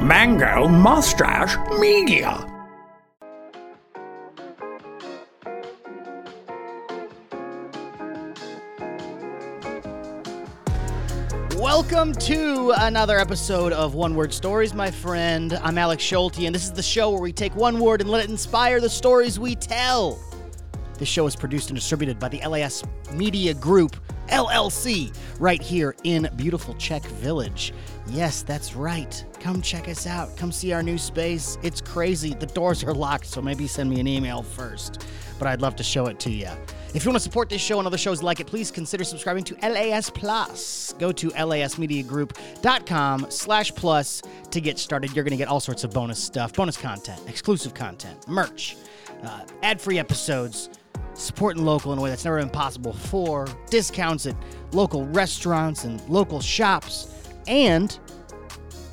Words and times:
Mango 0.00 0.68
Mustache 0.68 1.56
Media. 1.80 2.46
Welcome 11.56 12.12
to 12.12 12.72
another 12.76 13.18
episode 13.18 13.72
of 13.72 13.94
One 13.94 14.14
Word 14.14 14.32
Stories, 14.32 14.72
my 14.72 14.92
friend. 14.92 15.58
I'm 15.64 15.76
Alex 15.76 16.04
Schulte, 16.04 16.38
and 16.44 16.54
this 16.54 16.62
is 16.62 16.72
the 16.72 16.82
show 16.82 17.10
where 17.10 17.20
we 17.20 17.32
take 17.32 17.56
one 17.56 17.80
word 17.80 18.00
and 18.00 18.08
let 18.08 18.22
it 18.22 18.30
inspire 18.30 18.80
the 18.80 18.88
stories 18.88 19.40
we 19.40 19.56
tell. 19.56 20.20
This 20.98 21.08
show 21.08 21.26
is 21.26 21.34
produced 21.34 21.70
and 21.70 21.76
distributed 21.76 22.20
by 22.20 22.28
the 22.28 22.46
LAS 22.46 22.84
Media 23.12 23.54
Group, 23.54 23.96
LLC, 24.28 25.14
right 25.38 25.60
here 25.60 25.94
in 26.04 26.28
beautiful 26.36 26.74
Czech 26.74 27.04
Village. 27.04 27.72
Yes, 28.08 28.42
that's 28.42 28.74
right. 28.74 29.24
Come 29.40 29.60
check 29.60 29.88
us 29.88 30.06
out. 30.06 30.36
Come 30.36 30.50
see 30.50 30.72
our 30.72 30.82
new 30.82 30.98
space. 30.98 31.58
It's 31.62 31.80
crazy. 31.80 32.34
The 32.34 32.46
doors 32.46 32.82
are 32.84 32.94
locked, 32.94 33.26
so 33.26 33.42
maybe 33.42 33.66
send 33.66 33.90
me 33.90 34.00
an 34.00 34.06
email 34.06 34.42
first. 34.42 35.06
But 35.38 35.48
I'd 35.48 35.60
love 35.60 35.76
to 35.76 35.82
show 35.82 36.06
it 36.06 36.18
to 36.20 36.30
you. 36.30 36.48
If 36.94 37.04
you 37.04 37.10
want 37.10 37.16
to 37.16 37.24
support 37.24 37.50
this 37.50 37.60
show 37.60 37.78
and 37.78 37.86
other 37.86 37.98
shows 37.98 38.22
like 38.22 38.40
it, 38.40 38.46
please 38.46 38.70
consider 38.70 39.04
subscribing 39.04 39.44
to 39.44 39.54
LAS 39.56 40.08
Plus. 40.08 40.94
Go 40.98 41.12
to 41.12 41.28
lasmediagroup.com 41.30 43.26
slash 43.28 43.74
plus 43.74 44.22
to 44.50 44.60
get 44.60 44.78
started. 44.78 45.14
You're 45.14 45.24
going 45.24 45.32
to 45.32 45.36
get 45.36 45.48
all 45.48 45.60
sorts 45.60 45.84
of 45.84 45.92
bonus 45.92 46.18
stuff, 46.18 46.54
bonus 46.54 46.78
content, 46.78 47.20
exclusive 47.26 47.74
content, 47.74 48.26
merch, 48.26 48.76
uh, 49.22 49.44
ad-free 49.62 49.98
episodes, 49.98 50.70
supporting 51.18 51.64
local 51.64 51.92
in 51.92 51.98
a 51.98 52.02
way 52.02 52.10
that's 52.10 52.24
never 52.24 52.38
been 52.38 52.48
possible 52.50 52.92
before, 52.92 53.46
discounts 53.70 54.26
at 54.26 54.36
local 54.72 55.04
restaurants 55.08 55.84
and 55.84 56.00
local 56.08 56.40
shops, 56.40 57.12
and 57.46 57.98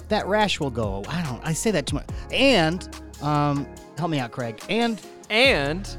that 0.09 0.25
rash 0.27 0.59
will 0.59 0.69
go. 0.71 1.03
I 1.07 1.21
don't. 1.23 1.41
I 1.45 1.53
say 1.53 1.71
that 1.71 1.85
too 1.88 1.95
much. 1.97 2.07
And 2.31 2.88
um, 3.22 3.67
help 3.97 4.11
me 4.11 4.19
out, 4.19 4.31
Craig. 4.31 4.61
And 4.69 5.02
and 5.30 5.97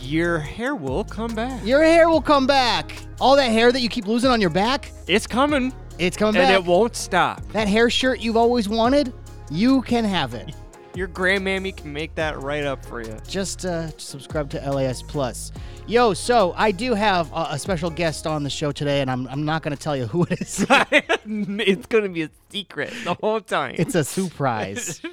your 0.00 0.38
hair 0.38 0.74
will 0.74 1.04
come 1.04 1.34
back. 1.34 1.64
your 1.64 1.82
hair 1.82 2.08
will 2.08 2.22
come 2.22 2.46
back. 2.46 2.92
All 3.20 3.36
that 3.36 3.50
hair 3.50 3.70
that 3.72 3.80
you 3.80 3.88
keep 3.88 4.06
losing 4.06 4.30
on 4.30 4.40
your 4.40 4.50
back, 4.50 4.92
It's 5.06 5.26
coming, 5.26 5.72
it's 5.98 6.16
coming 6.16 6.40
and 6.40 6.48
back. 6.48 6.60
it 6.60 6.64
won't 6.64 6.94
stop. 6.96 7.46
that 7.52 7.66
hair 7.68 7.90
shirt 7.90 8.20
you've 8.20 8.36
always 8.36 8.68
wanted, 8.68 9.12
you 9.50 9.82
can 9.82 10.04
have 10.04 10.34
it. 10.34 10.54
Your 10.98 11.06
grandmammy 11.06 11.76
can 11.76 11.92
make 11.92 12.12
that 12.16 12.40
right 12.40 12.64
up 12.64 12.84
for 12.84 13.00
you. 13.00 13.16
Just 13.28 13.64
uh, 13.64 13.96
subscribe 13.98 14.50
to 14.50 14.58
LAS 14.68 15.00
Plus. 15.00 15.52
Yo, 15.86 16.12
so 16.12 16.52
I 16.56 16.72
do 16.72 16.92
have 16.92 17.32
a, 17.32 17.50
a 17.50 17.58
special 17.60 17.88
guest 17.88 18.26
on 18.26 18.42
the 18.42 18.50
show 18.50 18.72
today, 18.72 19.00
and 19.00 19.08
I'm, 19.08 19.28
I'm 19.28 19.44
not 19.44 19.62
going 19.62 19.76
to 19.76 19.80
tell 19.80 19.96
you 19.96 20.06
who 20.06 20.24
it 20.28 20.40
is. 20.40 20.66
it's 20.68 21.86
gonna 21.86 22.08
be 22.08 22.22
a 22.22 22.30
secret 22.50 22.92
the 23.04 23.14
whole 23.14 23.40
time. 23.40 23.76
it's 23.78 23.94
a 23.94 24.02
surprise. 24.04 25.00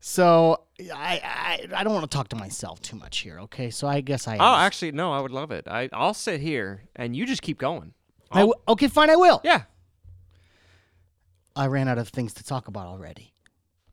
So 0.00 0.60
I, 0.94 1.20
I 1.24 1.66
I 1.78 1.82
don't 1.82 1.92
want 1.92 2.08
to 2.08 2.16
talk 2.16 2.28
to 2.28 2.36
myself 2.36 2.80
too 2.80 2.94
much 2.94 3.18
here, 3.18 3.40
okay? 3.40 3.68
So 3.70 3.88
I 3.88 4.00
guess 4.00 4.28
I. 4.28 4.36
oh, 4.36 4.54
actually, 4.64 4.92
no, 4.92 5.12
I 5.12 5.20
would 5.20 5.32
love 5.32 5.50
it. 5.50 5.66
I 5.66 5.88
I'll 5.92 6.14
sit 6.14 6.40
here 6.40 6.82
and 6.94 7.16
you 7.16 7.26
just 7.26 7.42
keep 7.42 7.58
going. 7.58 7.94
I 8.30 8.40
w- 8.40 8.54
okay, 8.68 8.86
fine, 8.86 9.10
I 9.10 9.16
will. 9.16 9.40
Yeah. 9.42 9.62
I 11.56 11.66
ran 11.66 11.88
out 11.88 11.98
of 11.98 12.10
things 12.10 12.32
to 12.34 12.44
talk 12.44 12.68
about 12.68 12.86
already. 12.86 13.34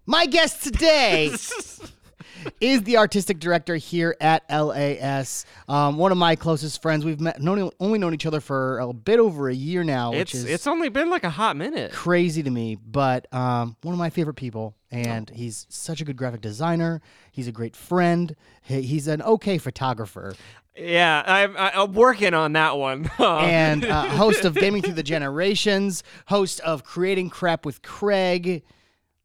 My 0.06 0.26
guest 0.28 0.64
today 0.64 1.28
is 2.62 2.84
the 2.84 2.98
artistic 2.98 3.40
director 3.40 3.76
here 3.76 4.16
at 4.22 4.44
LAS. 4.50 5.46
Um, 5.68 5.98
one 5.98 6.12
of 6.12 6.18
my 6.18 6.36
closest 6.36 6.82
friends. 6.82 7.04
We've 7.04 7.20
met, 7.20 7.42
known, 7.42 7.72
only 7.80 7.98
known 7.98 8.14
each 8.14 8.26
other 8.28 8.40
for 8.40 8.80
a 8.80 8.94
bit 8.94 9.20
over 9.20 9.50
a 9.50 9.54
year 9.54 9.84
now, 9.84 10.12
which 10.12 10.22
It's 10.22 10.36
is 10.36 10.46
it's 10.46 10.68
only 10.68 10.90
been 10.90 11.10
like 11.10 11.24
a 11.24 11.30
hot 11.30 11.58
minute. 11.58 11.92
crazy 11.92 12.44
to 12.44 12.50
me. 12.52 12.76
But 12.76 13.32
um, 13.34 13.76
one 13.82 13.94
of 13.94 14.00
my 14.00 14.12
favorite 14.12 14.36
people, 14.36 14.76
and 14.92 15.30
he's 15.32 15.66
such 15.70 16.02
a 16.02 16.06
good 16.06 16.18
graphic 16.18 16.42
designer. 16.42 17.02
He's 17.32 17.48
a 17.48 17.52
great 17.52 17.76
friend. 17.76 18.36
He, 18.62 18.84
he's 18.84 19.08
an 19.08 19.24
okay 19.24 19.58
photographer. 19.58 20.36
Yeah, 20.78 21.24
I'm 21.26 21.56
I'm 21.58 21.94
working 21.94 22.34
on 22.36 22.54
that 22.54 22.78
one. 22.78 23.10
and 23.20 23.84
uh, 23.86 24.04
host 24.10 24.46
of 24.46 24.54
Gaming 24.56 24.84
Through 24.84 24.94
the 24.94 25.04
Generations, 25.04 26.04
host 26.28 26.60
of 26.60 26.84
Creating 26.84 27.30
Crap 27.32 27.66
with 27.66 27.82
Craig. 27.82 28.62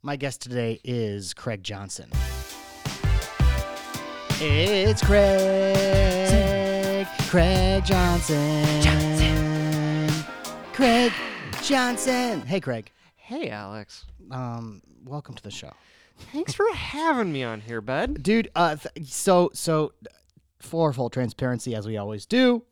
My 0.02 0.16
guest 0.16 0.40
today 0.40 0.80
is 0.82 1.34
Craig 1.34 1.62
Johnson. 1.62 2.10
It's 4.40 5.02
Craig. 5.04 5.76
Craig 7.28 7.84
Johnson. 7.84 8.82
Johnson. 8.82 10.24
Craig 10.72 11.12
Johnson. 11.62 12.40
Hey, 12.42 12.60
Craig. 12.60 12.90
hey, 13.16 13.50
Alex. 13.50 14.06
Um, 14.30 14.80
welcome 15.04 15.34
to 15.34 15.42
the 15.42 15.50
show, 15.50 15.72
Thanks 16.32 16.54
for 16.54 16.64
having 16.74 17.32
me 17.32 17.42
on 17.44 17.60
here, 17.60 17.80
bud. 17.82 18.22
dude. 18.22 18.50
Uh, 18.54 18.76
th- 18.76 19.06
so 19.06 19.50
so, 19.52 19.92
for 20.60 20.92
full 20.94 21.10
transparency, 21.10 21.74
as 21.74 21.86
we 21.86 21.96
always 21.98 22.24
do, 22.26 22.62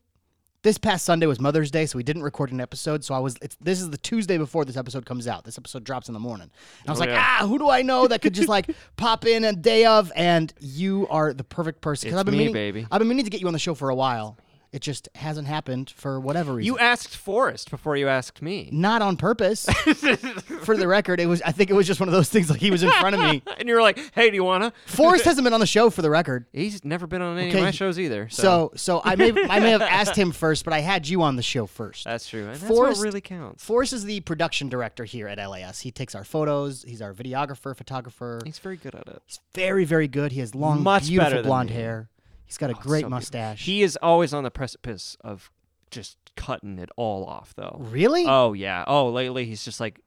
this 0.62 0.76
past 0.76 1.04
Sunday 1.04 1.26
was 1.26 1.38
Mother's 1.38 1.70
Day, 1.70 1.86
so 1.86 1.96
we 1.96 2.02
didn't 2.02 2.22
record 2.24 2.50
an 2.50 2.60
episode. 2.60 3.04
So 3.04 3.14
I 3.14 3.18
was, 3.20 3.36
it's, 3.40 3.56
this 3.60 3.80
is 3.80 3.90
the 3.90 3.96
Tuesday 3.98 4.38
before 4.38 4.64
this 4.64 4.76
episode 4.76 5.06
comes 5.06 5.28
out. 5.28 5.44
This 5.44 5.56
episode 5.56 5.84
drops 5.84 6.08
in 6.08 6.14
the 6.14 6.20
morning. 6.20 6.50
And 6.80 6.88
I 6.88 6.92
was 6.92 6.98
Oh, 6.98 7.02
like, 7.02 7.10
yeah. 7.10 7.38
ah, 7.42 7.46
who 7.46 7.58
do 7.58 7.70
I 7.70 7.82
know 7.82 8.08
that 8.08 8.22
could 8.22 8.34
just 8.34 8.48
like 8.48 8.68
pop 8.96 9.24
in 9.24 9.44
a 9.44 9.52
day 9.52 9.84
of? 9.84 10.10
And 10.16 10.52
you 10.60 11.06
are 11.10 11.32
the 11.32 11.44
perfect 11.44 11.80
person. 11.80 12.08
It's 12.08 12.16
I've 12.18 12.24
been 12.26 12.32
me, 12.32 12.38
meaning, 12.38 12.52
baby. 12.54 12.86
I've 12.90 12.98
been 12.98 13.08
meaning 13.08 13.24
to 13.24 13.30
get 13.30 13.40
you 13.40 13.46
on 13.46 13.52
the 13.52 13.58
show 13.60 13.74
for 13.74 13.88
a 13.88 13.94
while. 13.94 14.36
It 14.70 14.80
just 14.82 15.08
hasn't 15.14 15.48
happened 15.48 15.88
for 15.88 16.20
whatever 16.20 16.52
reason. 16.54 16.66
You 16.66 16.78
asked 16.78 17.16
Forrest 17.16 17.70
before 17.70 17.96
you 17.96 18.06
asked 18.08 18.42
me. 18.42 18.68
Not 18.70 19.00
on 19.00 19.16
purpose. 19.16 19.64
for 20.62 20.76
the 20.76 20.86
record, 20.86 21.20
it 21.20 21.26
was. 21.26 21.40
I 21.42 21.52
think 21.52 21.70
it 21.70 21.72
was 21.74 21.86
just 21.86 22.00
one 22.00 22.08
of 22.08 22.12
those 22.12 22.28
things. 22.28 22.50
Like 22.50 22.60
he 22.60 22.70
was 22.70 22.82
in 22.82 22.90
front 22.92 23.14
of 23.14 23.22
me. 23.22 23.42
And 23.58 23.68
you 23.68 23.74
were 23.74 23.80
like, 23.82 23.98
"Hey, 24.14 24.28
do 24.30 24.36
you 24.36 24.44
wanna?" 24.44 24.72
Forrest 24.86 25.24
hasn't 25.24 25.44
been 25.44 25.52
on 25.54 25.60
the 25.60 25.66
show 25.66 25.90
for 25.90 26.02
the 26.02 26.10
record. 26.10 26.46
He's 26.52 26.84
never 26.84 27.06
been 27.06 27.22
on 27.22 27.36
any 27.38 27.48
Okay, 27.48 27.58
of 27.58 27.64
my 27.64 27.70
shows 27.70 27.98
either. 27.98 28.28
So, 28.28 28.42
So, 28.42 28.72
so 28.76 29.02
I 29.04 29.16
may, 29.16 29.30
I 29.48 29.58
may 29.58 29.70
have 29.70 29.82
asked 29.82 30.14
him 30.16 30.30
first, 30.32 30.64
but 30.64 30.72
I 30.74 30.80
had 30.80 31.08
you 31.08 31.22
on 31.22 31.36
the 31.36 31.42
show 31.42 31.66
first. 31.66 32.04
that's 32.04 32.28
true. 32.28 32.42
And 32.44 32.50
that's 32.50 32.62
Forrest- 32.62 32.98
what 33.00 33.04
really 33.04 33.20
counts. 33.20 33.64
Forrest 33.64 33.92
is 33.94 34.04
the 34.04 34.20
production 34.20 34.68
director 34.68 35.04
here 35.04 35.26
at 35.28 35.38
LAS. 35.38 35.80
He 35.80 35.90
takes 35.90 36.14
our 36.14 36.24
photos. 36.24 36.84
He's 36.86 37.02
our 37.02 37.12
videographer, 37.14 37.74
photographer. 37.76 38.40
He's 38.44 38.58
very 38.58 38.76
good 38.76 38.94
at 38.94 39.08
it. 39.08 39.22
He's 39.26 39.40
very, 39.54 39.84
very 39.84 40.08
good. 40.08 40.32
He 40.32 40.40
has 40.40 40.54
long, 40.54 40.82
Much 40.82 41.04
better 41.04 41.10
beautiful 41.10 41.30
than 41.38 41.42
blonde 41.44 41.70
me. 41.70 41.76
hair. 41.76 42.08
He's 42.48 42.58
got 42.58 42.70
a 42.70 42.74
Oh, 42.74 42.80
great 42.80 43.02
so 43.02 43.08
mustache. 43.10 43.64
He 43.64 43.82
is 43.82 43.96
always 44.02 44.34
on 44.34 44.42
the 44.42 44.50
precipice 44.50 45.16
of 45.20 45.50
just 45.90 46.16
cutting 46.34 46.78
it 46.78 46.90
all 46.96 47.24
off, 47.24 47.54
though. 47.54 47.76
really? 47.78 48.24
Oh 48.26 48.54
yeah. 48.54 48.84
Oh, 48.88 49.10
lately 49.10 49.44
he's 49.44 49.64
just 49.64 49.78
like, 49.78 50.00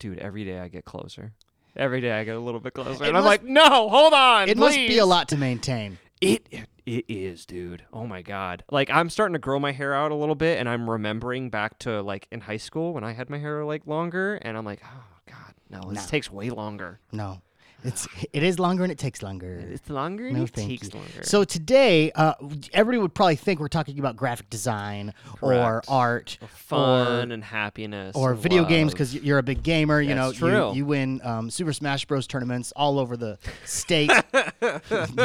dude. 0.00 0.18
Every 0.18 0.44
day 0.44 0.58
I 0.58 0.68
get 0.68 0.84
closer. 0.84 1.32
Every 1.76 2.00
day 2.00 2.12
I 2.12 2.24
get 2.24 2.36
a 2.36 2.40
little 2.40 2.60
bit 2.60 2.72
closer, 2.74 3.04
It 3.04 3.08
and 3.08 3.16
I'm 3.16 3.24
like, 3.24 3.44
no, 3.44 3.88
hold 3.88 4.12
on. 4.12 4.48
it 4.48 4.56
must 4.56 4.76
be 4.76 4.98
a 4.98 5.06
lot 5.06 5.28
to 5.28 5.36
maintain. 5.36 5.98
It 6.20 6.48
it 6.86 7.04
is, 7.08 7.44
dude. 7.44 7.84
Oh 7.92 8.06
my 8.06 8.22
god. 8.22 8.64
Like 8.70 8.88
I'm 8.90 9.10
starting 9.10 9.32
to 9.34 9.38
grow 9.38 9.58
my 9.58 9.72
hair 9.72 9.92
out 9.94 10.10
a 10.10 10.14
little 10.14 10.34
bit 10.36 10.58
and 10.58 10.68
I'm 10.68 10.88
remembering 10.88 11.50
back 11.50 11.78
to 11.80 12.00
like 12.02 12.28
in 12.32 12.40
high 12.42 12.56
school 12.58 12.94
when 12.94 13.04
I 13.04 13.12
had 13.12 13.28
my 13.28 13.38
hair 13.38 13.64
like 13.64 13.86
longer 13.86 14.36
and 14.36 14.56
I'm 14.56 14.64
like, 14.64 14.80
"Oh 14.84 15.04
god, 15.26 15.54
no, 15.68 15.90
this 15.90 16.04
No. 16.04 16.08
takes 16.10 16.30
way 16.30 16.48
longer." 16.50 17.00
No, 17.12 17.42
it's 17.84 18.08
it 18.32 18.42
is 18.42 18.58
longer 18.58 18.82
and 18.82 18.90
it 18.90 18.98
takes 18.98 19.22
longer. 19.22 19.62
It's 19.70 19.88
longer 19.90 20.26
and 20.26 20.36
No, 20.36 20.44
it 20.44 20.52
takes 20.54 20.88
you. 20.92 20.98
longer. 20.98 21.22
So 21.22 21.44
today, 21.44 22.10
uh, 22.12 22.34
everybody 22.72 22.98
would 23.02 23.14
probably 23.14 23.36
think 23.36 23.60
we're 23.60 23.68
talking 23.68 23.98
about 23.98 24.16
graphic 24.16 24.50
design 24.50 25.12
or 25.40 25.50
Correct. 25.52 25.86
art 25.88 26.38
fun 26.48 27.30
and 27.30 27.44
happiness 27.44 28.16
or 28.16 28.32
and 28.32 28.40
video 28.40 28.64
games 28.64 28.92
because 28.92 29.14
you're 29.14 29.38
a 29.38 29.42
big 29.42 29.62
gamer. 29.62 30.00
You 30.00 30.14
know, 30.14 30.32
That's 30.32 30.40
you, 30.40 30.72
you 30.74 30.86
win 30.86 31.20
um, 31.22 31.50
Super 31.50 31.72
Smash 31.72 32.04
Bros. 32.06 32.26
tournaments 32.26 32.72
all 32.74 32.98
over 32.98 33.16
the 33.16 33.38
state, 33.64 34.10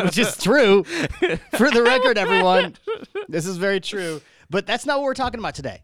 which 0.04 0.18
is 0.18 0.38
true. 0.38 0.84
For 0.84 1.72
the 1.72 1.84
record, 1.84 2.18
everyone, 2.18 2.76
this 3.28 3.46
is 3.46 3.58
very 3.58 3.80
true. 3.80 4.22
But 4.50 4.66
that's 4.66 4.86
not 4.86 4.98
what 4.98 5.06
we're 5.06 5.14
talking 5.14 5.40
about 5.40 5.56
today. 5.56 5.82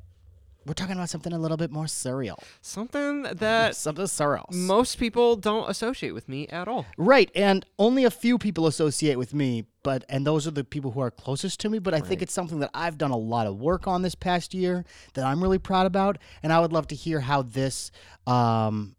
We're 0.66 0.74
talking 0.74 0.96
about 0.96 1.10
something 1.10 1.32
a 1.32 1.38
little 1.38 1.58
bit 1.58 1.72
more 1.72 1.86
surreal. 1.86 2.38
something 2.62 3.24
that 3.24 3.76
Something 3.76 4.06
surreal. 4.06 4.52
most 4.52 4.98
people 4.98 5.36
don't 5.36 5.70
associate 5.70 6.12
with 6.12 6.28
me 6.28 6.48
at 6.48 6.68
all. 6.68 6.88
Right, 6.98 7.30
and 7.36 7.66
only 7.78 8.04
a 8.04 8.10
few 8.12 8.40
people 8.40 8.66
associate 8.66 9.18
with 9.18 9.34
me, 9.34 9.66
but 9.84 10.04
and 10.10 10.26
those 10.26 10.48
are 10.48 10.52
the 10.52 10.64
people 10.64 10.92
who 10.92 11.02
are 11.02 11.12
closest 11.12 11.60
to 11.62 11.70
me. 11.70 11.78
But 11.78 11.94
I 11.94 12.00
think 12.00 12.24
it's 12.24 12.34
something 12.34 12.60
that 12.60 12.72
I've 12.74 12.98
done 12.98 13.12
a 13.12 13.18
lot 13.18 13.46
of 13.46 13.58
work 13.58 13.88
on 13.88 14.02
this 14.02 14.16
past 14.16 14.56
year 14.56 14.86
that 15.14 15.24
I'm 15.24 15.42
really 15.42 15.60
proud 15.60 15.86
about, 15.86 16.18
and 16.42 16.52
I 16.52 16.60
would 16.60 16.74
love 16.74 16.88
to 16.88 16.96
hear 16.96 17.20
how 17.20 17.44
this, 17.44 17.92
um, 18.26 18.96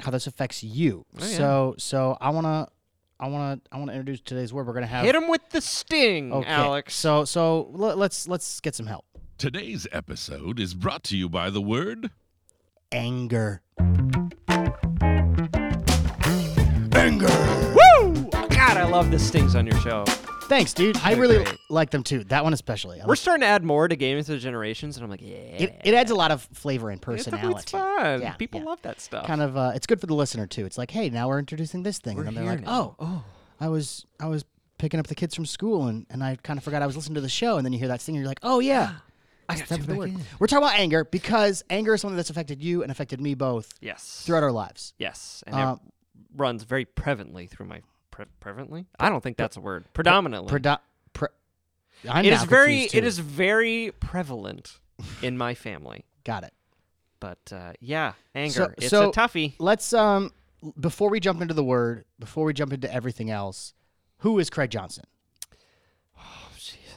how 0.00 0.12
this 0.12 0.28
affects 0.28 0.62
you. 0.62 1.04
Oh, 1.18 1.24
yeah. 1.26 1.36
So, 1.36 1.74
so 1.76 2.16
I 2.20 2.30
wanna, 2.30 2.68
I 3.18 3.26
wanna, 3.26 3.60
I 3.72 3.78
wanna 3.78 3.92
introduce 3.92 4.20
today's 4.20 4.52
word. 4.52 4.68
We're 4.68 4.74
gonna 4.74 4.86
have 4.86 5.04
Hit 5.04 5.16
him 5.16 5.26
with 5.28 5.50
the 5.50 5.60
sting, 5.60 6.32
okay. 6.32 6.48
Alex. 6.48 6.94
So, 6.94 7.24
so 7.24 7.68
let, 7.72 7.98
let's 7.98 8.28
let's 8.28 8.60
get 8.60 8.76
some 8.76 8.86
help. 8.86 9.04
Today's 9.38 9.86
episode 9.92 10.60
is 10.60 10.74
brought 10.74 11.02
to 11.04 11.16
you 11.16 11.28
by 11.28 11.50
the 11.50 11.60
word 11.60 12.10
Anger. 12.92 13.62
anger. 16.92 17.26
Woo! 17.26 18.14
God, 18.30 18.76
I 18.76 18.86
love 18.88 19.10
the 19.10 19.18
stings 19.18 19.56
on 19.56 19.66
your 19.66 19.78
show. 19.80 20.04
Thanks, 20.44 20.72
dude. 20.72 20.96
I 20.98 21.12
They're 21.14 21.20
really 21.22 21.42
great. 21.44 21.56
like 21.68 21.90
them 21.90 22.02
too. 22.04 22.22
That 22.24 22.44
one 22.44 22.52
especially. 22.52 23.00
I 23.00 23.04
We're 23.04 23.10
like- 23.10 23.18
starting 23.18 23.40
to 23.40 23.46
add 23.46 23.64
more 23.64 23.88
to 23.88 23.96
Games 23.96 24.28
of 24.28 24.36
the 24.36 24.40
Generations, 24.40 24.96
and 24.96 25.04
I'm 25.04 25.10
like, 25.10 25.20
yeah. 25.22 25.28
it, 25.34 25.80
it 25.84 25.94
adds 25.94 26.10
a 26.12 26.14
lot 26.14 26.30
of 26.30 26.42
flavor 26.52 26.90
and 26.90 26.98
It's- 27.02 27.24
personality. 27.24 27.60
It's 27.62 27.70
fun. 27.72 28.20
Yeah, 28.22 28.34
People 28.34 28.60
yeah. 28.60 28.66
love 28.66 28.82
that 28.82 29.00
stuff. 29.00 29.26
Kind 29.26 29.42
of, 29.42 29.56
uh, 29.56 29.72
it's 29.74 29.86
good 29.86 30.00
for 30.00 30.06
the 30.06 30.14
listener 30.14 30.46
too. 30.46 30.64
It's 30.64 30.78
like, 30.78 30.90
hey, 30.92 31.10
now 31.10 31.28
we're 31.28 31.38
introducing 31.40 31.82
this 31.82 31.98
thing, 31.98 32.16
We're 32.16 32.24
and 32.24 32.36
then 32.36 32.44
they're 32.44 32.54
like, 32.54 32.64
now. 32.64 32.94
oh, 33.00 33.24
I 33.60 33.68
was, 33.68 34.06
I 34.20 34.26
was 34.28 34.44
picking 34.78 35.00
up 35.00 35.08
the 35.08 35.14
kids 35.16 35.34
from 35.34 35.46
school, 35.46 35.88
and, 35.88 36.06
and 36.10 36.22
I 36.22 36.36
kind 36.42 36.58
of 36.58 36.62
forgot 36.64 36.82
I 36.82 36.86
was 36.86 36.94
listening 36.94 37.16
to 37.16 37.20
the 37.22 37.28
show, 37.28 37.56
and 37.56 37.64
then 37.64 37.72
you 37.72 37.78
hear 37.80 37.88
that 37.88 38.00
thing, 38.00 38.14
and 38.14 38.22
you're 38.22 38.28
like, 38.30 38.40
oh 38.42 38.60
yeah, 38.60 38.92
I 39.48 39.56
got 39.58 39.68
time 39.68 39.78
to 39.78 39.84
for 39.84 39.90
the 39.92 39.98
word. 39.98 40.14
We're 40.38 40.46
talking 40.46 40.64
about 40.66 40.78
anger 40.78 41.04
because 41.04 41.64
anger 41.70 41.94
is 41.94 42.00
something 42.00 42.16
that's 42.16 42.30
affected 42.30 42.62
you 42.62 42.82
and 42.82 42.90
affected 42.90 43.20
me 43.20 43.34
both 43.34 43.70
Yes. 43.80 44.22
throughout 44.24 44.42
our 44.42 44.52
lives. 44.52 44.94
Yes, 44.98 45.42
and 45.46 45.54
Uh, 45.56 45.76
it 45.82 45.90
runs 46.36 46.62
very 46.64 46.84
prevalently 46.84 47.48
through 47.48 47.66
my 47.66 47.82
pre- 48.10 48.26
prevalently. 48.40 48.86
I 48.98 49.08
don't 49.08 49.22
think 49.22 49.36
that's 49.36 49.56
a 49.56 49.60
word. 49.60 49.84
Predominantly. 49.92 50.50
Predo- 50.58 50.78
pre- 51.12 51.28
I'm 52.08 52.24
it 52.24 52.30
now 52.30 52.36
is 52.42 52.44
very. 52.44 52.72
confused, 52.82 52.94
It 52.94 53.00
too. 53.02 53.06
is 53.06 53.18
very 53.18 53.92
prevalent 54.00 54.78
in 55.22 55.36
my 55.38 55.54
family. 55.54 56.04
Got 56.24 56.44
it. 56.44 56.54
But 57.20 57.38
uh, 57.52 57.72
yeah, 57.80 58.12
anger. 58.34 58.52
So- 58.54 58.74
it's 58.78 58.88
so- 58.90 59.08
a 59.10 59.12
toughie. 59.12 59.54
Let's 59.58 59.92
um 59.92 60.30
before 60.80 61.10
we 61.10 61.20
jump 61.20 61.42
into 61.42 61.52
the 61.54 61.64
word, 61.64 62.04
before 62.18 62.44
we 62.46 62.52
jump 62.54 62.72
into 62.72 62.92
everything 62.92 63.30
else, 63.30 63.74
who 64.18 64.38
is 64.38 64.48
Craig 64.48 64.70
Johnson? 64.70 65.04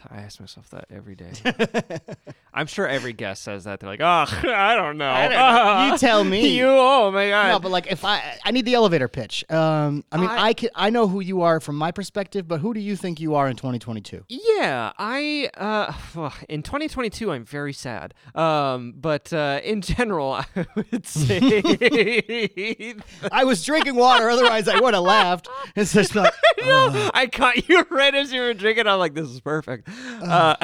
Jeez, 0.09 0.18
I 0.18 0.21
ask 0.21 0.39
myself 0.39 0.69
that 0.71 0.86
every 0.89 1.15
day. 1.15 1.31
I'm 2.54 2.68
sure 2.68 2.88
every 2.88 3.13
guest 3.13 3.44
says 3.44 3.65
that. 3.65 3.80
They're 3.80 3.89
like, 3.89 4.01
oh, 4.01 4.25
I 4.51 4.75
don't 4.75 4.98
know. 4.98 5.09
I 5.09 5.27
don't 5.27 5.38
know. 5.38 5.88
You 5.92 5.98
tell 5.98 6.24
me. 6.24 6.48
you. 6.57 6.65
Oh 6.68 7.12
my 7.12 7.30
god. 7.30 7.50
No, 7.50 7.59
but 7.59 7.71
like 7.71 7.88
if 7.92 8.04
I 8.04 8.38
I 8.44 8.51
need 8.51 8.65
the 8.65 8.74
elevator 8.74 9.07
pitch. 9.07 9.44
Um 9.51 10.04
I 10.12 10.18
mean 10.18 10.30
I- 10.30 10.48
I 10.48 10.54
can, 10.54 10.69
I 10.75 10.89
know 10.89 11.07
who 11.07 11.19
you 11.19 11.42
are 11.42 11.59
from 11.59 11.75
my 11.75 11.92
perspective, 11.92 12.48
but 12.48 12.59
who 12.62 12.74
do 12.74 12.80
you 12.80 12.95
think 12.95 13.19
you 13.19 13.36
are 13.36 13.48
in 13.48 13.56
2022? 13.56 14.24
Yeah, 14.30 14.56
I 14.62 15.50
uh 15.57 16.30
in 16.50 16.63
2022 16.63 17.31
I'm 17.31 17.45
very 17.45 17.74
sad. 17.74 18.13
Um 18.36 18.94
but 18.98 19.31
uh 19.33 19.59
in 19.63 19.81
general 19.81 20.33
I 20.56 20.65
would 20.75 21.06
say 21.06 21.39
I 23.31 23.44
was 23.44 23.63
drinking 23.63 23.95
water 23.95 24.30
otherwise 24.30 24.68
I 24.68 24.80
would 24.80 24.94
have 24.94 25.04
laughed. 25.04 25.48
It's 25.75 25.94
just 25.94 26.15
like 26.15 26.33
I 26.63 27.30
caught 27.31 27.68
you 27.69 27.86
right 27.89 28.13
as 28.13 28.31
you 28.31 28.42
were 28.42 28.54
drinking. 28.54 28.88
I'm 28.88 29.00
like, 29.00 29.13
this 29.13 29.30
is 29.30 29.39
perfect. 29.42 29.88
Uh, 30.21 30.56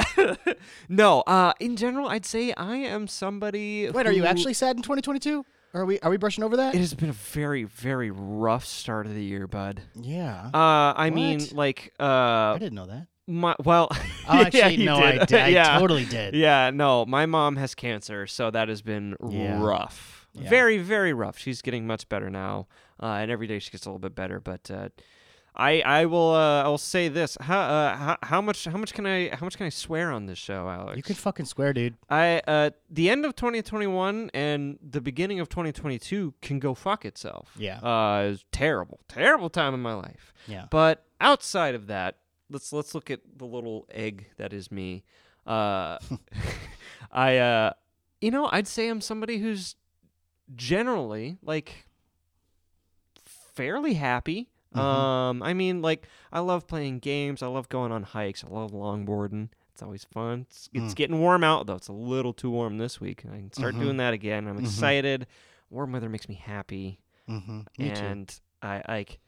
no, 0.88 1.20
uh, 1.22 1.52
in 1.60 1.76
general, 1.76 2.08
I'd 2.08 2.26
say 2.26 2.52
I 2.52 2.76
am 2.76 3.06
somebody. 3.08 3.88
Wait, 3.90 4.06
are 4.06 4.12
you 4.12 4.26
actually 4.26 4.54
sad 4.54 4.76
in 4.76 4.82
2022? 4.82 5.44
Are 5.72 5.84
we 5.84 5.98
are 6.00 6.10
we 6.10 6.16
brushing 6.16 6.44
over 6.44 6.56
that? 6.58 6.74
It 6.74 6.78
has 6.78 6.94
been 6.94 7.08
a 7.10 7.14
very, 7.14 7.64
very 7.64 8.10
rough 8.10 8.64
start 8.64 9.06
of 9.06 9.14
the 9.14 9.24
year, 9.24 9.46
bud. 9.46 9.82
yeah. 9.94 10.50
Uh, 10.54 10.94
I 10.96 11.10
mean, 11.10 11.40
What? 11.40 11.52
like, 11.52 11.92
I 11.98 12.52
uh, 12.54 12.58
didn't 12.58 12.74
know 12.74 12.86
that. 12.86 13.06
My 13.26 13.54
well. 13.64 13.90
Oh, 14.26 14.40
actually, 14.46 14.76
you 14.76 14.86
no, 14.86 14.96
I 14.96 15.18
did. 15.18 15.26
did. 15.28 15.38
I 15.40 15.48
yeah. 15.58 15.78
totally 15.78 16.06
did. 16.06 16.34
Yeah, 16.34 16.70
no, 16.70 17.04
my 17.04 17.26
mom 17.26 17.56
has 17.56 17.74
cancer, 17.74 18.26
so 18.26 18.50
that 18.50 18.70
has 18.70 18.80
been 18.80 19.16
Yeah. 19.28 19.62
rough. 19.62 20.26
Yeah. 20.32 20.48
Very, 20.48 20.78
very 20.78 21.12
rough. 21.12 21.36
She's 21.36 21.60
getting 21.60 21.86
much 21.86 22.08
better 22.08 22.30
now, 22.30 22.66
uh, 23.02 23.06
and 23.20 23.30
every 23.30 23.46
day 23.46 23.58
she 23.58 23.70
gets 23.70 23.84
a 23.84 23.90
little 23.90 23.98
bit 23.98 24.14
better. 24.14 24.40
But 24.40 24.70
uh, 24.70 24.88
I, 25.54 25.82
I 25.82 26.06
will, 26.06 26.32
uh, 26.32 26.62
I 26.62 26.68
will 26.68 26.78
say 26.78 27.08
this: 27.08 27.36
how, 27.38 27.60
uh, 27.60 27.96
how, 27.96 28.16
how 28.22 28.40
much, 28.40 28.64
how 28.64 28.78
much 28.78 28.94
can 28.94 29.04
I, 29.04 29.28
how 29.36 29.44
much 29.44 29.58
can 29.58 29.66
I 29.66 29.68
swear 29.68 30.10
on 30.10 30.24
this 30.24 30.38
show, 30.38 30.70
Alex? 30.70 30.96
You 30.96 31.02
can 31.02 31.14
fucking 31.16 31.44
swear, 31.44 31.74
dude. 31.74 31.94
I, 32.08 32.40
uh, 32.48 32.70
the 32.90 33.10
end 33.10 33.26
of 33.26 33.36
2021 33.36 34.30
and 34.32 34.78
the 34.82 35.02
beginning 35.02 35.38
of 35.38 35.50
2022 35.50 36.32
can 36.40 36.60
go 36.60 36.72
fuck 36.74 37.04
itself. 37.04 37.52
Yeah. 37.58 37.78
uh, 37.80 38.30
it's 38.32 38.44
terrible, 38.52 39.00
terrible 39.06 39.50
time 39.50 39.74
in 39.74 39.80
my 39.80 39.92
life. 39.92 40.32
Yeah. 40.48 40.64
But 40.70 41.04
outside 41.20 41.74
of 41.74 41.88
that, 41.88 42.16
let's 42.54 42.72
let's 42.72 42.94
look 42.94 43.10
at 43.10 43.20
the 43.36 43.44
little 43.44 43.86
egg 43.90 44.26
that 44.38 44.52
is 44.54 44.72
me. 44.72 45.04
Uh, 45.46 45.98
I 47.12 47.36
uh, 47.36 47.72
you 48.22 48.30
know, 48.30 48.48
I'd 48.50 48.66
say 48.66 48.88
I'm 48.88 49.02
somebody 49.02 49.38
who's 49.38 49.76
generally 50.56 51.36
like 51.42 51.84
fairly 53.26 53.94
happy. 53.94 54.48
Mhm. 54.74 54.80
Um, 54.80 55.42
I 55.42 55.54
mean, 55.54 55.82
like 55.82 56.06
I 56.32 56.40
love 56.40 56.66
playing 56.66 56.98
games. 57.00 57.42
I 57.42 57.46
love 57.46 57.68
going 57.68 57.92
on 57.92 58.02
hikes. 58.02 58.42
I 58.44 58.48
love 58.48 58.72
longboarding. 58.72 59.50
It's 59.72 59.82
always 59.82 60.04
fun. 60.04 60.46
It's, 60.48 60.68
it's 60.72 60.92
Mm. 60.94 60.96
getting 60.96 61.20
warm 61.20 61.44
out 61.44 61.66
though. 61.66 61.74
It's 61.74 61.88
a 61.88 61.92
little 61.92 62.32
too 62.32 62.50
warm 62.50 62.78
this 62.78 63.00
week. 63.00 63.24
I 63.26 63.36
can 63.36 63.52
start 63.52 63.74
Mhm. 63.74 63.80
doing 63.80 63.96
that 63.98 64.14
again. 64.14 64.46
I'm 64.48 64.56
Mhm. 64.58 64.64
excited. 64.64 65.26
Warm 65.70 65.92
weather 65.92 66.08
makes 66.08 66.28
me 66.28 66.36
happy 66.36 67.00
Mm-hmm. 67.28 67.58
Me 67.78 67.90
too. 67.90 68.00
and 68.04 68.40
I 68.62 68.82
like 68.86 69.18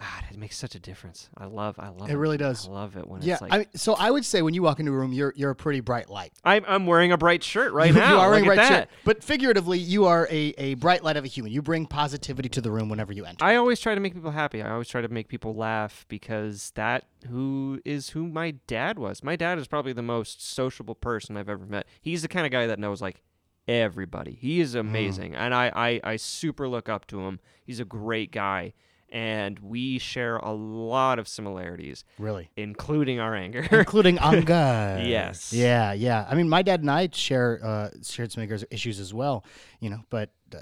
God, 0.00 0.24
it 0.28 0.36
makes 0.36 0.56
such 0.56 0.74
a 0.74 0.80
difference. 0.80 1.30
I 1.36 1.46
love 1.46 1.76
I 1.78 1.88
love 1.88 2.10
It 2.10 2.14
it. 2.14 2.16
really 2.16 2.36
does. 2.36 2.66
I 2.66 2.70
love 2.70 2.96
it 2.96 3.06
when 3.06 3.22
Yeah, 3.22 3.34
it's 3.34 3.42
like 3.42 3.52
I 3.52 3.58
mean, 3.58 3.66
so 3.74 3.94
I 3.94 4.10
would 4.10 4.24
say 4.24 4.42
when 4.42 4.52
you 4.52 4.62
walk 4.62 4.80
into 4.80 4.90
a 4.92 4.94
room, 4.94 5.12
you're 5.12 5.32
you're 5.36 5.50
a 5.50 5.54
pretty 5.54 5.80
bright 5.80 6.10
light. 6.10 6.32
I'm 6.44 6.64
I'm 6.66 6.86
wearing 6.86 7.12
a 7.12 7.16
bright 7.16 7.44
shirt 7.44 7.72
right 7.72 7.88
you, 7.88 7.94
now. 7.94 8.14
You 8.14 8.20
are 8.20 8.30
wearing 8.30 8.44
a 8.44 8.54
bright 8.54 8.68
shirt, 8.68 8.88
but 9.04 9.22
figuratively, 9.22 9.78
you 9.78 10.06
are 10.06 10.26
a, 10.30 10.52
a 10.58 10.74
bright 10.74 11.04
light 11.04 11.16
of 11.16 11.24
a 11.24 11.28
human. 11.28 11.52
You 11.52 11.62
bring 11.62 11.86
positivity 11.86 12.48
to 12.50 12.60
the 12.60 12.72
room 12.72 12.88
whenever 12.88 13.12
you 13.12 13.24
enter. 13.24 13.44
I 13.44 13.54
always 13.54 13.78
try 13.78 13.94
to 13.94 14.00
make 14.00 14.14
people 14.14 14.32
happy. 14.32 14.62
I 14.62 14.70
always 14.70 14.88
try 14.88 15.00
to 15.00 15.08
make 15.08 15.28
people 15.28 15.54
laugh 15.54 16.04
because 16.08 16.72
that 16.74 17.04
who 17.28 17.80
is 17.84 18.10
who 18.10 18.26
my 18.26 18.52
dad 18.66 18.98
was. 18.98 19.22
My 19.22 19.36
dad 19.36 19.58
is 19.58 19.68
probably 19.68 19.92
the 19.92 20.02
most 20.02 20.44
sociable 20.44 20.96
person 20.96 21.36
I've 21.36 21.48
ever 21.48 21.64
met. 21.64 21.86
He's 22.02 22.22
the 22.22 22.28
kind 22.28 22.44
of 22.44 22.50
guy 22.50 22.66
that 22.66 22.80
knows 22.80 23.00
like 23.00 23.22
everybody. 23.68 24.36
He 24.40 24.60
is 24.60 24.72
hmm. 24.72 24.80
amazing, 24.80 25.34
and 25.36 25.54
I, 25.54 25.70
I 25.74 26.00
I 26.02 26.16
super 26.16 26.68
look 26.68 26.88
up 26.88 27.06
to 27.08 27.20
him. 27.20 27.38
He's 27.64 27.78
a 27.78 27.84
great 27.84 28.32
guy, 28.32 28.74
and 29.14 29.60
we 29.60 29.98
share 29.98 30.38
a 30.38 30.50
lot 30.52 31.20
of 31.20 31.28
similarities, 31.28 32.04
really, 32.18 32.50
including 32.56 33.20
our 33.20 33.34
anger. 33.34 33.66
including 33.70 34.18
anger. 34.22 35.00
Yes. 35.02 35.52
Yeah, 35.52 35.92
yeah. 35.92 36.26
I 36.28 36.34
mean, 36.34 36.48
my 36.48 36.62
dad 36.62 36.80
and 36.80 36.90
I 36.90 37.08
share 37.12 37.60
uh, 37.62 37.90
shared 38.02 38.32
some 38.32 38.42
anger 38.42 38.58
issues 38.70 38.98
as 38.98 39.14
well. 39.14 39.44
You 39.78 39.90
know, 39.90 40.00
but 40.10 40.30
uh, 40.52 40.58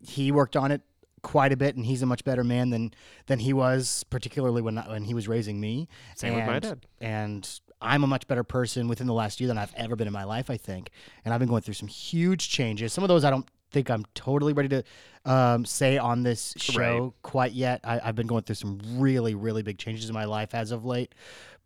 he 0.00 0.30
worked 0.30 0.56
on 0.56 0.70
it 0.70 0.80
quite 1.22 1.52
a 1.52 1.56
bit, 1.56 1.74
and 1.74 1.84
he's 1.84 2.00
a 2.00 2.06
much 2.06 2.24
better 2.24 2.44
man 2.44 2.70
than 2.70 2.94
than 3.26 3.40
he 3.40 3.52
was, 3.52 4.04
particularly 4.10 4.62
when 4.62 4.76
when 4.76 5.02
he 5.02 5.12
was 5.12 5.26
raising 5.26 5.60
me. 5.60 5.88
Same 6.14 6.36
with 6.36 6.46
my 6.46 6.60
dad. 6.60 6.86
And 7.00 7.60
I'm 7.82 8.04
a 8.04 8.06
much 8.06 8.28
better 8.28 8.44
person 8.44 8.86
within 8.86 9.08
the 9.08 9.12
last 9.12 9.40
year 9.40 9.48
than 9.48 9.58
I've 9.58 9.74
ever 9.74 9.96
been 9.96 10.06
in 10.06 10.12
my 10.12 10.24
life, 10.24 10.50
I 10.50 10.56
think. 10.56 10.90
And 11.24 11.34
I've 11.34 11.40
been 11.40 11.48
going 11.48 11.62
through 11.62 11.74
some 11.74 11.88
huge 11.88 12.48
changes. 12.48 12.92
Some 12.92 13.02
of 13.02 13.08
those 13.08 13.24
I 13.24 13.30
don't 13.30 13.48
think 13.70 13.90
I'm 13.90 14.04
totally 14.14 14.52
ready 14.52 14.68
to 14.70 14.84
um, 15.24 15.64
say 15.64 15.98
on 15.98 16.22
this 16.22 16.54
show 16.56 16.98
Right. 16.98 17.12
quite 17.22 17.52
yet. 17.52 17.80
I, 17.84 18.00
I've 18.02 18.14
been 18.14 18.26
going 18.26 18.42
through 18.44 18.56
some 18.56 18.78
really, 18.96 19.34
really 19.34 19.62
big 19.62 19.78
changes 19.78 20.08
in 20.08 20.14
my 20.14 20.24
life 20.24 20.54
as 20.54 20.70
of 20.70 20.84
late. 20.84 21.14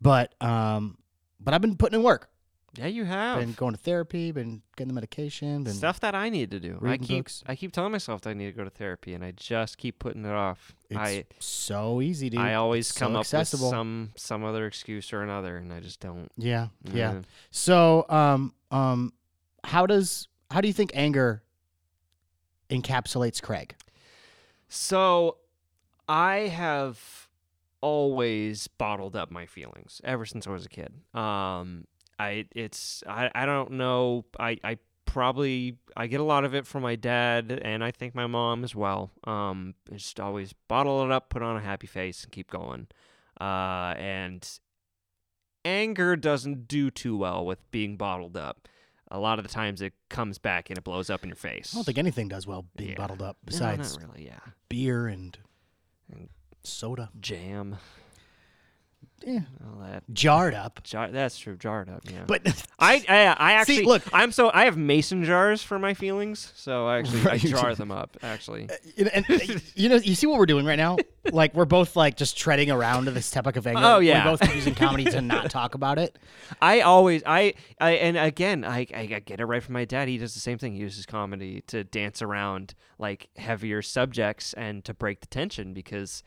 But 0.01 0.33
um, 0.41 0.97
but 1.39 1.53
I've 1.53 1.61
been 1.61 1.75
putting 1.77 1.99
in 1.99 2.03
work. 2.03 2.29
Yeah, 2.75 2.87
you 2.87 3.05
have. 3.05 3.39
Been 3.39 3.53
going 3.53 3.75
to 3.75 3.79
therapy, 3.79 4.31
been 4.31 4.63
getting 4.75 4.87
the 4.87 4.95
medication, 4.95 5.63
been 5.63 5.73
Stuff 5.73 5.99
that 5.99 6.15
I 6.15 6.29
need 6.29 6.49
to 6.51 6.59
do. 6.59 6.79
I 6.83 6.97
keep 6.97 7.25
books. 7.25 7.43
I 7.45 7.55
keep 7.55 7.71
telling 7.71 7.91
myself 7.91 8.21
that 8.21 8.31
I 8.31 8.33
need 8.33 8.47
to 8.47 8.51
go 8.51 8.63
to 8.63 8.69
therapy, 8.71 9.13
and 9.13 9.23
I 9.23 9.29
just 9.31 9.77
keep 9.77 9.99
putting 9.99 10.25
it 10.25 10.31
off. 10.31 10.75
It's 10.89 10.97
I 10.97 11.25
so 11.37 12.01
easy, 12.01 12.31
dude. 12.31 12.39
I 12.39 12.55
always 12.55 12.91
come 12.91 13.15
up 13.15 13.31
with 13.31 13.47
some 13.47 14.11
some 14.15 14.43
other 14.43 14.65
excuse 14.65 15.13
or 15.13 15.21
another, 15.21 15.57
and 15.57 15.71
I 15.71 15.81
just 15.81 15.99
don't. 15.99 16.31
Yeah, 16.35 16.69
yeah. 16.91 17.11
Uh, 17.11 17.21
So, 17.51 18.07
um, 18.09 18.55
um, 18.71 19.13
how 19.63 19.85
does 19.85 20.27
how 20.49 20.59
do 20.59 20.67
you 20.67 20.73
think 20.73 20.91
anger 20.95 21.43
encapsulates 22.73 23.41
Craig? 23.41 23.75
So, 24.67 25.37
I 26.07 26.47
have 26.47 27.29
always 27.81 28.67
bottled 28.67 29.15
up 29.15 29.29
my 29.29 29.45
feelings 29.45 29.99
ever 30.03 30.25
since 30.25 30.47
I 30.47 30.51
was 30.51 30.65
a 30.65 30.69
kid. 30.69 30.93
Um, 31.13 31.85
I 32.19 32.45
it's 32.55 33.03
I, 33.07 33.29
I 33.35 33.45
don't 33.45 33.71
know. 33.71 34.25
I 34.39 34.57
I 34.63 34.77
probably 35.05 35.77
I 35.95 36.07
get 36.07 36.19
a 36.19 36.23
lot 36.23 36.45
of 36.45 36.55
it 36.55 36.65
from 36.65 36.81
my 36.81 36.95
dad 36.95 37.59
and 37.63 37.83
I 37.83 37.91
think 37.91 38.15
my 38.15 38.25
mom 38.25 38.63
as 38.63 38.73
well. 38.75 39.11
Um, 39.25 39.75
just 39.93 40.19
always 40.19 40.53
bottle 40.67 41.03
it 41.03 41.11
up, 41.11 41.29
put 41.29 41.41
on 41.41 41.57
a 41.57 41.61
happy 41.61 41.87
face, 41.87 42.23
and 42.23 42.31
keep 42.31 42.49
going. 42.49 42.87
Uh, 43.39 43.93
and 43.97 44.47
anger 45.65 46.15
doesn't 46.15 46.67
do 46.67 46.89
too 46.89 47.17
well 47.17 47.45
with 47.45 47.69
being 47.71 47.97
bottled 47.97 48.37
up. 48.37 48.67
A 49.13 49.19
lot 49.19 49.37
of 49.39 49.43
the 49.43 49.49
times 49.49 49.81
it 49.81 49.93
comes 50.09 50.37
back 50.39 50.69
and 50.71 50.77
it 50.77 50.83
blows 50.83 51.09
up 51.09 51.21
in 51.23 51.29
your 51.29 51.35
face. 51.37 51.73
I 51.73 51.77
don't 51.77 51.83
think 51.85 51.97
anything 51.99 52.27
does 52.27 52.45
well 52.47 52.65
being 52.75 52.89
Yeah. 52.91 52.95
bottled 52.97 53.21
up 53.21 53.37
No, 53.43 53.45
besides 53.45 53.93
not 53.97 54.07
really. 54.09 54.25
Yeah, 54.25 54.39
beer 54.69 55.07
and 55.07 55.37
And- 56.11 56.29
soda. 56.63 57.09
jam, 57.19 57.77
Yeah, 59.25 59.39
all 59.65 59.81
that. 59.85 60.03
jarred 60.11 60.53
up. 60.53 60.83
Jar- 60.83 61.09
that's 61.11 61.37
true. 61.37 61.55
Jarred 61.55 61.89
up. 61.89 62.01
Yeah. 62.09 62.23
But 62.27 62.41
I, 62.79 63.03
I 63.07 63.25
I 63.37 63.51
actually 63.53 63.83
look- 63.83 64.03
I'm 64.13 64.31
so 64.31 64.51
I 64.53 64.65
have 64.65 64.75
mason 64.77 65.23
jars 65.23 65.63
for 65.63 65.79
my 65.79 65.93
feelings, 65.93 66.51
so 66.55 66.87
I 66.87 66.99
actually 66.99 67.21
I 67.21 67.25
Right. 67.25 67.39
jar 67.41 67.75
them 67.75 67.91
up. 67.91 68.17
Actually, 68.21 68.67
and, 68.97 69.07
and, 69.09 69.25
uh, 69.29 69.37
you 69.75 69.89
know, 69.89 69.95
you 69.95 70.15
see 70.15 70.27
what 70.27 70.37
we're 70.39 70.45
doing 70.45 70.65
right 70.65 70.75
now? 70.77 70.97
Like 71.31 71.53
we're 71.55 71.63
both 71.65 71.95
like 71.95 72.17
just 72.17 72.37
treading 72.37 72.69
around 72.69 73.05
this 73.07 73.31
topic 73.31 73.55
of 73.55 73.65
anger. 73.65 73.79
Oh, 73.83 73.99
yeah. 73.99 74.25
we're 74.25 74.37
both 74.37 74.55
using 74.55 74.75
comedy 74.75 75.05
to 75.05 75.21
not 75.21 75.49
talk 75.49 75.73
about 75.73 75.97
it. 75.97 76.19
I 76.61 76.81
always 76.81 77.23
I 77.25 77.53
I 77.79 77.91
and 77.91 78.17
again 78.17 78.65
I, 78.65 78.79
I 78.93 78.99
I 79.15 79.19
get 79.19 79.39
it 79.39 79.45
right 79.45 79.63
from 79.63 79.73
my 79.73 79.85
dad. 79.85 80.07
He 80.09 80.17
does 80.17 80.33
the 80.33 80.41
same 80.41 80.57
thing. 80.57 80.73
He 80.73 80.79
uses 80.79 81.05
comedy 81.05 81.61
to 81.67 81.83
dance 81.85 82.21
around 82.21 82.75
like 82.99 83.29
heavier 83.37 83.81
subjects 83.81 84.53
and 84.53 84.83
to 84.83 84.93
break 84.93 85.21
the 85.21 85.27
tension 85.27 85.73
because 85.73 86.23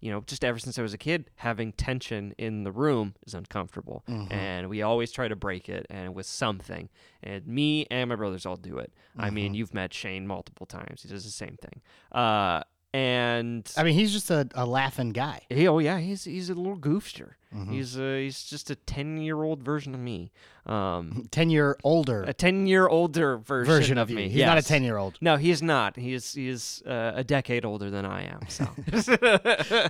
you 0.00 0.10
know, 0.10 0.22
just 0.26 0.44
ever 0.44 0.58
since 0.58 0.78
I 0.78 0.82
was 0.82 0.94
a 0.94 0.98
kid, 0.98 1.30
having 1.36 1.72
tension 1.72 2.32
in 2.38 2.64
the 2.64 2.72
room 2.72 3.14
is 3.26 3.34
uncomfortable. 3.34 4.02
And 4.30 4.68
we 4.70 4.82
always 4.82 5.12
try 5.12 5.28
to 5.28 5.36
break 5.36 5.68
it 5.68 5.86
and 5.90 6.14
with 6.14 6.26
something. 6.26 6.88
And 7.22 7.46
me 7.46 7.86
and 7.90 8.08
my 8.08 8.16
brothers 8.16 8.46
all 8.46 8.56
do 8.56 8.78
it. 8.78 8.92
I 9.18 9.28
mean, 9.30 9.52
you've 9.54 9.74
met 9.74 9.92
Shane 9.92 10.26
multiple 10.26 10.66
times. 10.66 11.02
He 11.02 11.08
does 11.08 11.24
the 11.24 11.30
same 11.30 11.56
thing. 11.60 11.80
Uh, 12.12 12.62
and 12.92 13.70
I 13.76 13.82
mean, 13.84 13.94
he's 13.94 14.12
just 14.12 14.30
a, 14.30 14.48
a 14.54 14.66
laughing 14.66 15.10
guy. 15.10 15.42
he, 15.48 15.68
oh 15.68 15.78
yeah, 15.78 15.98
he's 15.98 16.24
he's 16.24 16.50
a 16.50 16.54
little 16.54 16.76
goofster. 16.78 17.32
Mm-hmm. 17.54 17.72
He's 17.72 17.98
uh, 17.98 18.16
he's 18.20 18.44
just 18.44 18.70
a 18.70 18.76
ten 18.76 19.18
year 19.18 19.42
old 19.42 19.62
version 19.62 19.94
of 19.94 20.00
me. 20.00 20.30
Um, 20.66 21.26
Ten 21.30 21.50
year 21.50 21.76
older 21.82 22.22
a 22.22 22.32
ten 22.32 22.66
year 22.66 22.86
older 22.86 23.38
version, 23.38 23.72
version 23.72 23.98
of 23.98 24.10
you. 24.10 24.16
me. 24.16 24.28
He's 24.28 24.44
not 24.44 24.58
a 24.58 24.62
ten 24.62 24.82
year 24.84 24.98
old. 24.98 25.18
No, 25.20 25.36
he's 25.36 25.62
not. 25.62 25.96
He's 25.96 26.24
is 26.26 26.34
he 26.34 26.48
is 26.48 26.82
uh, 26.86 27.12
a 27.16 27.24
decade 27.24 27.64
older 27.64 27.90
than 27.90 28.04
I 28.04 28.24
am. 28.24 28.40
So 28.48 28.68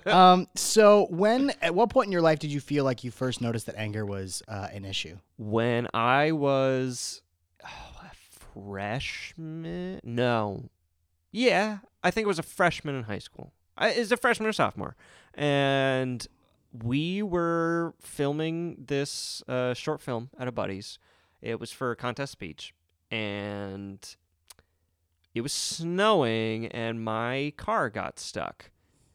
Um, 0.11 0.47
so 0.55 1.07
when 1.11 1.53
at 1.61 1.75
what 1.75 1.91
point 1.91 2.07
in 2.07 2.13
your 2.13 2.23
life 2.23 2.39
did 2.39 2.53
you 2.53 2.61
feel 2.61 2.85
like 2.85 3.05
you 3.05 3.11
first 3.11 3.41
noticed 3.41 3.67
that 3.67 3.77
anger 3.77 4.07
was 4.07 4.43
uh, 4.49 4.69
an 4.73 4.85
issue? 4.85 5.17
when 5.37 5.89
I 5.95 6.33
was 6.33 7.23
oh, 7.65 7.97
a 8.03 8.11
freshman, 8.55 10.01
no, 10.05 10.65
yeah, 11.33 11.79
I 12.03 12.11
think 12.11 12.25
it 12.25 12.29
was 12.29 12.39
a 12.39 12.45
freshman 12.45 12.95
in 12.95 13.05
high 13.05 13.19
school. 13.19 13.53
Is 13.81 14.13
a 14.13 14.17
freshman 14.19 14.47
or 14.47 14.53
sophomore, 14.53 14.95
and 15.33 16.27
we 16.85 17.23
were 17.23 17.95
filming 17.99 18.77
this 18.89 19.43
uh, 19.49 19.73
short 19.73 20.03
film 20.03 20.29
at 20.39 20.47
a 20.47 20.53
buddy's. 20.53 20.99
It 21.41 21.59
was 21.59 21.73
for 21.73 21.91
a 21.91 21.97
contest 21.97 22.33
speech, 22.33 22.75
and 23.11 23.99
it 25.35 25.41
was 25.41 25.53
snowing, 25.53 26.67
and 26.67 27.03
my 27.03 27.55
car 27.57 27.89
got 27.89 28.19
stuck, 28.19 28.71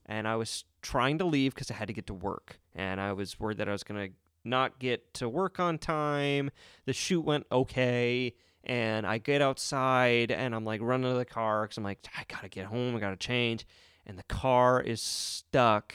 and 0.08 0.28
I 0.28 0.36
was 0.36 0.66
trying 0.82 1.20
to 1.20 1.26
leave 1.26 1.54
because 1.54 1.70
I 1.70 1.76
had 1.76 1.88
to 1.88 1.94
get 1.94 2.08
to 2.08 2.14
work, 2.16 2.60
and 2.74 3.00
I 3.00 3.14
was 3.14 3.40
worried 3.40 3.58
that 3.58 3.70
I 3.70 3.72
was 3.72 3.84
gonna 3.84 4.10
not 4.44 4.80
get 4.80 5.14
to 5.16 5.30
work 5.30 5.60
on 5.60 5.78
time. 5.78 6.50
The 6.86 6.94
shoot 6.94 7.22
went 7.22 7.46
okay, 7.52 8.34
and 8.66 9.06
I 9.06 9.18
get 9.18 9.42
outside, 9.42 10.32
and 10.32 10.56
I'm 10.56 10.66
like 10.66 10.82
running 10.82 11.12
to 11.12 11.18
the 11.18 11.26
car 11.26 11.64
because 11.64 11.78
I'm 11.78 11.84
like, 11.84 12.00
I 12.18 12.24
gotta 12.28 12.50
get 12.50 12.66
home, 12.66 12.96
I 12.96 13.00
gotta 13.00 13.16
change, 13.18 13.66
and 14.06 14.18
the 14.18 14.24
car 14.24 14.82
is 14.82 15.02
stuck 15.02 15.94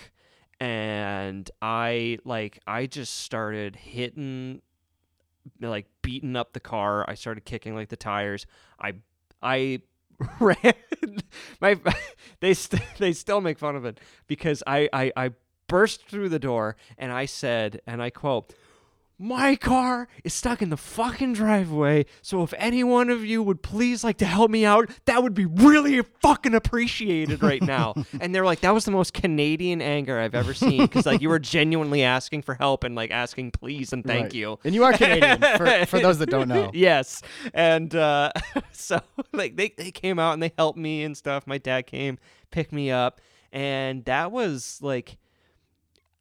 and 0.60 1.50
I 1.62 2.18
like 2.24 2.60
I 2.66 2.86
just 2.86 3.20
started 3.20 3.74
hitting 3.74 4.60
like 5.60 5.86
beating 6.02 6.36
up 6.36 6.52
the 6.52 6.60
car. 6.60 7.04
I 7.08 7.14
started 7.14 7.44
kicking 7.44 7.74
like 7.74 7.88
the 7.88 7.96
tires. 7.96 8.46
I 8.78 8.94
I 9.42 9.80
ran 10.40 10.74
my 11.60 11.80
they 12.40 12.54
st- 12.54 12.82
they 12.98 13.12
still 13.12 13.40
make 13.40 13.58
fun 13.58 13.74
of 13.74 13.84
it 13.86 13.98
because 14.26 14.62
I, 14.66 14.88
I 14.92 15.12
I 15.16 15.30
burst 15.66 16.06
through 16.08 16.28
the 16.28 16.38
door 16.38 16.76
and 16.98 17.10
I 17.10 17.24
said 17.24 17.80
and 17.86 18.02
I 18.02 18.10
quote 18.10 18.52
my 19.22 19.54
car 19.54 20.08
is 20.24 20.32
stuck 20.32 20.62
in 20.62 20.70
the 20.70 20.78
fucking 20.78 21.34
driveway, 21.34 22.06
so 22.22 22.42
if 22.42 22.54
any 22.56 22.82
one 22.82 23.10
of 23.10 23.22
you 23.22 23.42
would 23.42 23.62
please 23.62 24.02
like 24.02 24.16
to 24.16 24.24
help 24.24 24.50
me 24.50 24.64
out, 24.64 24.88
that 25.04 25.22
would 25.22 25.34
be 25.34 25.44
really 25.44 26.00
fucking 26.22 26.54
appreciated 26.54 27.42
right 27.42 27.60
now. 27.60 27.94
and 28.20 28.34
they're 28.34 28.46
like, 28.46 28.60
that 28.60 28.72
was 28.72 28.86
the 28.86 28.90
most 28.90 29.12
Canadian 29.12 29.82
anger 29.82 30.18
I've 30.18 30.34
ever 30.34 30.54
seen 30.54 30.80
because 30.86 31.04
like 31.04 31.20
you 31.20 31.28
were 31.28 31.38
genuinely 31.38 32.02
asking 32.02 32.40
for 32.42 32.54
help 32.54 32.82
and 32.82 32.94
like 32.94 33.10
asking 33.10 33.50
please 33.50 33.92
and 33.92 34.02
thank 34.04 34.22
Right. 34.24 34.34
you. 34.34 34.58
And 34.64 34.74
you 34.74 34.84
are 34.84 34.92
Canadian 34.94 35.38
for, 35.58 35.84
for 35.86 36.00
those 36.00 36.18
that 36.18 36.30
don't 36.30 36.48
know. 36.48 36.70
yes. 36.74 37.20
And 37.52 37.94
uh, 37.94 38.32
so 38.72 39.00
like 39.34 39.54
they, 39.56 39.74
they 39.76 39.90
came 39.90 40.18
out 40.18 40.32
and 40.32 40.42
they 40.42 40.52
helped 40.56 40.78
me 40.78 41.04
and 41.04 41.14
stuff. 41.14 41.46
My 41.46 41.58
dad 41.58 41.86
came, 41.86 42.18
picked 42.50 42.72
me 42.72 42.90
up, 42.90 43.20
and 43.52 44.02
that 44.06 44.32
was 44.32 44.78
like 44.80 45.18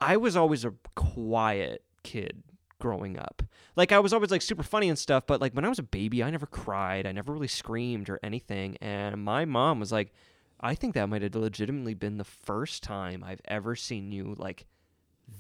I 0.02 0.18
was 0.18 0.36
always 0.36 0.66
a 0.66 0.74
quiet 0.96 1.84
kid 2.04 2.44
growing 2.80 3.18
up. 3.18 3.44
Like 3.76 3.92
I 3.92 4.00
was 4.00 4.14
always 4.14 4.32
like 4.32 4.42
super 4.42 4.64
funny 4.64 4.90
and 4.90 4.98
stuff, 4.98 5.26
but 5.28 5.42
like 5.42 5.54
when 5.54 5.66
I 5.66 5.70
was 5.70 5.80
a 5.80 5.84
baby, 5.84 6.24
I 6.24 6.30
never 6.30 6.46
cried. 6.46 7.06
I 7.06 7.12
never 7.12 7.32
really 7.32 7.48
screamed 7.48 8.10
or 8.10 8.20
anything. 8.24 8.78
And 8.82 9.24
my 9.24 9.46
mom 9.46 9.80
was 9.80 9.92
like, 9.92 10.12
I 10.60 10.76
think 10.76 10.94
that 10.96 11.08
might 11.08 11.22
have 11.22 11.36
legitimately 11.36 11.94
been 11.94 12.18
the 12.18 12.24
first 12.24 12.84
time 12.84 13.24
I've 13.24 13.42
ever 13.46 13.76
seen 13.76 14.12
you 14.12 14.36
like 14.38 14.66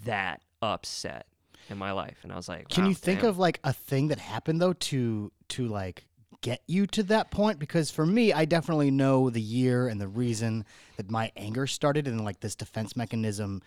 that 0.05 0.41
upset 0.61 1.25
in 1.69 1.77
my 1.77 1.91
life. 1.91 2.19
And 2.23 2.31
I 2.31 2.35
was 2.35 2.47
like, 2.47 2.69
Can 2.69 2.85
you 2.85 2.93
think 2.93 3.21
damn. 3.21 3.29
of 3.29 3.37
like 3.37 3.59
a 3.63 3.73
thing 3.73 4.07
that 4.09 4.19
happened 4.19 4.61
though 4.61 4.73
to 4.73 5.31
to 5.49 5.67
like 5.67 6.05
get 6.41 6.61
you 6.67 6.87
to 6.87 7.03
that 7.03 7.31
point? 7.31 7.59
Because 7.59 7.91
for 7.91 8.05
me, 8.05 8.31
I 8.31 8.45
definitely 8.45 8.91
know 8.91 9.29
the 9.29 9.41
year 9.41 9.87
and 9.87 9.99
the 9.99 10.07
reason 10.07 10.65
that 10.97 11.09
my 11.09 11.31
anger 11.35 11.67
started 11.67 12.07
and 12.07 12.23
like 12.23 12.39
this 12.39 12.55
defense 12.55 12.95
mechanism, 12.95 13.61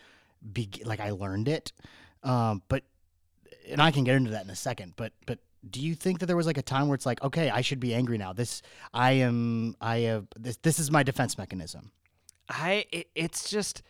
be 0.52 0.70
like 0.84 1.00
I 1.00 1.10
learned 1.10 1.48
it. 1.48 1.72
Um, 2.22 2.62
but 2.68 2.84
and 3.68 3.80
I 3.80 3.90
can 3.90 4.04
get 4.04 4.16
into 4.16 4.30
that 4.30 4.44
in 4.44 4.50
a 4.50 4.56
second. 4.56 4.94
But 4.96 5.12
but 5.26 5.38
do 5.68 5.80
you 5.80 5.94
think 5.94 6.18
that 6.20 6.26
there 6.26 6.36
was 6.36 6.46
like 6.46 6.58
a 6.58 6.62
time 6.62 6.88
where 6.88 6.94
it's 6.94 7.06
like, 7.06 7.22
okay, 7.22 7.48
I 7.50 7.60
should 7.60 7.80
be 7.80 7.94
angry 7.94 8.18
now. 8.18 8.32
This 8.32 8.62
I 8.92 9.12
am 9.12 9.76
I 9.80 9.98
have 9.98 10.26
this 10.36 10.56
this 10.58 10.78
is 10.78 10.90
my 10.90 11.02
defense 11.02 11.38
mechanism. 11.38 11.92
I 12.48 12.86
it, 12.90 13.08
it's 13.14 13.48
just 13.48 13.82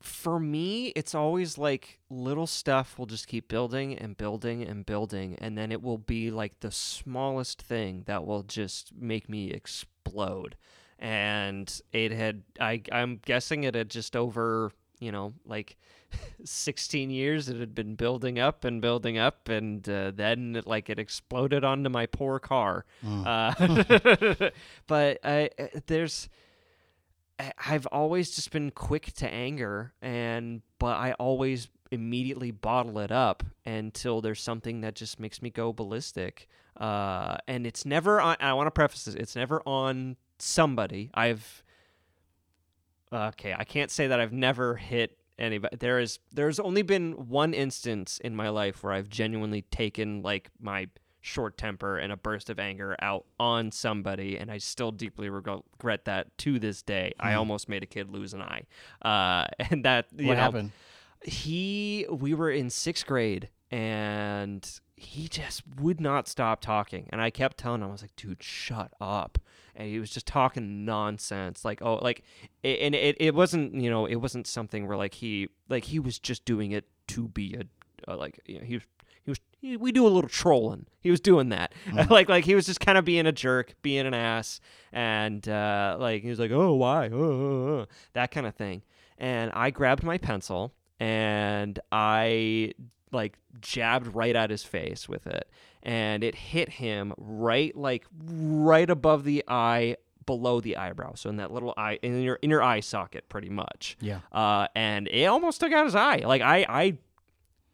for 0.00 0.38
me 0.38 0.88
it's 0.88 1.14
always 1.14 1.58
like 1.58 1.98
little 2.10 2.46
stuff 2.46 2.98
will 2.98 3.06
just 3.06 3.26
keep 3.26 3.48
building 3.48 3.96
and 3.96 4.16
building 4.16 4.62
and 4.62 4.86
building 4.86 5.36
and 5.40 5.56
then 5.56 5.72
it 5.72 5.82
will 5.82 5.98
be 5.98 6.30
like 6.30 6.60
the 6.60 6.70
smallest 6.70 7.62
thing 7.62 8.04
that 8.06 8.24
will 8.24 8.42
just 8.42 8.94
make 8.94 9.28
me 9.28 9.50
explode 9.50 10.54
and 10.98 11.80
it 11.92 12.12
had 12.12 12.42
I 12.60 12.82
I'm 12.92 13.16
guessing 13.24 13.64
it 13.64 13.74
had 13.74 13.88
just 13.88 14.14
over 14.14 14.70
you 15.00 15.10
know 15.10 15.32
like 15.44 15.76
16 16.44 17.10
years 17.10 17.48
it 17.48 17.58
had 17.58 17.74
been 17.74 17.94
building 17.94 18.38
up 18.38 18.64
and 18.64 18.80
building 18.80 19.18
up 19.18 19.48
and 19.48 19.88
uh, 19.88 20.10
then 20.14 20.56
it, 20.56 20.66
like 20.66 20.88
it 20.90 20.98
exploded 20.98 21.64
onto 21.64 21.88
my 21.90 22.06
poor 22.06 22.38
car 22.38 22.84
uh, 23.26 23.52
but 24.86 25.18
I, 25.24 25.50
uh, 25.58 25.66
there's 25.86 26.28
I've 27.66 27.86
always 27.86 28.30
just 28.34 28.50
been 28.50 28.70
quick 28.70 29.12
to 29.14 29.28
anger 29.28 29.92
and 30.00 30.62
but 30.78 30.96
I 30.96 31.12
always 31.14 31.68
immediately 31.90 32.50
bottle 32.50 32.98
it 32.98 33.10
up 33.12 33.44
until 33.64 34.20
there's 34.20 34.40
something 34.40 34.80
that 34.80 34.94
just 34.94 35.20
makes 35.20 35.42
me 35.42 35.50
go 35.50 35.72
ballistic. 35.72 36.48
Uh, 36.76 37.36
and 37.46 37.66
it's 37.66 37.86
never 37.86 38.20
on, 38.20 38.36
I 38.40 38.52
want 38.54 38.66
to 38.66 38.70
preface 38.70 39.04
this, 39.04 39.14
it's 39.14 39.36
never 39.36 39.62
on 39.66 40.16
somebody. 40.38 41.10
I've 41.14 41.62
okay, 43.12 43.54
I 43.56 43.64
can't 43.64 43.90
say 43.90 44.08
that 44.08 44.20
I've 44.20 44.32
never 44.32 44.76
hit 44.76 45.16
anybody. 45.38 45.76
There 45.76 45.98
is 45.98 46.18
there's 46.32 46.58
only 46.60 46.82
been 46.82 47.12
one 47.28 47.54
instance 47.54 48.18
in 48.22 48.34
my 48.36 48.48
life 48.48 48.82
where 48.82 48.92
I've 48.92 49.08
genuinely 49.08 49.62
taken 49.62 50.22
like 50.22 50.50
my 50.60 50.88
short 51.20 51.58
temper 51.58 51.98
and 51.98 52.12
a 52.12 52.16
burst 52.16 52.48
of 52.50 52.60
anger 52.60 52.94
out 53.02 53.24
on 53.40 53.72
somebody 53.72 54.38
and 54.38 54.48
I 54.48 54.58
still 54.58 54.92
deeply 54.92 55.28
regret 55.28 56.04
that 56.04 56.36
to 56.38 56.58
this 56.60 56.82
day. 56.82 57.14
I 57.18 57.34
almost 57.34 57.68
made 57.68 57.82
a 57.82 57.86
kid 57.86 58.10
lose 58.10 58.32
an 58.32 58.42
eye. 58.42 58.62
Uh 59.02 59.46
and 59.70 59.84
that 59.84 60.06
you 60.16 60.28
What 60.28 60.34
know, 60.34 60.40
happened? 60.40 60.72
he 61.22 62.06
we 62.10 62.32
were 62.34 62.50
in 62.50 62.70
sixth 62.70 63.06
grade 63.06 63.48
and 63.72 64.80
he 64.96 65.28
just 65.28 65.62
would 65.78 66.00
not 66.00 66.26
stop 66.26 66.60
talking. 66.60 67.08
And 67.10 67.20
i 67.20 67.30
kept 67.30 67.58
telling 67.58 67.82
him 67.82 67.88
i 67.88 67.92
was 67.92 68.02
like 68.02 68.16
dude 68.16 68.42
shut 68.42 68.92
up. 69.00 69.38
And 69.74 69.88
he 69.88 69.98
was 69.98 70.10
just 70.10 70.26
talking 70.26 70.84
nonsense. 70.84 71.64
Like 71.64 71.82
oh 71.82 71.96
like 71.96 72.22
it, 72.62 72.80
and 72.80 72.94
it, 72.94 73.16
it 73.20 73.34
wasn't 73.34 73.74
you 73.74 73.90
know 73.90 74.06
it 74.06 74.16
wasn't 74.16 74.46
something 74.46 74.86
where 74.86 74.96
like 74.96 75.14
he 75.14 75.48
like 75.68 75.84
he 75.84 75.98
was 75.98 76.18
just 76.18 76.44
doing 76.44 76.72
it 76.72 76.86
to 77.08 77.28
be 77.28 77.54
a, 77.54 78.10
uh 78.10 78.16
like 78.16 78.40
you 78.46 78.58
know, 78.58 78.64
he 78.64 78.74
was 78.74 78.82
he 79.24 79.30
was 79.30 79.40
he, 79.60 79.76
we 79.76 79.92
do 79.92 80.06
a 80.06 80.08
little 80.08 80.30
trolling. 80.30 80.86
He 81.00 81.10
was 81.10 81.20
doing 81.20 81.50
that. 81.50 81.74
Like 82.10 82.28
like 82.28 82.44
he 82.44 82.54
was 82.54 82.64
just 82.66 82.80
kind 82.80 82.96
of 82.96 83.04
being 83.04 83.26
a 83.26 83.32
jerk 83.32 83.74
being 83.82 84.06
an 84.06 84.14
ass 84.14 84.60
and 84.92 85.46
uh 85.46 85.96
like 86.00 86.22
he 86.22 86.30
was 86.30 86.38
like 86.38 86.50
oh 86.52 86.74
why? 86.74 87.10
Oh, 87.12 87.18
oh, 87.18 87.68
oh," 87.68 87.86
that 88.14 88.30
kind 88.30 88.46
of 88.46 88.54
thing. 88.54 88.82
And 89.18 89.50
i 89.54 89.70
grabbed 89.70 90.02
my 90.02 90.16
pencil 90.18 90.72
and 90.98 91.78
I 91.92 92.72
like 93.12 93.38
jabbed 93.60 94.14
right 94.14 94.34
at 94.36 94.50
his 94.50 94.64
face 94.64 95.08
with 95.08 95.26
it 95.26 95.48
and 95.82 96.24
it 96.24 96.34
hit 96.34 96.68
him 96.68 97.12
right 97.16 97.76
like 97.76 98.04
right 98.24 98.90
above 98.90 99.24
the 99.24 99.44
eye 99.46 99.96
below 100.26 100.60
the 100.60 100.76
eyebrow 100.76 101.14
so 101.14 101.30
in 101.30 101.36
that 101.36 101.52
little 101.52 101.72
eye 101.76 101.98
in 102.02 102.20
your 102.22 102.34
in 102.36 102.50
your 102.50 102.62
eye 102.62 102.80
socket 102.80 103.28
pretty 103.28 103.48
much 103.48 103.96
Yeah. 104.00 104.18
uh 104.32 104.66
and 104.74 105.06
it 105.08 105.26
almost 105.26 105.60
took 105.60 105.72
out 105.72 105.84
his 105.84 105.94
eye 105.94 106.22
like 106.24 106.42
I 106.42 106.66
I 106.68 106.98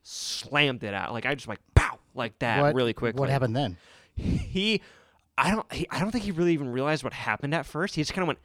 slammed 0.02 0.82
it 0.84 0.94
out 0.94 1.12
like 1.12 1.26
I 1.26 1.34
just 1.34 1.48
like 1.48 1.60
pow 1.74 1.98
like 2.14 2.38
that 2.40 2.60
what, 2.60 2.74
really 2.74 2.92
quickly 2.92 3.20
What 3.20 3.30
happened 3.30 3.56
then? 3.56 3.76
he 4.16 4.82
I 5.38 5.50
don't 5.52 5.72
he, 5.72 5.86
I 5.90 5.98
don't 6.00 6.10
think 6.10 6.24
he 6.24 6.30
really 6.32 6.52
even 6.52 6.68
realized 6.70 7.02
what 7.04 7.14
happened 7.14 7.54
at 7.54 7.64
first. 7.64 7.94
He 7.94 8.02
just 8.02 8.12
kind 8.12 8.22
of 8.22 8.26
went 8.26 8.38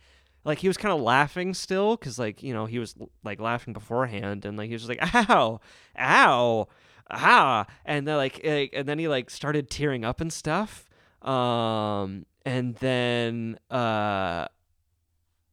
like 0.47 0.59
he 0.59 0.67
was 0.67 0.77
kind 0.77 0.93
of 0.93 1.01
laughing 1.01 1.53
still 1.53 1.97
cuz 1.97 2.17
like, 2.17 2.41
you 2.41 2.53
know, 2.53 2.65
he 2.65 2.79
was 2.79 2.95
like 3.23 3.39
laughing 3.39 3.73
beforehand 3.73 4.45
and 4.45 4.57
like 4.57 4.67
he 4.67 4.73
was 4.73 4.85
just 4.85 4.89
like 4.89 5.29
ow, 5.29 5.59
ow, 5.99 6.67
ah 7.11 7.65
and 7.85 8.07
then 8.07 8.17
like 8.17 8.39
eh, 8.43 8.67
and 8.73 8.87
then 8.87 8.99
he 8.99 9.07
like 9.07 9.29
started 9.29 9.69
tearing 9.69 10.03
up 10.05 10.21
and 10.21 10.31
stuff. 10.33 10.89
Um 11.21 12.25
and 12.45 12.75
then 12.75 13.59
uh 13.69 14.47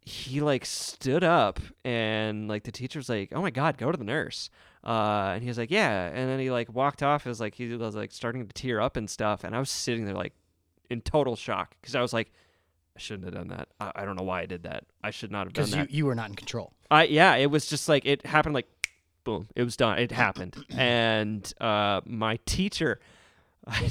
he 0.07 0.41
like 0.41 0.65
stood 0.67 1.25
up 1.25 1.61
and 1.85 2.49
like 2.49 2.65
the 2.65 2.73
teacher's 2.73 3.09
like, 3.09 3.33
"Oh 3.35 3.41
my 3.41 3.51
god, 3.51 3.79
go 3.79 3.91
to 3.91 3.97
the 3.97 4.05
nurse." 4.05 4.51
Uh, 4.85 5.33
and 5.35 5.43
he 5.43 5.49
was 5.49 5.57
like, 5.57 5.71
"Yeah," 5.71 6.09
and 6.09 6.29
then 6.29 6.39
he 6.39 6.51
like 6.51 6.73
walked 6.75 7.03
off. 7.03 7.27
as 7.27 7.41
like 7.41 7.55
he 7.55 7.75
was 7.75 7.95
like 7.95 8.13
starting 8.13 8.47
to 8.47 8.53
tear 8.53 8.81
up 8.81 8.97
and 8.97 9.09
stuff, 9.09 9.45
and 9.45 9.57
I 9.57 9.59
was 9.59 9.71
sitting 9.71 10.05
there 10.05 10.15
like 10.15 10.35
in 10.91 11.01
total 11.01 11.37
shock 11.37 11.75
because 11.81 11.95
I 11.95 12.03
was 12.03 12.13
like, 12.13 12.33
"I 12.97 13.01
shouldn't 13.01 13.25
have 13.25 13.35
done 13.35 13.49
that. 13.49 13.69
I, 13.81 13.93
I 13.97 14.05
don't 14.05 14.17
know 14.17 14.23
why 14.23 14.43
I 14.43 14.47
did 14.47 14.63
that. 14.65 14.85
I 15.03 15.11
should 15.11 15.31
not 15.31 15.47
have 15.47 15.53
done 15.53 15.65
Because 15.65 15.77
you, 15.77 15.83
that." 15.83 15.91
you 15.91 16.07
were 16.07 16.15
not 16.15 16.29
in 16.31 16.37
control. 16.37 16.73
I 16.91 17.05
yeah, 17.05 17.35
it 17.37 17.51
was 17.51 17.67
just 17.67 17.89
like 17.89 18.05
it 18.07 18.27
happened 18.27 18.55
like 18.55 18.69
boom, 19.25 19.49
it 19.57 19.63
was 19.63 19.77
done. 19.77 19.99
It 19.99 20.13
happened. 20.13 20.65
and 20.77 21.53
uh 21.61 22.01
my 22.05 22.39
teacher 22.47 23.01
I, 23.67 23.91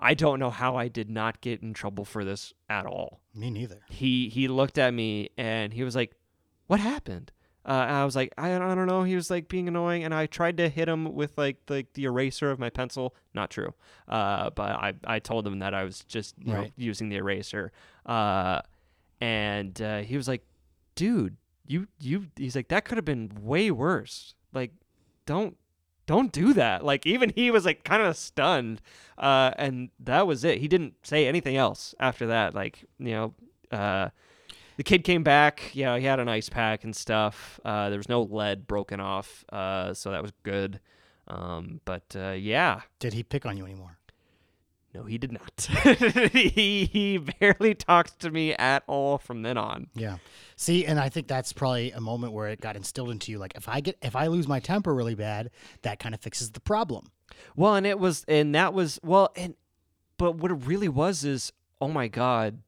I 0.00 0.14
don't 0.14 0.38
know 0.40 0.50
how 0.50 0.76
I 0.76 0.88
did 0.88 1.08
not 1.08 1.40
get 1.40 1.62
in 1.62 1.72
trouble 1.72 2.04
for 2.04 2.24
this 2.24 2.52
at 2.68 2.86
all. 2.86 3.20
Me 3.34 3.50
neither. 3.50 3.80
He 3.88 4.28
he 4.28 4.48
looked 4.48 4.78
at 4.78 4.92
me 4.92 5.30
and 5.36 5.72
he 5.72 5.84
was 5.84 5.94
like, 5.94 6.16
"What 6.66 6.80
happened?" 6.80 7.30
Uh, 7.68 7.84
and 7.86 7.96
I 7.96 8.04
was 8.06 8.16
like, 8.16 8.32
I, 8.38 8.54
I 8.54 8.74
don't 8.74 8.86
know. 8.86 9.02
He 9.02 9.14
was 9.14 9.30
like 9.30 9.48
being 9.48 9.68
annoying, 9.68 10.02
and 10.02 10.14
I 10.14 10.24
tried 10.24 10.56
to 10.56 10.70
hit 10.70 10.88
him 10.88 11.14
with 11.14 11.36
like 11.36 11.66
the, 11.66 11.86
the 11.92 12.04
eraser 12.04 12.50
of 12.50 12.58
my 12.58 12.70
pencil. 12.70 13.14
Not 13.34 13.50
true. 13.50 13.74
Uh, 14.08 14.48
but 14.48 14.70
I, 14.70 14.94
I 15.04 15.18
told 15.18 15.46
him 15.46 15.58
that 15.58 15.74
I 15.74 15.84
was 15.84 16.02
just 16.04 16.34
you 16.42 16.54
know, 16.54 16.66
using 16.76 17.10
the 17.10 17.16
eraser. 17.16 17.70
Uh, 18.06 18.62
and 19.20 19.80
uh, 19.82 19.98
he 19.98 20.16
was 20.16 20.28
like, 20.28 20.46
dude, 20.94 21.36
you 21.66 21.88
you. 22.00 22.28
He's 22.36 22.56
like, 22.56 22.68
that 22.68 22.86
could 22.86 22.96
have 22.96 23.04
been 23.04 23.32
way 23.42 23.70
worse. 23.70 24.34
Like, 24.54 24.72
don't 25.26 25.54
don't 26.06 26.32
do 26.32 26.54
that. 26.54 26.86
Like 26.86 27.04
even 27.04 27.32
he 27.36 27.50
was 27.50 27.66
like 27.66 27.84
kind 27.84 28.00
of 28.00 28.16
stunned. 28.16 28.80
Uh, 29.18 29.50
and 29.58 29.90
that 30.00 30.26
was 30.26 30.42
it. 30.42 30.56
He 30.56 30.68
didn't 30.68 30.94
say 31.02 31.26
anything 31.26 31.58
else 31.58 31.94
after 32.00 32.28
that. 32.28 32.54
Like 32.54 32.86
you 32.98 33.10
know. 33.10 33.34
Uh, 33.70 34.08
the 34.78 34.84
kid 34.84 35.04
came 35.04 35.22
back. 35.22 35.72
Yeah, 35.74 35.98
he 35.98 36.06
had 36.06 36.20
an 36.20 36.28
ice 36.28 36.48
pack 36.48 36.84
and 36.84 36.94
stuff. 36.96 37.60
Uh, 37.64 37.90
there 37.90 37.98
was 37.98 38.08
no 38.08 38.22
lead 38.22 38.66
broken 38.66 39.00
off, 39.00 39.44
uh, 39.52 39.92
so 39.92 40.12
that 40.12 40.22
was 40.22 40.32
good. 40.44 40.80
Um, 41.26 41.80
but 41.84 42.16
uh, 42.16 42.30
yeah, 42.30 42.82
Did 43.00 43.12
he 43.12 43.22
pick 43.22 43.44
on 43.44 43.58
you 43.58 43.66
anymore? 43.66 43.98
no, 44.94 45.04
he 45.04 45.18
did 45.18 45.32
not. 45.32 45.68
he, 46.32 46.84
he 46.86 47.18
barely 47.18 47.74
talked 47.74 48.20
to 48.20 48.30
me 48.30 48.54
at 48.54 48.82
all 48.86 49.18
from 49.18 49.42
then 49.42 49.58
on. 49.58 49.88
Yeah. 49.94 50.18
See, 50.56 50.86
and 50.86 50.98
I 50.98 51.08
think 51.08 51.28
that's 51.28 51.52
probably 51.52 51.92
a 51.92 52.00
moment 52.00 52.32
where 52.32 52.48
it 52.48 52.60
got 52.60 52.76
instilled 52.76 53.10
into 53.10 53.30
you. 53.30 53.38
Like, 53.38 53.52
if 53.54 53.68
I 53.68 53.80
get, 53.80 53.98
if 54.00 54.16
I 54.16 54.28
lose 54.28 54.48
my 54.48 54.60
temper 54.60 54.94
really 54.94 55.14
bad, 55.14 55.50
that 55.82 55.98
kind 55.98 56.14
of 56.14 56.20
fixes 56.20 56.52
the 56.52 56.60
problem. 56.60 57.10
Well, 57.54 57.74
and 57.74 57.86
it 57.86 57.98
was, 57.98 58.24
and 58.26 58.54
that 58.54 58.72
was, 58.72 58.98
well, 59.02 59.30
and, 59.36 59.54
but 60.16 60.36
what 60.36 60.50
it 60.50 60.66
really 60.66 60.88
was 60.88 61.24
is, 61.24 61.52
oh 61.80 61.88
my 61.88 62.08
God, 62.08 62.58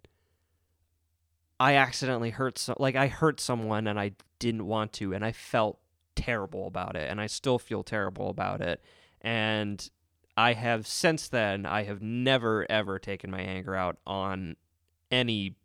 I 1.61 1.75
accidentally 1.75 2.31
hurt, 2.31 2.59
so, 2.59 2.75
like, 2.79 2.97
I 2.97 3.07
hurt 3.09 3.39
someone 3.39 3.87
and 3.87 4.01
I 4.01 4.13
didn't 4.39 4.67
want 4.67 4.95
to, 4.95 5.13
and 5.13 5.23
I 5.23 5.33
felt 5.33 5.79
terrible 6.17 6.67
about 6.67 6.97
it, 6.97 7.11
and 7.11 7.21
I 7.21 7.27
still 7.27 7.59
feel 7.59 7.83
terrible 7.83 8.31
about 8.31 8.63
it. 8.63 8.83
And 9.21 9.89
I 10.39 10.55
have, 10.55 10.87
since 10.87 11.29
then, 11.29 11.67
I 11.67 11.83
have 11.83 12.01
never, 12.01 12.67
ever 12.71 12.99
taken 12.99 13.31
my 13.31 13.41
anger 13.41 13.77
out 13.77 13.99
on 14.07 14.57
any 15.11 15.57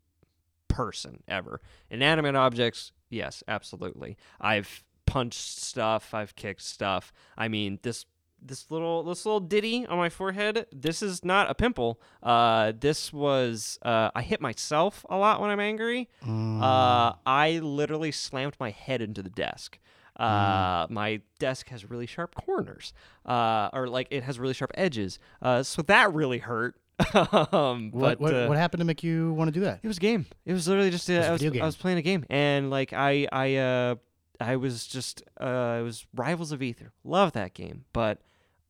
person 0.67 1.23
ever. 1.29 1.61
Inanimate 1.89 2.35
objects, 2.35 2.91
yes, 3.09 3.41
absolutely. 3.47 4.17
I've 4.41 4.83
punched 5.05 5.59
stuff, 5.59 6.13
I've 6.13 6.35
kicked 6.35 6.63
stuff. 6.63 7.13
I 7.37 7.47
mean, 7.47 7.79
this 7.83 8.05
this 8.47 8.69
little 8.69 9.03
this 9.03 9.25
little 9.25 9.39
ditty 9.39 9.85
on 9.87 9.97
my 9.97 10.09
forehead, 10.09 10.65
this 10.71 11.01
is 11.01 11.23
not 11.25 11.49
a 11.49 11.55
pimple. 11.55 11.99
Uh 12.21 12.73
this 12.79 13.11
was 13.13 13.79
uh 13.81 14.11
I 14.15 14.21
hit 14.21 14.39
myself 14.41 15.05
a 15.09 15.17
lot 15.17 15.41
when 15.41 15.49
I'm 15.49 15.59
angry. 15.59 16.09
Uh 16.25 17.13
I 17.25 17.59
literally 17.63 18.11
slammed 18.11 18.55
my 18.59 18.69
head 18.71 19.01
into 19.01 19.21
the 19.23 19.29
desk. 19.29 19.79
Uh, 20.17 20.87
my 20.89 21.19
desk 21.39 21.67
has 21.67 21.89
really 21.89 22.05
sharp 22.05 22.35
corners, 22.35 22.93
uh, 23.25 23.67
or 23.73 23.85
like 23.89 24.07
it 24.11 24.23
has 24.23 24.39
really 24.39 24.53
sharp 24.53 24.71
edges. 24.75 25.19
Uh, 25.41 25.61
so 25.61 25.81
that 25.81 26.13
really 26.13 26.37
hurt. 26.37 26.75
um, 27.51 27.91
What 27.91 28.17
but 28.17 28.19
what, 28.21 28.33
uh, 28.33 28.47
what 28.47 28.57
happened 28.57 28.79
to 28.79 28.85
make 28.85 29.03
you 29.03 29.33
want 29.33 29.49
to 29.49 29.51
do 29.51 29.65
that? 29.65 29.81
it 29.83 29.87
was 29.89 29.97
a 29.97 29.99
game. 29.99 30.25
It 30.45 30.53
was 30.53 30.69
literally 30.69 30.89
just 30.89 31.09
a, 31.09 31.17
was 31.17 31.43
I 31.43 31.49
was. 31.49 31.59
I 31.59 31.65
was 31.65 31.75
playing 31.75 31.97
a 31.97 32.01
game 32.01 32.25
and 32.29 32.69
like 32.69 32.93
I 32.93 33.27
I 33.29 33.55
uh 33.57 33.95
I 34.39 34.55
was 34.55 34.87
just 34.87 35.21
uh 35.41 35.77
it 35.81 35.83
was 35.83 36.05
Rivals 36.15 36.53
of 36.53 36.61
Aether. 36.61 36.93
Love 37.03 37.33
that 37.33 37.53
game, 37.53 37.83
but 37.91 38.21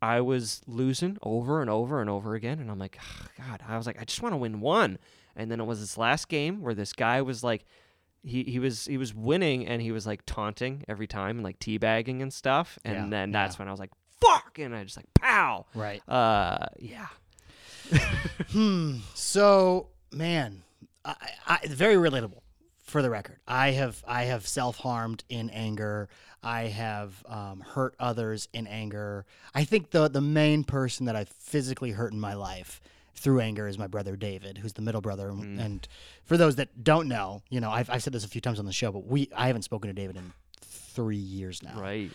I 0.06 0.22
was 0.22 0.62
losing 0.68 1.18
over 1.24 1.62
and 1.62 1.70
over 1.70 2.02
and 2.02 2.10
over 2.10 2.36
again 2.36 2.60
and 2.60 2.70
I'm 2.72 2.80
like 2.80 2.98
"Ugh, 3.00 3.30
god, 3.38 3.62
I 3.68 3.78
was 3.78 3.88
like 3.88 4.00
I 4.02 4.06
just 4.06 4.22
want 4.22 4.34
to 4.34 4.38
win 4.38 4.60
one. 4.62 4.98
And 5.36 5.50
then 5.52 5.60
it 5.60 5.66
was 5.66 5.80
this 5.80 5.98
last 5.98 6.30
game 6.30 6.62
where 6.62 6.74
this 6.76 6.94
guy 6.94 7.22
was 7.22 7.44
like 7.44 7.66
he, 8.24 8.44
he 8.44 8.60
was 8.60 8.86
he 8.86 8.98
was 8.98 9.14
winning 9.14 9.68
and 9.68 9.82
he 9.82 9.92
was 9.92 10.06
like 10.08 10.22
taunting 10.26 10.84
every 10.88 11.08
time 11.08 11.38
and 11.38 11.44
like 11.44 11.60
teabagging 11.60 12.22
and 12.22 12.32
stuff 12.34 12.80
and 12.86 12.96
Yeah, 12.96 13.10
then 13.10 13.32
that's 13.32 13.56
yeah. 13.56 13.60
when 13.60 13.68
I 13.68 13.72
was 13.72 13.80
like 13.80 13.92
fuck 14.22 14.58
and 14.60 14.76
I 14.76 14.84
just 14.84 14.98
like 14.98 15.12
pow. 15.14 15.66
Right. 15.76 16.02
Uh 16.10 16.66
yeah. 16.80 17.08
Hmm. 18.52 18.98
So, 19.14 19.90
man, 20.12 20.64
I, 21.04 21.16
I, 21.46 21.60
very 21.68 21.96
relatable. 21.96 22.42
For 22.86 23.02
the 23.02 23.10
record, 23.10 23.40
I 23.48 23.72
have 23.72 24.04
I 24.08 24.24
have 24.26 24.48
self 24.48 24.78
harmed 24.78 25.24
in 25.28 25.50
anger. 25.50 26.08
I 26.44 26.64
have 26.66 27.24
um, 27.28 27.62
hurt 27.62 27.96
others 28.00 28.48
in 28.54 28.68
anger. 28.68 29.26
I 29.56 29.64
think 29.64 29.90
the 29.90 30.08
the 30.08 30.22
main 30.22 30.64
person 30.64 31.08
that 31.08 31.16
I've 31.16 31.30
physically 31.30 31.92
hurt 31.92 32.14
in 32.14 32.20
my 32.20 32.36
life 32.36 32.80
through 33.16 33.40
anger 33.40 33.68
is 33.68 33.80
my 33.80 33.88
brother 33.88 34.16
David, 34.16 34.60
who's 34.60 34.74
the 34.74 34.82
middle 34.84 35.02
brother. 35.02 35.30
And 35.30 35.88
for 36.26 36.38
those 36.38 36.58
that 36.58 36.84
don't 36.84 37.08
know, 37.08 37.42
you 37.50 37.60
know, 37.60 37.72
I've, 37.72 37.90
I've 37.90 38.04
said 38.04 38.14
this 38.14 38.24
a 38.26 38.28
few 38.28 38.42
times 38.42 38.60
on 38.60 38.66
the 38.66 38.74
show, 38.74 38.92
but 38.92 39.06
we 39.08 39.30
I 39.36 39.48
haven't 39.48 39.64
spoken 39.64 39.88
to 39.88 39.94
David 39.94 40.18
in 40.18 40.32
three 40.62 41.16
years 41.18 41.64
now 41.64 41.80
Right. 41.82 42.12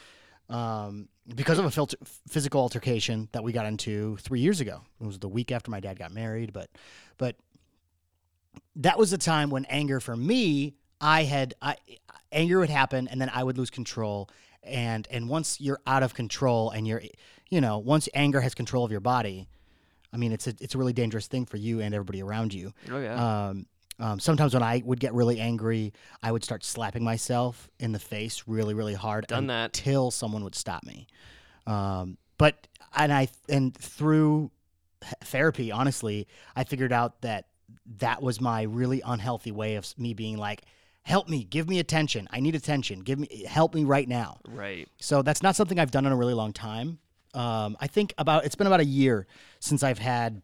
um, 0.48 1.08
because 1.34 1.58
of 1.58 1.64
a 1.64 1.70
filter, 1.70 1.96
physical 2.28 2.60
altercation 2.60 3.28
that 3.32 3.42
we 3.42 3.52
got 3.52 3.66
into 3.66 4.16
three 4.18 4.40
years 4.40 4.60
ago. 4.60 4.82
It 5.00 5.06
was 5.06 5.18
the 5.18 5.28
week 5.28 5.50
after 5.52 5.70
my 5.70 5.80
dad 5.80 5.98
got 5.98 6.12
married, 6.12 6.52
but 6.52 6.70
but 7.18 7.34
that 8.76 8.98
was 8.98 9.10
the 9.10 9.18
time 9.18 9.50
when 9.50 9.64
anger 9.66 10.00
for 10.00 10.16
me, 10.16 10.74
I 11.00 11.24
had 11.24 11.54
I, 11.60 11.76
anger 12.32 12.58
would 12.58 12.70
happen, 12.70 13.08
and 13.08 13.20
then 13.20 13.30
I 13.32 13.42
would 13.42 13.58
lose 13.58 13.70
control. 13.70 14.28
And 14.62 15.08
and 15.10 15.28
once 15.28 15.60
you're 15.60 15.80
out 15.86 16.02
of 16.02 16.14
control, 16.14 16.70
and 16.70 16.86
you're, 16.86 17.02
you 17.48 17.60
know, 17.60 17.78
once 17.78 18.08
anger 18.14 18.40
has 18.40 18.54
control 18.54 18.84
of 18.84 18.90
your 18.90 19.00
body, 19.00 19.48
I 20.12 20.16
mean, 20.16 20.32
it's 20.32 20.46
a 20.46 20.54
it's 20.60 20.74
a 20.74 20.78
really 20.78 20.92
dangerous 20.92 21.26
thing 21.26 21.46
for 21.46 21.56
you 21.56 21.80
and 21.80 21.94
everybody 21.94 22.22
around 22.22 22.52
you. 22.52 22.72
Oh 22.90 23.00
yeah. 23.00 23.48
Um, 23.48 23.66
um, 23.98 24.18
sometimes 24.18 24.54
when 24.54 24.62
I 24.62 24.82
would 24.84 24.98
get 24.98 25.12
really 25.12 25.40
angry, 25.40 25.92
I 26.22 26.32
would 26.32 26.42
start 26.42 26.64
slapping 26.64 27.04
myself 27.04 27.68
in 27.78 27.92
the 27.92 27.98
face 27.98 28.44
really, 28.46 28.72
really 28.72 28.94
hard 28.94 29.26
Done 29.26 29.48
that. 29.48 29.76
until 29.76 30.10
someone 30.10 30.42
would 30.42 30.54
stop 30.54 30.84
me. 30.84 31.06
Um, 31.66 32.16
but 32.38 32.66
and 32.96 33.12
I 33.12 33.28
and 33.48 33.76
through 33.76 34.50
therapy, 35.22 35.70
honestly, 35.70 36.26
I 36.56 36.64
figured 36.64 36.92
out 36.92 37.20
that 37.22 37.46
that 37.98 38.22
was 38.22 38.40
my 38.40 38.62
really 38.62 39.02
unhealthy 39.04 39.52
way 39.52 39.76
of 39.76 39.86
me 39.98 40.14
being 40.14 40.36
like, 40.36 40.62
"Help 41.02 41.28
me, 41.28 41.44
give 41.44 41.68
me 41.68 41.78
attention. 41.78 42.28
I 42.30 42.40
need 42.40 42.54
attention. 42.54 43.00
Give 43.00 43.18
me, 43.18 43.44
help 43.48 43.74
me 43.74 43.84
right 43.84 44.08
now." 44.08 44.38
right. 44.48 44.88
So 45.00 45.22
that's 45.22 45.42
not 45.42 45.56
something 45.56 45.78
I've 45.78 45.90
done 45.90 46.06
in 46.06 46.12
a 46.12 46.16
really 46.16 46.34
long 46.34 46.52
time. 46.52 46.98
Um, 47.34 47.76
I 47.80 47.86
think 47.86 48.14
about 48.18 48.44
it's 48.44 48.54
been 48.54 48.66
about 48.66 48.80
a 48.80 48.84
year 48.84 49.26
since 49.60 49.82
I've 49.82 49.98
had 49.98 50.42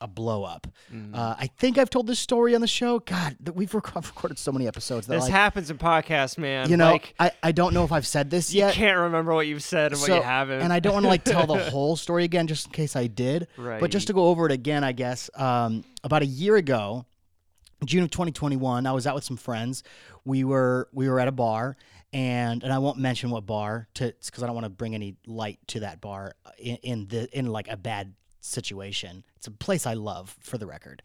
a 0.00 0.06
blow 0.06 0.44
up. 0.44 0.66
Mm-hmm. 0.92 1.14
Uh, 1.14 1.34
I 1.38 1.46
think 1.58 1.78
I've 1.78 1.90
told 1.90 2.06
this 2.06 2.18
story 2.18 2.54
on 2.54 2.60
the 2.60 2.66
show. 2.66 2.98
God, 2.98 3.36
we've 3.54 3.72
rec- 3.74 3.94
recorded 3.94 4.38
so 4.38 4.52
many 4.52 4.66
episodes 4.66 5.06
that 5.06 5.14
This 5.14 5.22
like, 5.24 5.32
happens 5.32 5.70
in 5.70 5.78
podcasts, 5.78 6.36
man. 6.38 6.68
you 6.70 6.76
know, 6.76 6.92
like, 6.92 7.14
I, 7.18 7.32
I 7.42 7.52
don't 7.52 7.72
know 7.74 7.84
if 7.84 7.92
I've 7.92 8.06
said 8.06 8.30
this 8.30 8.52
you 8.52 8.60
yet. 8.60 8.74
can't 8.74 8.98
remember 8.98 9.34
what 9.34 9.46
you've 9.46 9.62
said 9.62 9.92
and 9.92 10.00
what 10.00 10.08
you 10.10 10.20
haven't. 10.20 10.60
And 10.60 10.72
I 10.72 10.80
don't 10.80 10.92
want 10.92 11.04
to 11.04 11.08
like 11.08 11.24
tell 11.24 11.46
the 11.46 11.58
whole 11.70 11.96
story 11.96 12.24
again, 12.24 12.46
just 12.46 12.66
in 12.66 12.72
case 12.72 12.94
I 12.96 13.06
did. 13.06 13.48
Right. 13.56 13.80
But 13.80 13.90
just 13.90 14.06
to 14.08 14.12
go 14.12 14.26
over 14.26 14.46
it 14.46 14.52
again, 14.52 14.84
I 14.84 14.92
guess. 14.92 15.30
Um, 15.34 15.84
about 16.04 16.22
a 16.22 16.26
year 16.26 16.56
ago, 16.56 17.06
June 17.84 18.02
of 18.02 18.10
2021, 18.10 18.86
I 18.86 18.92
was 18.92 19.06
out 19.06 19.14
with 19.14 19.24
some 19.24 19.36
friends. 19.36 19.82
We 20.24 20.44
were 20.44 20.88
we 20.92 21.08
were 21.08 21.20
at 21.20 21.28
a 21.28 21.32
bar, 21.32 21.76
and 22.12 22.62
and 22.62 22.72
I 22.72 22.78
won't 22.78 22.98
mention 22.98 23.30
what 23.30 23.46
bar 23.46 23.88
to 23.94 24.14
because 24.24 24.42
I 24.42 24.46
don't 24.46 24.54
want 24.54 24.64
to 24.64 24.70
bring 24.70 24.94
any 24.94 25.16
light 25.26 25.58
to 25.68 25.80
that 25.80 26.00
bar 26.00 26.34
in, 26.58 26.76
in 26.76 27.08
the 27.08 27.38
in 27.38 27.46
like 27.46 27.68
a 27.68 27.76
bad 27.76 28.14
situation. 28.46 29.24
It's 29.36 29.46
a 29.46 29.50
place 29.50 29.86
I 29.86 29.94
love, 29.94 30.36
for 30.40 30.58
the 30.58 30.66
record. 30.66 31.02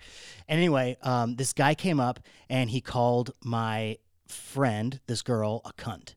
And 0.47 0.57
anyway, 0.57 0.97
um, 1.01 1.35
this 1.35 1.53
guy 1.53 1.75
came 1.75 1.99
up 1.99 2.19
and 2.49 2.69
he 2.69 2.81
called 2.81 3.31
my 3.43 3.97
friend, 4.27 4.99
this 5.07 5.21
girl, 5.21 5.61
a 5.65 5.73
cunt, 5.73 6.15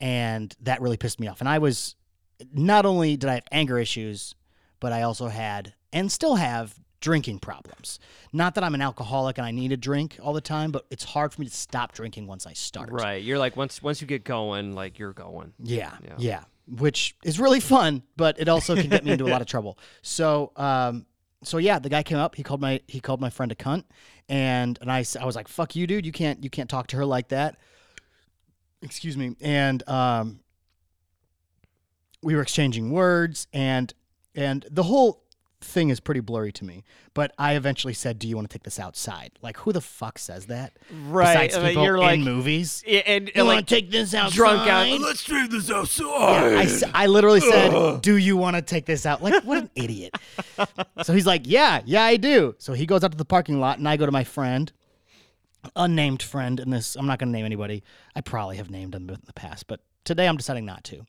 and 0.00 0.54
that 0.60 0.80
really 0.80 0.96
pissed 0.96 1.20
me 1.20 1.26
off. 1.26 1.40
And 1.40 1.48
I 1.48 1.58
was 1.58 1.96
not 2.52 2.86
only 2.86 3.16
did 3.16 3.28
I 3.28 3.34
have 3.34 3.44
anger 3.50 3.78
issues, 3.78 4.34
but 4.80 4.92
I 4.92 5.02
also 5.02 5.28
had 5.28 5.74
and 5.92 6.12
still 6.12 6.36
have 6.36 6.78
drinking 7.00 7.38
problems. 7.38 7.98
Not 8.32 8.54
that 8.56 8.64
I'm 8.64 8.74
an 8.74 8.82
alcoholic 8.82 9.38
and 9.38 9.46
I 9.46 9.50
need 9.52 9.72
a 9.72 9.76
drink 9.76 10.18
all 10.20 10.32
the 10.32 10.40
time, 10.40 10.72
but 10.72 10.84
it's 10.90 11.04
hard 11.04 11.32
for 11.32 11.40
me 11.40 11.46
to 11.46 11.54
stop 11.54 11.92
drinking 11.92 12.26
once 12.26 12.46
I 12.46 12.52
start. 12.52 12.90
right. 12.90 13.22
You're 13.22 13.38
like 13.38 13.56
once 13.56 13.82
once 13.82 14.00
you 14.00 14.06
get 14.06 14.24
going, 14.24 14.74
like 14.74 14.98
you're 14.98 15.12
going. 15.12 15.52
Yeah, 15.62 15.92
Yeah. 16.04 16.14
yeah, 16.18 16.44
Which 16.66 17.14
is 17.24 17.38
really 17.38 17.60
fun, 17.60 18.02
but 18.16 18.38
it 18.40 18.48
also 18.48 18.74
can 18.74 18.88
get 18.88 19.04
me 19.04 19.12
into 19.12 19.24
a 19.26 19.30
lot 19.30 19.40
of 19.40 19.46
trouble. 19.46 19.78
So, 20.02 20.52
um, 20.56 21.06
so 21.44 21.58
yeah, 21.58 21.78
the 21.78 21.88
guy 21.88 22.02
came 22.02 22.18
up. 22.18 22.34
He 22.34 22.42
called 22.42 22.60
my 22.60 22.80
he 22.88 22.98
called 23.00 23.20
my 23.20 23.30
friend 23.30 23.52
a 23.52 23.54
cunt, 23.54 23.84
and 24.28 24.76
and 24.80 24.90
I 24.90 25.04
I 25.20 25.24
was 25.24 25.36
like, 25.36 25.46
"Fuck 25.46 25.76
you, 25.76 25.86
dude! 25.86 26.04
You 26.04 26.10
can't 26.12 26.42
you 26.42 26.50
can't 26.50 26.68
talk 26.68 26.88
to 26.88 26.96
her 26.96 27.06
like 27.06 27.28
that." 27.28 27.56
Excuse 28.82 29.16
me. 29.16 29.36
And 29.40 29.88
um, 29.88 30.40
we 32.22 32.34
were 32.34 32.42
exchanging 32.42 32.90
words, 32.90 33.46
and 33.52 33.94
and 34.34 34.66
the 34.70 34.82
whole 34.82 35.22
thing 35.60 35.88
is 35.90 35.98
pretty 35.98 36.20
blurry 36.20 36.52
to 36.52 36.64
me. 36.64 36.84
But 37.14 37.32
I 37.38 37.54
eventually 37.54 37.92
said, 37.94 38.18
"Do 38.18 38.28
you 38.28 38.36
want 38.36 38.48
to 38.48 38.54
take 38.54 38.62
this 38.62 38.78
outside?" 38.78 39.32
Like, 39.42 39.56
who 39.58 39.72
the 39.72 39.80
fuck 39.80 40.18
says 40.18 40.46
that? 40.46 40.72
Right, 41.08 41.34
Besides 41.50 41.56
I 41.56 41.58
mean, 41.60 41.68
people 41.70 41.84
you're 41.84 41.96
in 41.96 42.00
like- 42.02 42.20
movies. 42.20 42.82
Yeah, 42.86 43.00
and, 43.06 43.26
You 43.26 43.32
and 43.36 43.46
want 43.46 43.66
to 43.66 43.74
take 43.74 43.90
this 43.90 44.14
outside? 44.14 44.36
drunk 44.36 44.68
out. 44.68 45.00
Let's 45.00 45.24
take 45.24 45.50
this 45.50 45.68
Yeah, 45.68 45.76
outside. 45.76 46.90
I 46.94 47.06
literally 47.06 47.40
said, 47.40 48.00
"Do 48.02 48.16
you 48.16 48.36
want 48.36 48.56
to 48.56 48.62
take 48.62 48.86
this 48.86 49.04
out?" 49.04 49.22
Like, 49.22 49.42
what 49.44 49.58
an 49.58 49.70
idiot. 49.74 50.14
so 51.02 51.12
he's 51.12 51.26
like, 51.26 51.42
"Yeah, 51.44 51.82
yeah, 51.84 52.04
I 52.04 52.16
do." 52.16 52.54
So 52.58 52.72
he 52.72 52.86
goes 52.86 53.02
out 53.02 53.10
to 53.12 53.18
the 53.18 53.24
parking 53.24 53.58
lot, 53.58 53.78
and 53.78 53.88
I 53.88 53.96
go 53.96 54.06
to 54.06 54.12
my 54.12 54.24
friend, 54.24 54.70
unnamed 55.76 56.22
friend. 56.22 56.60
In 56.60 56.70
this, 56.70 56.94
I'm 56.96 57.06
not 57.06 57.18
going 57.18 57.28
to 57.32 57.36
name 57.36 57.44
anybody. 57.46 57.82
I 58.14 58.20
probably 58.20 58.56
have 58.58 58.70
named 58.70 58.92
them 58.92 59.08
in 59.10 59.18
the 59.26 59.32
past, 59.32 59.66
but 59.66 59.80
today 60.04 60.28
I'm 60.28 60.36
deciding 60.36 60.64
not 60.64 60.84
to. 60.84 61.04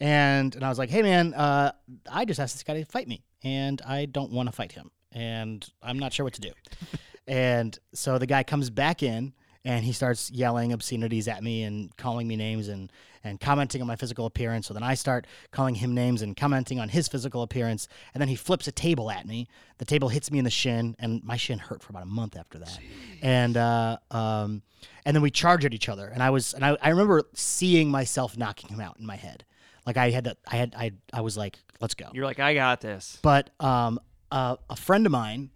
And 0.00 0.54
and 0.54 0.64
I 0.64 0.68
was 0.68 0.78
like, 0.78 0.90
"Hey, 0.90 1.02
man, 1.02 1.34
uh, 1.34 1.72
I 2.10 2.24
just 2.24 2.38
asked 2.38 2.54
this 2.54 2.62
guy 2.62 2.74
to 2.74 2.84
fight 2.84 3.08
me, 3.08 3.24
and 3.42 3.80
I 3.82 4.06
don't 4.06 4.32
want 4.32 4.48
to 4.48 4.52
fight 4.52 4.72
him, 4.72 4.90
and 5.12 5.68
I'm 5.82 5.98
not 5.98 6.12
sure 6.12 6.24
what 6.24 6.34
to 6.34 6.40
do." 6.40 6.52
and 7.26 7.78
so 7.94 8.18
the 8.18 8.26
guy 8.26 8.42
comes 8.42 8.70
back 8.70 9.02
in 9.02 9.34
and 9.64 9.84
he 9.84 9.92
starts 9.92 10.30
yelling 10.30 10.72
obscenities 10.72 11.28
at 11.28 11.42
me 11.42 11.62
and 11.62 11.94
calling 11.96 12.26
me 12.26 12.36
names 12.36 12.68
and 12.68 12.90
and 13.24 13.40
commenting 13.40 13.80
on 13.82 13.88
my 13.88 13.96
physical 13.96 14.26
appearance. 14.26 14.68
So 14.68 14.74
then 14.74 14.82
I 14.82 14.94
start 14.94 15.26
calling 15.50 15.74
him 15.74 15.92
names 15.94 16.22
and 16.22 16.36
commenting 16.36 16.78
on 16.78 16.88
his 16.88 17.08
physical 17.08 17.42
appearance. 17.42 17.88
And 18.14 18.20
then 18.20 18.28
he 18.28 18.36
flips 18.36 18.68
a 18.68 18.72
table 18.72 19.10
at 19.10 19.26
me. 19.26 19.48
The 19.78 19.84
table 19.84 20.08
hits 20.08 20.30
me 20.30 20.38
in 20.38 20.44
the 20.44 20.50
shin, 20.50 20.94
and 21.00 21.22
my 21.24 21.36
shin 21.36 21.58
hurt 21.58 21.82
for 21.82 21.90
about 21.90 22.04
a 22.04 22.06
month 22.06 22.36
after 22.36 22.58
that. 22.60 22.78
And 23.20 23.56
uh, 23.56 23.98
um, 24.10 24.62
and 25.04 25.14
then 25.14 25.22
we 25.22 25.30
charge 25.30 25.64
at 25.64 25.74
each 25.74 25.88
other. 25.88 26.06
And 26.06 26.22
I 26.22 26.30
was 26.30 26.54
and 26.54 26.64
I, 26.64 26.76
I 26.80 26.90
remember 26.90 27.24
seeing 27.34 27.90
myself 27.90 28.38
knocking 28.38 28.70
him 28.70 28.80
out 28.80 28.98
in 28.98 29.04
my 29.04 29.16
head. 29.16 29.44
Like 29.88 29.96
I 29.96 30.10
had 30.10 30.24
to, 30.24 30.36
I 30.46 30.56
had 30.56 30.74
I 30.76 30.92
I 31.14 31.22
was 31.22 31.38
like, 31.38 31.58
let's 31.80 31.94
go. 31.94 32.10
you're 32.12 32.26
like, 32.26 32.38
I 32.40 32.52
got 32.52 32.82
this. 32.82 33.18
But 33.22 33.48
um, 33.58 33.98
uh, 34.30 34.56
a 34.68 34.76
friend 34.76 35.06
of 35.06 35.12
mine, 35.12 35.48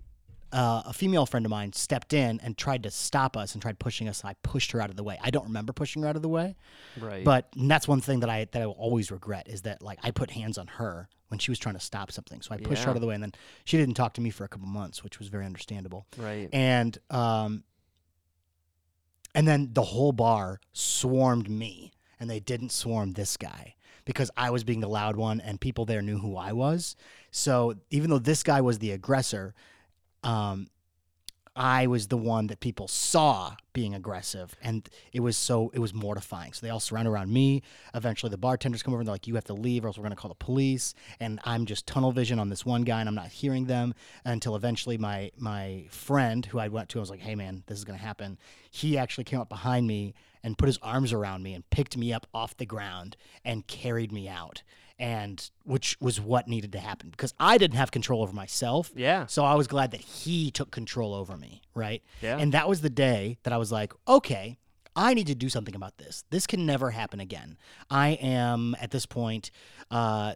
uh, 0.54 0.84
a 0.86 0.94
female 0.94 1.26
friend 1.26 1.44
of 1.44 1.50
mine, 1.50 1.74
stepped 1.74 2.14
in 2.14 2.40
and 2.42 2.56
tried 2.56 2.84
to 2.84 2.90
stop 2.90 3.36
us 3.36 3.52
and 3.52 3.60
tried 3.60 3.78
pushing 3.78 4.08
us. 4.08 4.22
And 4.22 4.30
I 4.30 4.34
pushed 4.42 4.72
her 4.72 4.80
out 4.80 4.88
of 4.88 4.96
the 4.96 5.02
way. 5.02 5.18
I 5.22 5.28
don't 5.30 5.44
remember 5.48 5.74
pushing 5.74 6.00
her 6.02 6.08
out 6.08 6.16
of 6.16 6.22
the 6.22 6.30
way, 6.30 6.56
Right. 6.98 7.22
but 7.24 7.48
and 7.58 7.70
that's 7.70 7.86
one 7.86 8.00
thing 8.00 8.20
that 8.20 8.30
I 8.30 8.46
that 8.52 8.62
I 8.62 8.64
will 8.64 8.72
always 8.72 9.10
regret 9.10 9.48
is 9.50 9.62
that 9.62 9.82
like 9.82 9.98
I 10.02 10.10
put 10.12 10.30
hands 10.30 10.56
on 10.56 10.66
her 10.78 11.10
when 11.28 11.38
she 11.38 11.50
was 11.50 11.58
trying 11.58 11.74
to 11.74 11.80
stop 11.80 12.10
something. 12.10 12.40
So 12.40 12.54
I 12.54 12.56
pushed 12.56 12.84
her 12.84 12.90
out 12.90 12.96
of 12.96 13.02
the 13.02 13.08
way, 13.08 13.14
and 13.14 13.22
then 13.22 13.32
she 13.66 13.76
didn't 13.76 13.96
talk 13.96 14.14
to 14.14 14.22
me 14.22 14.30
for 14.30 14.44
a 14.44 14.48
couple 14.48 14.66
months, 14.66 15.04
which 15.04 15.18
was 15.18 15.28
very 15.28 15.44
understandable. 15.44 16.06
right. 16.16 16.48
And 16.54 16.96
um, 17.10 17.64
and 19.34 19.46
then 19.46 19.70
the 19.74 19.82
whole 19.82 20.12
bar 20.12 20.58
swarmed 20.72 21.50
me, 21.50 21.92
and 22.18 22.30
they 22.30 22.40
didn't 22.40 22.72
swarm 22.72 23.12
this 23.12 23.36
guy 23.36 23.74
because 24.04 24.30
I 24.36 24.50
was 24.50 24.64
being 24.64 24.80
the 24.80 24.88
loud 24.88 25.16
one, 25.16 25.40
and 25.40 25.60
people 25.60 25.84
there 25.84 26.02
knew 26.02 26.18
who 26.18 26.36
I 26.36 26.52
was. 26.52 26.96
So 27.30 27.74
even 27.90 28.10
though 28.10 28.18
this 28.18 28.42
guy 28.42 28.60
was 28.60 28.78
the 28.78 28.90
aggressor, 28.92 29.54
um, 30.22 30.68
I 31.54 31.86
was 31.86 32.08
the 32.08 32.16
one 32.16 32.46
that 32.46 32.60
people 32.60 32.88
saw 32.88 33.56
being 33.74 33.94
aggressive, 33.94 34.54
and 34.62 34.88
it 35.12 35.20
was 35.20 35.36
so 35.36 35.70
it 35.74 35.80
was 35.80 35.92
mortifying. 35.92 36.54
So 36.54 36.64
they 36.64 36.70
all 36.70 36.80
surround 36.80 37.06
around 37.06 37.30
me. 37.30 37.62
Eventually, 37.94 38.30
the 38.30 38.38
bartenders 38.38 38.82
come 38.82 38.94
over 38.94 39.02
and 39.02 39.08
they're 39.08 39.14
like, 39.14 39.26
"You 39.26 39.34
have 39.34 39.44
to 39.44 39.54
leave, 39.54 39.84
or 39.84 39.88
else 39.88 39.98
we're 39.98 40.02
going 40.02 40.16
to 40.16 40.16
call 40.16 40.30
the 40.30 40.34
police." 40.34 40.94
And 41.20 41.40
I'm 41.44 41.66
just 41.66 41.86
tunnel 41.86 42.10
vision 42.10 42.38
on 42.38 42.48
this 42.48 42.64
one 42.64 42.82
guy, 42.82 43.00
and 43.00 43.08
I'm 43.08 43.14
not 43.14 43.28
hearing 43.28 43.66
them 43.66 43.94
until 44.24 44.56
eventually 44.56 44.96
my 44.96 45.30
my 45.36 45.84
friend, 45.90 46.46
who 46.46 46.58
I 46.58 46.68
went 46.68 46.88
to, 46.90 46.98
I 46.98 47.00
was 47.00 47.10
like, 47.10 47.20
"Hey, 47.20 47.34
man, 47.34 47.64
this 47.66 47.76
is 47.76 47.84
going 47.84 47.98
to 47.98 48.04
happen." 48.04 48.38
He 48.70 48.96
actually 48.96 49.24
came 49.24 49.40
up 49.40 49.50
behind 49.50 49.86
me 49.86 50.14
and 50.42 50.58
put 50.58 50.66
his 50.66 50.78
arms 50.82 51.12
around 51.12 51.42
me 51.42 51.54
and 51.54 51.68
picked 51.70 51.96
me 51.96 52.12
up 52.12 52.26
off 52.34 52.56
the 52.56 52.66
ground 52.66 53.16
and 53.44 53.66
carried 53.66 54.12
me 54.12 54.28
out. 54.28 54.62
And 54.98 55.50
which 55.64 55.96
was 56.00 56.20
what 56.20 56.46
needed 56.46 56.72
to 56.72 56.78
happen 56.78 57.10
because 57.10 57.34
I 57.40 57.58
didn't 57.58 57.76
have 57.76 57.90
control 57.90 58.22
over 58.22 58.32
myself. 58.32 58.92
Yeah. 58.94 59.26
So 59.26 59.44
I 59.44 59.54
was 59.54 59.66
glad 59.66 59.90
that 59.90 60.00
he 60.00 60.50
took 60.52 60.70
control 60.70 61.12
over 61.14 61.36
me, 61.36 61.62
right? 61.74 62.02
Yeah. 62.20 62.38
And 62.38 62.52
that 62.52 62.68
was 62.68 62.82
the 62.82 62.90
day 62.90 63.38
that 63.42 63.52
I 63.52 63.56
was 63.56 63.72
like, 63.72 63.92
okay, 64.06 64.58
I 64.94 65.14
need 65.14 65.26
to 65.28 65.34
do 65.34 65.48
something 65.48 65.74
about 65.74 65.96
this. 65.98 66.24
This 66.30 66.46
can 66.46 66.66
never 66.66 66.90
happen 66.90 67.18
again. 67.18 67.56
I 67.90 68.10
am 68.10 68.76
at 68.80 68.90
this 68.90 69.06
point 69.06 69.50
uh, 69.90 70.34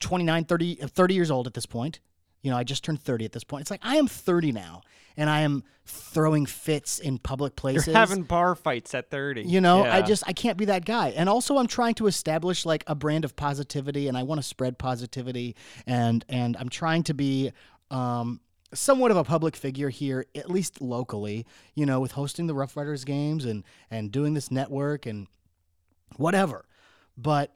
29, 0.00 0.44
30, 0.44 0.82
uh, 0.82 0.86
30 0.88 1.14
years 1.14 1.30
old 1.30 1.46
at 1.46 1.54
this 1.54 1.66
point. 1.66 2.00
You 2.44 2.50
know, 2.50 2.58
I 2.58 2.62
just 2.62 2.84
turned 2.84 3.00
30 3.00 3.24
at 3.24 3.32
this 3.32 3.42
point. 3.42 3.62
It's 3.62 3.70
like 3.70 3.80
I 3.82 3.96
am 3.96 4.06
30 4.06 4.52
now 4.52 4.82
and 5.16 5.30
I 5.30 5.40
am 5.40 5.64
throwing 5.86 6.44
fits 6.44 6.98
in 6.98 7.16
public 7.16 7.56
places. 7.56 7.86
You're 7.86 7.96
having 7.96 8.22
bar 8.22 8.54
fights 8.54 8.94
at 8.94 9.10
30. 9.10 9.44
You 9.44 9.62
know, 9.62 9.82
I 9.82 10.02
just 10.02 10.24
I 10.26 10.34
can't 10.34 10.58
be 10.58 10.66
that 10.66 10.84
guy. 10.84 11.08
And 11.16 11.26
also 11.26 11.56
I'm 11.56 11.66
trying 11.66 11.94
to 11.94 12.06
establish 12.06 12.66
like 12.66 12.84
a 12.86 12.94
brand 12.94 13.24
of 13.24 13.34
positivity 13.34 14.08
and 14.08 14.16
I 14.16 14.24
want 14.24 14.40
to 14.40 14.46
spread 14.46 14.78
positivity 14.78 15.56
and 15.86 16.22
and 16.28 16.54
I'm 16.58 16.68
trying 16.68 17.02
to 17.04 17.14
be 17.14 17.50
um 17.90 18.40
somewhat 18.74 19.10
of 19.10 19.16
a 19.16 19.24
public 19.24 19.56
figure 19.56 19.88
here 19.88 20.26
at 20.34 20.50
least 20.50 20.82
locally, 20.82 21.46
you 21.74 21.86
know, 21.86 21.98
with 21.98 22.12
hosting 22.12 22.46
the 22.46 22.54
Rough 22.54 22.76
Riders 22.76 23.04
games 23.04 23.46
and 23.46 23.64
and 23.90 24.12
doing 24.12 24.34
this 24.34 24.50
network 24.50 25.06
and 25.06 25.28
whatever. 26.16 26.66
But 27.16 27.54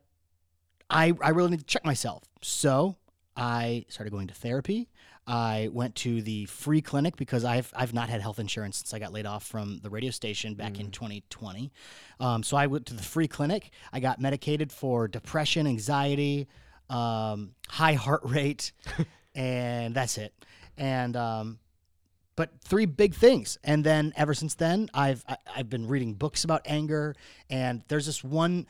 I 0.88 1.12
I 1.20 1.28
really 1.28 1.50
need 1.50 1.60
to 1.60 1.66
check 1.66 1.84
myself. 1.84 2.24
So 2.40 2.96
I 3.38 3.84
started 3.88 4.10
going 4.10 4.26
to 4.26 4.34
therapy. 4.34 4.88
I 5.26 5.68
went 5.72 5.94
to 5.96 6.22
the 6.22 6.46
free 6.46 6.80
clinic 6.80 7.16
because 7.16 7.44
I've 7.44 7.72
I've 7.76 7.94
not 7.94 8.08
had 8.08 8.20
health 8.20 8.38
insurance 8.38 8.78
since 8.78 8.92
I 8.92 8.98
got 8.98 9.12
laid 9.12 9.26
off 9.26 9.46
from 9.46 9.78
the 9.82 9.90
radio 9.90 10.10
station 10.10 10.54
back 10.54 10.80
in 10.80 10.90
2020. 10.90 11.70
Um, 12.18 12.42
so 12.42 12.56
I 12.56 12.66
went 12.66 12.86
to 12.86 12.94
the 12.94 13.02
free 13.02 13.28
clinic. 13.28 13.70
I 13.92 14.00
got 14.00 14.20
medicated 14.20 14.72
for 14.72 15.06
depression, 15.06 15.66
anxiety, 15.66 16.48
um, 16.90 17.54
high 17.68 17.92
heart 17.92 18.22
rate, 18.24 18.72
and 19.34 19.94
that's 19.94 20.18
it. 20.18 20.34
And 20.76 21.14
um, 21.14 21.58
but 22.34 22.50
three 22.60 22.86
big 22.86 23.14
things 23.14 23.58
and 23.64 23.82
then 23.82 24.12
ever 24.16 24.32
since 24.32 24.54
then 24.54 24.88
i've 24.94 25.24
I, 25.28 25.36
i've 25.56 25.68
been 25.68 25.88
reading 25.88 26.14
books 26.14 26.44
about 26.44 26.62
anger 26.66 27.16
and 27.50 27.82
there's 27.88 28.06
this 28.06 28.22
one 28.22 28.68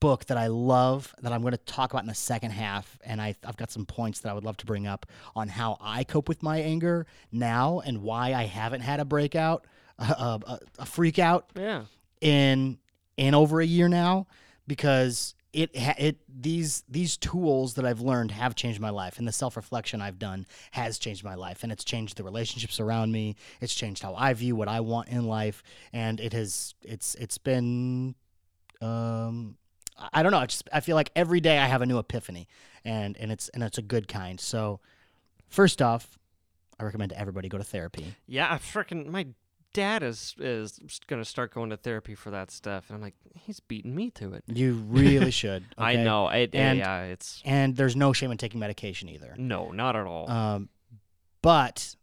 book 0.00 0.24
that 0.26 0.36
i 0.38 0.46
love 0.46 1.14
that 1.22 1.32
i'm 1.32 1.40
going 1.40 1.52
to 1.52 1.56
talk 1.58 1.90
about 1.92 2.02
in 2.02 2.08
the 2.08 2.14
second 2.14 2.50
half 2.52 2.98
and 3.04 3.20
I, 3.20 3.34
i've 3.44 3.56
got 3.56 3.70
some 3.70 3.84
points 3.86 4.20
that 4.20 4.30
i 4.30 4.32
would 4.32 4.44
love 4.44 4.56
to 4.58 4.66
bring 4.66 4.86
up 4.86 5.06
on 5.34 5.48
how 5.48 5.76
i 5.80 6.04
cope 6.04 6.28
with 6.28 6.42
my 6.42 6.58
anger 6.58 7.06
now 7.32 7.80
and 7.84 8.02
why 8.02 8.32
i 8.34 8.44
haven't 8.44 8.82
had 8.82 9.00
a 9.00 9.04
breakout 9.04 9.66
a, 9.98 10.04
a, 10.04 10.58
a 10.80 10.86
freak 10.86 11.18
out 11.18 11.50
Yeah. 11.56 11.82
in 12.20 12.78
in 13.16 13.34
over 13.34 13.60
a 13.60 13.66
year 13.66 13.88
now 13.88 14.26
because 14.66 15.34
it 15.52 15.70
it 15.74 16.18
these 16.28 16.84
these 16.88 17.16
tools 17.16 17.74
that 17.74 17.86
I've 17.86 18.02
learned 18.02 18.30
have 18.32 18.54
changed 18.54 18.80
my 18.80 18.90
life 18.90 19.18
and 19.18 19.26
the 19.26 19.32
self-reflection 19.32 20.02
I've 20.02 20.18
done 20.18 20.46
has 20.72 20.98
changed 20.98 21.24
my 21.24 21.34
life 21.34 21.62
and 21.62 21.72
it's 21.72 21.84
changed 21.84 22.18
the 22.18 22.22
relationships 22.22 22.78
around 22.78 23.10
me 23.12 23.34
it's 23.60 23.74
changed 23.74 24.02
how 24.02 24.14
I 24.14 24.34
view 24.34 24.54
what 24.54 24.68
I 24.68 24.80
want 24.80 25.08
in 25.08 25.26
life 25.26 25.62
and 25.92 26.20
it 26.20 26.34
has 26.34 26.74
it's 26.82 27.14
it's 27.14 27.38
been 27.38 28.14
um 28.82 29.56
I- 30.12 30.22
don't 30.22 30.32
know 30.32 30.38
I 30.38 30.46
just 30.46 30.68
I 30.72 30.80
feel 30.80 30.96
like 30.96 31.10
every 31.16 31.40
day 31.40 31.58
I 31.58 31.66
have 31.66 31.82
a 31.82 31.86
new 31.86 31.98
epiphany 31.98 32.48
and 32.84 33.16
and 33.16 33.30
it's 33.32 33.48
and 33.50 33.62
it's 33.62 33.78
a 33.78 33.82
good 33.82 34.08
kind 34.08 34.38
so 34.40 34.80
first 35.48 35.82
off 35.82 36.18
I 36.80 36.84
recommend 36.84 37.12
everybody 37.12 37.48
go 37.48 37.58
to 37.58 37.64
therapy 37.64 38.14
Yeah, 38.26 38.52
I 38.52 38.58
freaking 38.58 39.06
my 39.06 39.26
dad 39.74 40.02
is 40.02 40.34
is 40.38 40.80
gonna 41.06 41.24
start 41.24 41.52
going 41.52 41.70
to 41.70 41.76
therapy 41.76 42.14
for 42.14 42.30
that 42.30 42.50
stuff, 42.50 42.88
and 42.88 42.96
I'm 42.96 43.02
like, 43.02 43.14
he's 43.34 43.60
beating 43.60 43.94
me 43.94 44.10
to 44.12 44.32
it. 44.32 44.42
you 44.46 44.74
really 44.88 45.30
should 45.40 45.64
I 45.76 45.96
know. 45.96 46.28
It, 46.28 46.54
And- 46.54 46.78
yeah, 46.78 47.02
it's 47.02 47.42
and 47.44 47.76
there's 47.76 47.94
no 47.96 48.12
shame 48.12 48.30
in 48.30 48.38
taking 48.38 48.60
medication 48.60 49.08
either. 49.10 49.34
no, 49.36 49.70
not 49.72 49.94
at 49.96 50.06
all. 50.06 50.30
Um, 50.30 50.68
but 51.42 51.96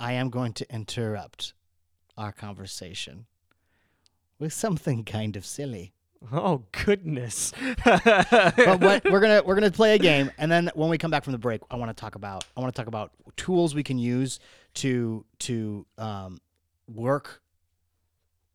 I 0.00 0.14
am 0.14 0.30
going 0.30 0.52
to 0.54 0.72
interrupt 0.74 1.54
our 2.16 2.32
conversation 2.32 3.26
with 4.38 4.52
something 4.52 5.04
kind 5.04 5.36
of 5.36 5.44
silly. 5.46 5.92
Oh 6.32 6.64
goodness. 6.72 7.52
But 7.84 8.80
what 8.80 9.04
we're 9.10 9.20
gonna 9.20 9.42
we're 9.44 9.54
gonna 9.54 9.70
play 9.70 9.94
a 9.94 9.98
game, 9.98 10.30
and 10.38 10.50
then 10.50 10.70
when 10.74 10.88
we 10.90 10.98
come 10.98 11.10
back 11.10 11.24
from 11.24 11.32
the 11.32 11.38
break, 11.38 11.60
I 11.70 11.76
want 11.76 11.94
to 11.94 12.00
talk 12.00 12.14
about 12.14 12.44
I 12.56 12.60
want 12.60 12.74
to 12.74 12.78
talk 12.78 12.88
about 12.88 13.12
tools 13.36 13.74
we 13.74 13.82
can 13.82 13.98
use 13.98 14.40
to 14.74 15.24
to 15.40 15.86
um, 15.96 16.40
work 16.86 17.42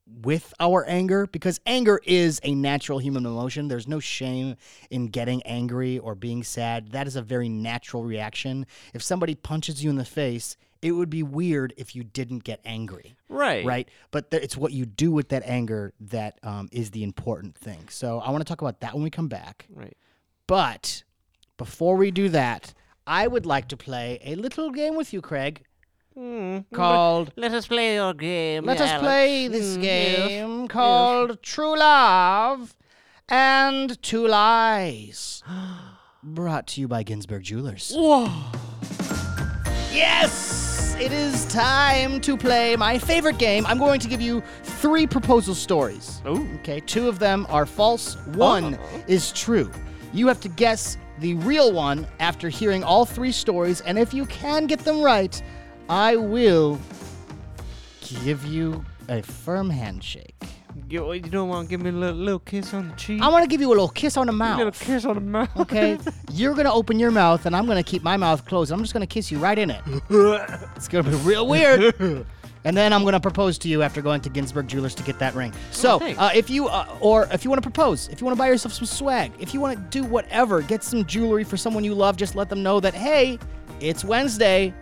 with 0.06 0.54
our 0.60 0.86
anger 0.88 1.28
because 1.28 1.60
anger 1.66 2.00
is 2.04 2.40
a 2.44 2.54
natural 2.54 3.00
human 3.00 3.26
emotion. 3.26 3.68
There's 3.68 3.88
no 3.88 4.00
shame 4.00 4.56
in 4.90 5.08
getting 5.08 5.42
angry 5.44 5.98
or 5.98 6.14
being 6.16 6.44
sad. 6.44 6.92
That 6.92 7.08
is 7.08 7.16
a 7.16 7.22
very 7.22 7.50
natural 7.50 8.04
reaction. 8.04 8.66
If 8.94 9.02
somebody 9.02 9.36
punches 9.36 9.84
you 9.84 9.90
in 9.90 9.96
the 9.96 10.06
face, 10.06 10.58
it 10.84 10.92
would 10.92 11.10
be 11.10 11.24
weird 11.24 11.74
if 11.78 11.96
you 11.96 12.04
didn't 12.04 12.44
get 12.44 12.60
angry, 12.66 13.16
right. 13.30 13.66
right? 13.66 13.90
But 14.12 14.30
th- 14.32 14.44
it's 14.44 14.58
what 14.58 14.72
you 14.74 14.86
do 14.86 15.12
with 15.12 15.30
that 15.30 15.42
anger 15.46 15.94
that 16.02 16.38
um, 16.44 16.70
is 16.72 16.92
the 16.92 17.04
important 17.04 17.56
thing. 17.58 17.88
So 17.90 18.20
I 18.20 18.30
want 18.32 18.42
to 18.46 18.50
talk 18.50 18.62
about 18.62 18.82
that 18.82 18.94
when 18.94 19.02
we 19.04 19.10
come 19.10 19.28
back. 19.30 19.66
Right. 19.74 19.96
But 20.46 21.04
before 21.58 21.96
we 21.96 22.12
do 22.12 22.30
that, 22.30 22.74
I 23.08 23.28
would 23.28 23.46
like 23.46 23.68
to 23.70 23.78
play 23.78 24.20
a 24.24 24.36
little 24.36 24.70
game 24.72 24.96
with 24.96 25.14
you, 25.14 25.22
Craig, 25.22 25.64
Hmm. 26.16 26.60
called. 26.74 27.32
Let 27.36 27.54
us 27.54 27.66
play 27.66 27.96
your 27.96 28.14
game. 28.14 28.66
Let 28.66 28.80
us 28.80 29.00
play 29.02 29.48
this 29.48 29.78
Mm, 29.78 29.84
yes. 29.84 30.28
game 30.28 30.68
called 30.68 31.42
True 31.42 31.76
Love 31.80 32.76
and 33.30 34.00
Two 34.04 34.28
Lies. 34.28 35.42
Brought 36.24 36.68
to 36.68 36.82
you 36.82 36.88
by 36.88 37.04
Ginsberg 37.04 37.44
Jewelers. 37.44 37.92
Whoa. 37.96 38.30
Yes! 39.92 40.73
It 41.00 41.12
is 41.12 41.46
time 41.48 42.22
to 42.22 42.38
play 42.38 42.76
my 42.76 42.98
favorite 42.98 43.38
game. 43.38 43.66
I'm 43.66 43.80
going 43.80 44.00
to 44.00 44.08
give 44.08 44.22
you 44.22 44.42
three 44.64 45.08
proposal 45.08 45.56
stories. 45.56 46.22
Ooh. 46.28 46.48
Okay, 46.60 46.80
two 46.80 47.10
of 47.10 47.20
them 47.20 47.46
are 47.50 47.66
false, 47.66 48.16
one 48.28 48.76
uh-huh. 48.76 49.00
is 49.08 49.32
true. 49.32 49.72
You 50.14 50.28
have 50.28 50.40
to 50.42 50.50
guess 50.50 50.98
the 51.20 51.34
real 51.36 51.74
one 51.74 52.08
after 52.20 52.48
hearing 52.48 52.84
all 52.84 53.06
three 53.06 53.32
stories, 53.32 53.82
and 53.82 53.98
if 53.98 54.14
you 54.14 54.26
can 54.28 54.68
get 54.68 54.80
them 54.80 55.02
right, 55.02 55.42
I 55.90 56.16
will 56.16 56.80
give 58.02 58.46
you 58.46 58.86
a 59.10 59.22
firm 59.22 59.70
handshake. 59.70 60.36
You, 60.90 61.12
you 61.14 61.20
don't 61.22 61.50
want 61.50 61.68
to 61.68 61.70
give 61.70 61.82
me 61.82 61.90
a 61.90 61.94
little, 61.94 62.16
little 62.16 62.40
kiss 62.40 62.74
on 62.74 62.90
the 62.90 62.96
cheek? 62.96 63.22
I 63.22 63.28
want 63.30 63.44
to 63.44 63.48
give 63.48 63.62
you 63.62 63.68
a 63.68 63.74
little 63.76 63.90
kiss 63.90 64.18
on 64.18 64.28
the 64.28 64.34
mouth. 64.34 64.60
a 64.60 64.66
little 64.66 64.86
kiss 64.86 65.06
on 65.06 65.16
the 65.16 65.22
mouth. 65.22 65.56
Okay, 65.58 65.98
you're 66.32 66.54
gonna 66.56 66.74
open 66.74 67.00
your 67.00 67.12
mouth, 67.12 67.46
and 67.46 67.56
I'm 67.56 67.66
gonna 67.68 67.84
keep 67.84 68.04
my 68.04 68.18
mouth 68.18 68.46
closed. 68.46 68.72
I'm 68.72 68.80
just 68.82 68.94
gonna 68.94 69.06
kiss 69.08 69.32
you 69.32 69.38
right 69.40 69.58
in 69.58 69.70
it. 69.70 69.82
It's 70.76 70.88
gonna 70.88 71.10
be 71.10 71.16
real 71.18 71.48
weird. 71.48 72.26
And 72.66 72.78
then 72.78 72.94
I'm 72.94 73.04
gonna 73.04 73.20
propose 73.20 73.58
to 73.60 73.68
you 73.68 73.82
after 73.84 74.02
going 74.02 74.22
to 74.22 74.30
Ginsberg 74.30 74.68
Jewelers 74.68 74.96
to 74.96 75.04
get 75.04 75.20
that 75.20 75.36
ring. 75.36 75.54
So, 75.72 76.00
thanks. 76.00 76.18
uh, 76.20 76.32
if 76.34 76.50
you 76.50 76.68
uh, 76.70 76.98
or 77.02 77.28
if 77.32 77.44
you 77.44 77.50
want 77.50 77.62
to 77.62 77.70
propose, 77.70 78.08
if 78.08 78.22
you 78.22 78.26
want 78.26 78.38
to 78.38 78.40
buy 78.40 78.48
yourself 78.48 78.74
some 78.74 78.86
swag, 78.86 79.32
if 79.40 79.54
you 79.54 79.60
want 79.60 79.78
to 79.78 80.02
do 80.02 80.08
whatever, 80.08 80.62
get 80.62 80.82
some 80.84 81.04
jewelry 81.06 81.44
for 81.44 81.58
someone 81.58 81.84
you 81.84 81.94
love. 81.94 82.16
Just 82.16 82.36
let 82.36 82.50
them 82.50 82.64
know 82.64 82.80
that 82.80 82.94
hey, 82.94 83.38
it's 83.82 84.06
Wednesday, 84.06 84.74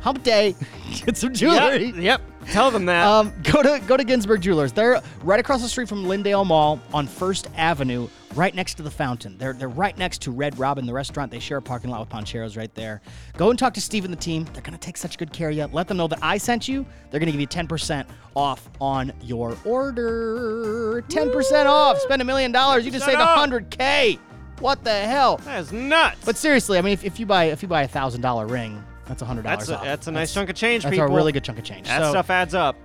Hump 0.00 0.22
Day. 0.22 0.54
get 1.04 1.16
some 1.16 1.34
jewelry. 1.34 1.86
Yep. 1.86 1.96
yep. 1.96 2.20
Tell 2.50 2.70
them 2.70 2.86
that. 2.86 3.06
Um, 3.06 3.32
go 3.42 3.62
to 3.62 3.80
go 3.86 3.96
to 3.96 4.04
Ginsberg 4.04 4.40
Jewelers. 4.40 4.72
They're 4.72 5.02
right 5.22 5.38
across 5.38 5.60
the 5.60 5.68
street 5.68 5.88
from 5.88 6.04
Lindale 6.04 6.46
Mall 6.46 6.80
on 6.94 7.06
First 7.06 7.48
Avenue, 7.56 8.08
right 8.34 8.54
next 8.54 8.74
to 8.74 8.82
the 8.82 8.90
fountain. 8.90 9.36
They're 9.36 9.52
they're 9.52 9.68
right 9.68 9.96
next 9.98 10.22
to 10.22 10.30
Red 10.30 10.58
Robin, 10.58 10.86
the 10.86 10.94
restaurant. 10.94 11.30
They 11.30 11.40
share 11.40 11.58
a 11.58 11.62
parking 11.62 11.90
lot 11.90 12.00
with 12.00 12.08
Pancheros 12.08 12.56
right 12.56 12.74
there. 12.74 13.02
Go 13.36 13.50
and 13.50 13.58
talk 13.58 13.74
to 13.74 13.82
Steve 13.82 14.04
and 14.04 14.12
the 14.12 14.18
team. 14.18 14.46
They're 14.54 14.62
gonna 14.62 14.78
take 14.78 14.96
such 14.96 15.18
good 15.18 15.30
care 15.32 15.50
of 15.50 15.56
you. 15.56 15.66
Let 15.66 15.88
them 15.88 15.98
know 15.98 16.08
that 16.08 16.20
I 16.22 16.38
sent 16.38 16.68
you. 16.68 16.86
They're 17.10 17.20
gonna 17.20 17.32
give 17.32 17.40
you 17.40 17.46
10% 17.46 18.06
off 18.34 18.66
on 18.80 19.12
your 19.20 19.54
order. 19.64 21.02
10% 21.08 21.66
off. 21.66 21.98
Spend 21.98 22.22
a 22.22 22.24
million 22.24 22.50
dollars. 22.50 22.86
You 22.86 22.90
just 22.90 23.04
saved 23.04 23.18
up. 23.18 23.38
100k. 23.38 24.18
What 24.60 24.82
the 24.84 24.90
hell? 25.06 25.36
that 25.38 25.60
is 25.60 25.72
nuts. 25.72 26.24
But 26.24 26.36
seriously, 26.36 26.78
I 26.78 26.80
mean, 26.80 26.94
if, 26.94 27.04
if 27.04 27.20
you 27.20 27.26
buy 27.26 27.44
if 27.44 27.62
you 27.62 27.68
buy 27.68 27.82
a 27.82 27.88
thousand 27.88 28.22
dollar 28.22 28.46
ring, 28.46 28.82
that's 29.08 29.22
a 29.22 29.24
hundred 29.24 29.42
dollars 29.42 29.66
that's 29.66 29.70
a, 29.70 29.78
off. 29.78 29.84
that's 29.84 30.06
a 30.06 30.12
nice 30.12 30.32
chunk 30.34 30.50
of 30.50 30.56
change, 30.56 30.84
That's 30.84 30.92
people. 30.92 31.06
That's 31.06 31.12
a 31.12 31.16
really 31.16 31.32
good 31.32 31.42
chunk 31.42 31.58
of 31.58 31.64
change. 31.64 31.86
That 31.86 32.02
So- 32.02 32.10
stuff 32.10 32.30
adds 32.30 32.54
up. 32.54 32.76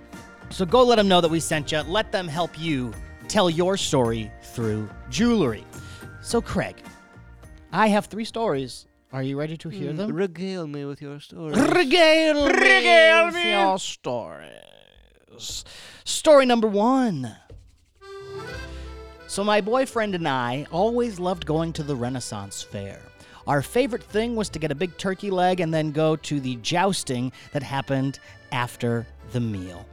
so 0.50 0.64
go 0.64 0.82
let 0.82 0.96
them 0.96 1.06
know 1.06 1.20
that 1.20 1.30
we 1.30 1.38
sent 1.38 1.70
you. 1.70 1.80
Let 1.82 2.10
them 2.10 2.26
help 2.26 2.58
you 2.58 2.92
tell 3.28 3.50
your 3.50 3.76
story 3.76 4.32
through 4.42 4.88
jewelry. 5.10 5.64
So, 6.22 6.40
Craig, 6.40 6.76
I 7.72 7.88
have 7.88 8.06
three 8.06 8.24
stories. 8.24 8.86
Are 9.12 9.22
you 9.22 9.38
ready 9.38 9.56
to 9.58 9.68
hear 9.68 9.90
hmm. 9.90 9.96
them? 9.96 10.12
Regale 10.12 10.66
me 10.66 10.84
with 10.86 11.02
your 11.02 11.20
story. 11.20 11.52
Regale, 11.52 12.48
Regale 12.48 13.26
with 13.26 13.34
me. 13.34 13.52
your 13.52 13.78
stories. 13.78 15.64
Story 16.04 16.46
number 16.46 16.66
one. 16.66 17.36
So, 19.26 19.44
my 19.44 19.60
boyfriend 19.60 20.14
and 20.14 20.26
I 20.26 20.66
always 20.70 21.20
loved 21.20 21.44
going 21.44 21.72
to 21.74 21.82
the 21.82 21.94
Renaissance 21.94 22.62
Fair. 22.62 23.03
Our 23.46 23.62
favorite 23.62 24.02
thing 24.02 24.36
was 24.36 24.48
to 24.50 24.58
get 24.58 24.70
a 24.70 24.74
big 24.74 24.96
turkey 24.96 25.30
leg 25.30 25.60
and 25.60 25.72
then 25.72 25.90
go 25.90 26.16
to 26.16 26.40
the 26.40 26.56
jousting 26.56 27.32
that 27.52 27.62
happened 27.62 28.18
after 28.52 29.06
the 29.32 29.40
meal. 29.40 29.86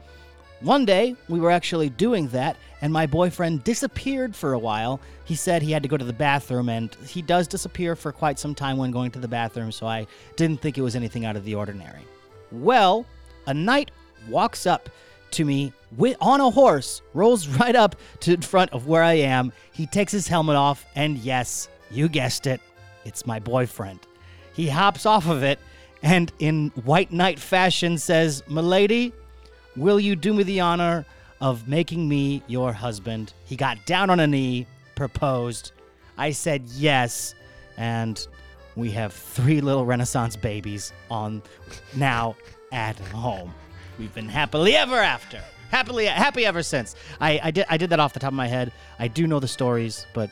One 0.61 0.85
day, 0.85 1.15
we 1.27 1.39
were 1.39 1.49
actually 1.49 1.89
doing 1.89 2.27
that, 2.29 2.55
and 2.81 2.93
my 2.93 3.07
boyfriend 3.07 3.63
disappeared 3.63 4.35
for 4.35 4.53
a 4.53 4.59
while. 4.59 5.01
He 5.25 5.33
said 5.33 5.63
he 5.63 5.71
had 5.71 5.81
to 5.81 5.89
go 5.89 5.97
to 5.97 6.05
the 6.05 6.13
bathroom, 6.13 6.69
and 6.69 6.95
he 7.07 7.23
does 7.23 7.47
disappear 7.47 7.95
for 7.95 8.11
quite 8.11 8.37
some 8.37 8.53
time 8.53 8.77
when 8.77 8.91
going 8.91 9.09
to 9.11 9.19
the 9.19 9.27
bathroom, 9.27 9.71
so 9.71 9.87
I 9.87 10.05
didn't 10.35 10.61
think 10.61 10.77
it 10.77 10.81
was 10.81 10.95
anything 10.95 11.25
out 11.25 11.35
of 11.35 11.45
the 11.45 11.55
ordinary. 11.55 12.01
Well, 12.51 13.07
a 13.47 13.55
knight 13.55 13.89
walks 14.29 14.67
up 14.67 14.87
to 15.31 15.45
me 15.45 15.73
on 16.19 16.41
a 16.41 16.51
horse, 16.51 17.01
rolls 17.15 17.47
right 17.47 17.75
up 17.75 17.95
to 18.19 18.33
in 18.33 18.41
front 18.41 18.71
of 18.71 18.85
where 18.85 19.01
I 19.01 19.13
am. 19.13 19.51
He 19.71 19.87
takes 19.87 20.11
his 20.11 20.27
helmet 20.27 20.57
off, 20.57 20.85
and 20.95 21.17
yes, 21.17 21.69
you 21.89 22.07
guessed 22.07 22.45
it, 22.45 22.61
it's 23.05 23.25
my 23.25 23.39
boyfriend. 23.39 23.99
He 24.53 24.67
hops 24.67 25.05
off 25.05 25.27
of 25.27 25.43
it 25.43 25.59
and, 26.03 26.31
in 26.39 26.71
white 26.83 27.11
knight 27.11 27.39
fashion, 27.39 27.97
says, 27.97 28.43
Milady, 28.47 29.13
will 29.75 29.99
you 29.99 30.15
do 30.15 30.33
me 30.33 30.43
the 30.43 30.59
honor 30.59 31.05
of 31.39 31.67
making 31.67 32.09
me 32.09 32.43
your 32.47 32.73
husband? 32.73 33.33
He 33.45 33.55
got 33.55 33.85
down 33.85 34.09
on 34.09 34.19
a 34.19 34.27
knee, 34.27 34.67
proposed. 34.95 35.71
I 36.17 36.31
said 36.31 36.63
yes, 36.69 37.35
and 37.77 38.25
we 38.75 38.91
have 38.91 39.13
three 39.13 39.61
little 39.61 39.85
Renaissance 39.85 40.35
babies 40.35 40.91
on 41.09 41.41
now 41.95 42.35
at 42.71 42.97
home. 42.99 43.53
We've 43.97 44.13
been 44.13 44.29
happily 44.29 44.75
ever 44.75 44.97
after. 44.97 45.41
Happily 45.69 46.05
happy 46.05 46.45
ever 46.45 46.63
since. 46.63 46.95
I, 47.19 47.39
I 47.41 47.51
did 47.51 47.65
I 47.69 47.77
did 47.77 47.91
that 47.91 47.99
off 47.99 48.13
the 48.13 48.19
top 48.19 48.29
of 48.29 48.33
my 48.35 48.47
head. 48.47 48.73
I 48.99 49.07
do 49.07 49.25
know 49.25 49.39
the 49.39 49.47
stories, 49.47 50.05
but 50.13 50.29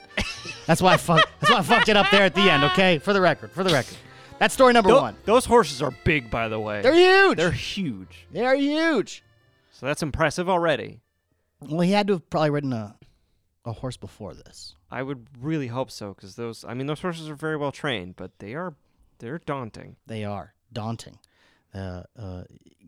that's 0.65 0.81
why 0.81 0.93
I 0.93 0.97
fuck, 0.97 1.29
that's 1.39 1.51
why 1.51 1.59
I 1.59 1.61
fucked 1.61 1.87
it 1.89 1.95
up 1.95 2.11
there 2.11 2.23
at 2.23 2.35
the 2.35 2.41
end, 2.41 2.63
okay? 2.65 2.99
For 2.99 3.13
the 3.13 3.21
record, 3.21 3.51
for 3.51 3.63
the 3.63 3.71
record. 3.71 3.95
That's 4.39 4.53
story 4.53 4.73
number 4.73 4.89
Tho- 4.89 5.01
one. 5.01 5.15
Those 5.25 5.45
horses 5.45 5.81
are 5.81 5.91
big, 6.03 6.29
by 6.29 6.47
the 6.49 6.59
way. 6.59 6.81
They're 6.81 6.93
huge. 6.93 7.37
They're 7.37 7.51
huge. 7.51 8.27
They're 8.31 8.55
huge. 8.55 9.23
So 9.71 9.85
that's 9.85 10.01
impressive 10.03 10.49
already. 10.49 10.99
Well, 11.61 11.81
he 11.81 11.91
had 11.91 12.07
to 12.07 12.13
have 12.13 12.29
probably 12.29 12.49
ridden 12.49 12.73
a 12.73 12.95
a 13.65 13.73
horse 13.73 13.97
before 13.97 14.33
this. 14.33 14.75
I 14.91 15.03
would 15.03 15.27
really 15.39 15.67
hope 15.67 15.91
so, 15.91 16.13
because 16.13 16.35
those. 16.35 16.65
I 16.67 16.73
mean, 16.73 16.87
those 16.87 17.01
horses 17.01 17.29
are 17.29 17.35
very 17.35 17.57
well 17.57 17.71
trained, 17.71 18.15
but 18.15 18.31
they 18.39 18.55
are, 18.55 18.75
they're 19.19 19.39
daunting. 19.39 19.97
They 20.07 20.23
are 20.23 20.53
daunting. 20.73 21.19
Uh, 21.73 22.03
uh, 22.17 22.43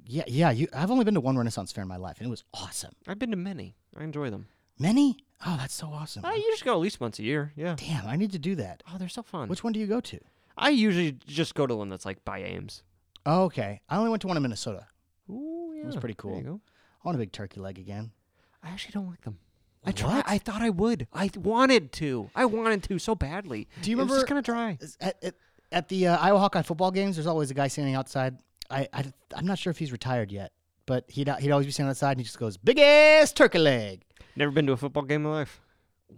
yeah, 0.06 0.24
yeah. 0.28 0.52
You, 0.52 0.68
I've 0.74 0.92
only 0.92 1.06
been 1.06 1.14
to 1.14 1.22
one 1.22 1.38
Renaissance 1.38 1.72
fair 1.72 1.82
in 1.84 1.88
my 1.88 1.98
life, 1.98 2.18
and 2.20 2.28
it 2.28 2.30
was 2.30 2.44
awesome. 2.54 2.92
I've 3.08 3.20
been 3.20 3.32
to 3.32 3.38
many. 3.38 3.76
I 3.98 4.04
enjoy 4.04 4.30
them. 4.30 4.48
Many? 4.80 5.18
Oh, 5.46 5.56
that's 5.60 5.74
so 5.74 5.88
awesome. 5.88 6.26
Uh, 6.26 6.32
you 6.34 6.44
just 6.52 6.66
go 6.66 6.74
at 6.74 6.80
least 6.80 7.00
once 7.00 7.20
a 7.20 7.24
year. 7.24 7.52
Yeah. 7.56 7.76
Damn, 7.78 8.08
I 8.08 8.16
need 8.16 8.32
to 8.32 8.40
do 8.40 8.56
that. 8.56 8.84
Oh, 8.92 8.98
they're 8.98 9.10
so 9.10 9.22
fun. 9.24 9.48
Which 9.50 9.64
one 9.64 9.74
do 9.74 9.80
you 9.80 9.88
go 9.88 10.00
to? 10.02 10.20
I 10.58 10.70
usually 10.70 11.14
just 11.28 11.56
go 11.56 11.66
to 11.68 11.76
one 11.76 11.90
that's 11.90 12.06
like 12.06 12.24
by 12.26 12.40
Ames. 12.40 12.84
Oh, 13.26 13.44
okay. 13.46 13.82
I 13.90 13.98
only 13.98 14.10
went 14.10 14.22
to 14.22 14.28
one 14.28 14.38
in 14.38 14.44
Minnesota. 14.44 14.88
Ooh, 15.30 15.74
yeah. 15.76 15.84
It 15.84 15.86
was 15.88 15.96
pretty 15.98 16.16
There 16.22 16.36
you 16.36 16.42
cool. 16.44 16.54
go. 16.56 16.62
I 17.04 17.08
want 17.08 17.16
a 17.16 17.20
big 17.20 17.32
turkey 17.32 17.60
leg 17.60 17.78
again. 17.80 18.12
I 18.64 18.70
actually 18.70 18.92
don't 18.94 19.08
like 19.10 19.22
them. 19.22 19.38
I 19.84 19.90
What? 19.90 19.96
tried. 19.98 20.24
I 20.28 20.38
thought 20.38 20.62
I 20.62 20.70
would. 20.70 21.08
I 21.14 21.30
wanted 21.36 21.92
to. 21.94 22.30
I 22.36 22.46
wanted 22.46 22.84
to 22.84 23.00
so 23.00 23.16
badly. 23.16 23.68
Do 23.82 23.90
you 23.90 23.98
remember- 23.98 24.16
just 24.16 24.28
kind 24.28 24.38
of 24.40 24.46
dry. 24.46 24.78
At, 25.00 25.24
at, 25.24 25.36
at 25.72 25.88
the 25.90 26.08
uh, 26.08 26.18
Iowa 26.18 26.40
Hawkeye 26.40 26.62
football 26.64 26.92
games, 26.92 27.16
there's 27.16 27.28
always 27.28 27.50
a 27.50 27.56
guy 27.56 27.68
standing 27.68 27.96
outside. 27.96 28.38
I, 28.72 28.88
I, 28.94 29.06
I'm 29.36 29.46
not 29.46 29.60
sure 29.60 29.72
if 29.72 29.78
he's 29.78 29.92
retired 29.92 30.32
yet, 30.32 30.52
but 30.86 31.06
he'd, 31.10 31.30
he'd 31.40 31.52
always 31.52 31.66
be 31.68 31.72
standing 31.72 31.90
outside 31.92 32.12
and 32.12 32.20
he 32.20 32.24
just 32.24 32.40
goes, 32.40 32.58
big 32.58 32.80
ass 32.80 33.32
turkey 33.34 33.60
leg. 33.60 34.04
Never 34.36 34.52
been 34.52 34.66
to 34.68 34.72
a 34.74 34.78
football 34.78 35.04
game 35.04 35.26
in 35.26 35.32
my 35.32 35.38
life. 35.40 35.62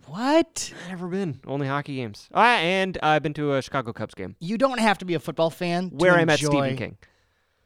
What? 0.07 0.73
Never 0.89 1.07
been. 1.07 1.39
Only 1.45 1.67
hockey 1.67 1.95
games. 1.95 2.27
Ah, 2.33 2.55
and 2.57 2.97
I've 3.03 3.21
been 3.21 3.33
to 3.35 3.53
a 3.53 3.61
Chicago 3.61 3.93
Cubs 3.93 4.15
game 4.15 4.35
You 4.39 4.57
don't 4.57 4.79
have 4.79 4.97
to 4.99 5.05
be 5.05 5.13
a 5.13 5.19
football 5.19 5.49
fan 5.49 5.89
to 5.91 5.95
where 5.97 6.13
I 6.15 6.25
met 6.25 6.41
enjoy- 6.41 6.49
Stephen 6.61 6.77
King. 6.77 6.97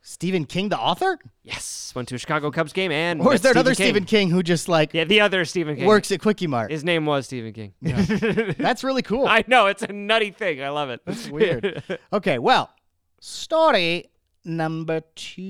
Stephen 0.02 0.46
King, 0.46 0.70
the 0.70 0.78
author? 0.80 1.20
Yes, 1.44 1.92
went 1.94 2.08
to 2.10 2.16
a 2.16 2.18
Chicago 2.18 2.50
Cubs 2.50 2.72
game 2.72 2.94
and. 2.94 3.20
Or 3.22 3.34
is 3.34 3.42
there 3.42 3.52
another 3.52 3.74
Stephen 3.74 3.90
Stephen 3.94 4.06
King 4.06 4.30
who 4.30 4.42
just 4.42 4.70
like 4.70 4.94
Yeah, 4.94 5.04
the 5.04 5.20
other 5.20 5.44
Stephen 5.44 5.76
King. 5.76 5.86
works 5.86 6.12
at 6.12 6.22
Quickie 6.22 6.48
Mart? 6.48 6.72
His 6.72 6.86
name 6.86 7.06
was 7.06 7.26
Stephen 7.26 7.52
King. 7.52 7.74
That's 8.58 8.86
really 8.86 9.02
cool. 9.02 9.28
I 9.28 9.44
know 9.48 9.68
it's 9.68 9.84
a 9.84 9.92
nutty 9.92 10.32
thing. 10.32 10.64
I 10.64 10.70
love 10.70 10.90
it. 10.90 11.02
That's 11.06 11.30
weird. 11.30 11.84
okay, 12.14 12.40
well, 12.40 12.70
story 13.20 14.06
number 14.48 15.02
two. 15.16 15.42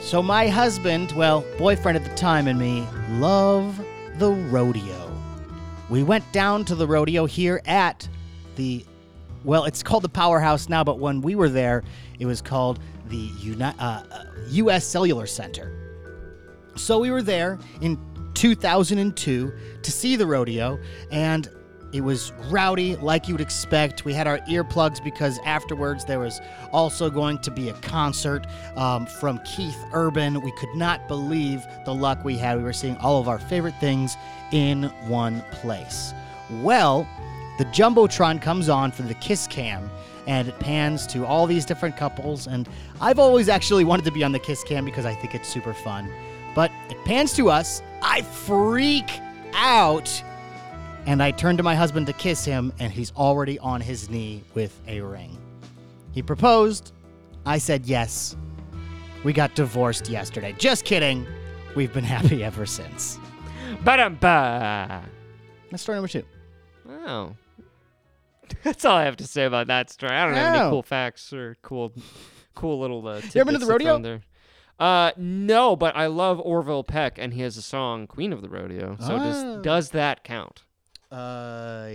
So 0.00 0.22
my 0.22 0.48
husband, 0.48 1.12
well, 1.12 1.44
boyfriend 1.58 1.96
at 1.96 2.04
the 2.04 2.14
time, 2.16 2.48
and 2.48 2.58
me 2.58 2.86
love 3.10 3.78
the 4.16 4.30
rodeo. 4.30 5.12
We 5.88 6.02
went 6.02 6.30
down 6.32 6.64
to 6.66 6.74
the 6.74 6.86
rodeo 6.86 7.26
here 7.26 7.60
at 7.66 8.08
the, 8.56 8.84
well, 9.44 9.64
it's 9.64 9.82
called 9.82 10.02
the 10.02 10.08
Powerhouse 10.08 10.68
now, 10.68 10.82
but 10.82 10.98
when 10.98 11.20
we 11.20 11.34
were 11.34 11.48
there, 11.48 11.84
it 12.18 12.26
was 12.26 12.40
called 12.40 12.80
the 13.08 13.30
Uni- 13.40 13.62
uh, 13.62 13.72
uh, 13.78 14.24
U.S. 14.48 14.86
Cellular 14.86 15.26
Center. 15.26 15.76
So 16.76 16.98
we 16.98 17.10
were 17.10 17.22
there 17.22 17.58
in 17.80 17.98
2002 18.34 19.52
to 19.82 19.92
see 19.92 20.16
the 20.16 20.26
rodeo, 20.26 20.78
and 21.12 21.48
It 21.92 22.02
was 22.02 22.32
rowdy, 22.48 22.94
like 22.96 23.26
you'd 23.26 23.40
expect. 23.40 24.04
We 24.04 24.14
had 24.14 24.28
our 24.28 24.38
earplugs 24.40 25.02
because 25.02 25.40
afterwards 25.44 26.04
there 26.04 26.20
was 26.20 26.40
also 26.72 27.10
going 27.10 27.38
to 27.40 27.50
be 27.50 27.68
a 27.68 27.72
concert 27.74 28.46
um, 28.76 29.06
from 29.06 29.40
Keith 29.44 29.78
Urban. 29.92 30.40
We 30.40 30.52
could 30.52 30.74
not 30.76 31.08
believe 31.08 31.66
the 31.84 31.94
luck 31.94 32.24
we 32.24 32.36
had. 32.36 32.58
We 32.58 32.64
were 32.64 32.72
seeing 32.72 32.96
all 32.98 33.20
of 33.20 33.28
our 33.28 33.40
favorite 33.40 33.74
things 33.80 34.16
in 34.52 34.84
one 35.08 35.42
place. 35.50 36.14
Well, 36.62 37.08
the 37.58 37.64
Jumbotron 37.66 38.40
comes 38.40 38.68
on 38.68 38.92
for 38.92 39.02
the 39.02 39.14
Kiss 39.14 39.46
Cam 39.48 39.90
and 40.26 40.48
it 40.48 40.58
pans 40.60 41.08
to 41.08 41.26
all 41.26 41.46
these 41.46 41.64
different 41.64 41.96
couples. 41.96 42.46
And 42.46 42.68
I've 43.00 43.18
always 43.18 43.48
actually 43.48 43.84
wanted 43.84 44.04
to 44.04 44.12
be 44.12 44.22
on 44.22 44.30
the 44.30 44.38
Kiss 44.38 44.62
Cam 44.62 44.84
because 44.84 45.04
I 45.04 45.14
think 45.14 45.34
it's 45.34 45.48
super 45.48 45.74
fun. 45.74 46.08
But 46.54 46.70
it 46.88 47.04
pans 47.04 47.32
to 47.34 47.50
us. 47.50 47.82
I 48.00 48.22
freak 48.22 49.10
out 49.54 50.22
and 51.06 51.22
I 51.22 51.30
turn 51.30 51.56
to 51.56 51.62
my 51.62 51.74
husband 51.74 52.06
to 52.08 52.12
kiss 52.12 52.44
him, 52.44 52.72
and 52.78 52.92
he's 52.92 53.12
already 53.12 53.58
on 53.58 53.80
his 53.80 54.08
knee 54.10 54.42
with 54.54 54.78
a 54.86 55.00
ring. 55.00 55.38
He 56.12 56.22
proposed. 56.22 56.92
I 57.46 57.58
said 57.58 57.86
yes. 57.86 58.36
We 59.24 59.32
got 59.32 59.54
divorced 59.54 60.08
yesterday. 60.08 60.54
Just 60.58 60.84
kidding. 60.84 61.26
We've 61.74 61.92
been 61.92 62.04
happy 62.04 62.42
ever 62.50 62.66
since. 62.66 63.18
Ba-dum-ba. 63.84 65.02
That's 65.70 65.82
story 65.82 65.96
number 65.96 66.08
two. 66.08 66.24
Wow. 66.84 67.36
That's 68.64 68.84
all 68.84 68.96
I 68.96 69.04
have 69.04 69.16
to 69.18 69.26
say 69.26 69.44
about 69.44 69.68
that 69.68 69.90
story. 69.90 70.12
I 70.12 70.24
don't 70.26 70.34
have 70.34 70.54
Oh. 70.56 70.60
any 70.62 70.70
cool 70.70 70.82
facts 70.82 71.32
or 71.32 71.56
cool, 71.62 71.92
cool 72.54 72.80
little. 72.80 73.06
Uh, 73.06 73.20
You 73.32 73.40
ever 73.40 73.52
been 73.52 73.60
to 73.60 73.64
the 73.64 73.66
tidbits 73.66 73.68
rodeo? 73.68 73.98
There. 74.00 74.20
Uh, 74.78 75.12
no, 75.16 75.76
but 75.76 75.94
I 75.94 76.06
love 76.06 76.40
Orville 76.40 76.82
Peck, 76.82 77.18
and 77.18 77.34
he 77.34 77.42
has 77.42 77.56
a 77.56 77.62
song 77.62 78.06
"Queen 78.06 78.32
of 78.32 78.40
the 78.42 78.48
Rodeo." 78.48 78.96
So 78.98 79.14
Oh. 79.16 79.18
does 79.18 79.62
does 79.62 79.90
that 79.90 80.24
count? 80.24 80.64
Uh, 81.10 81.86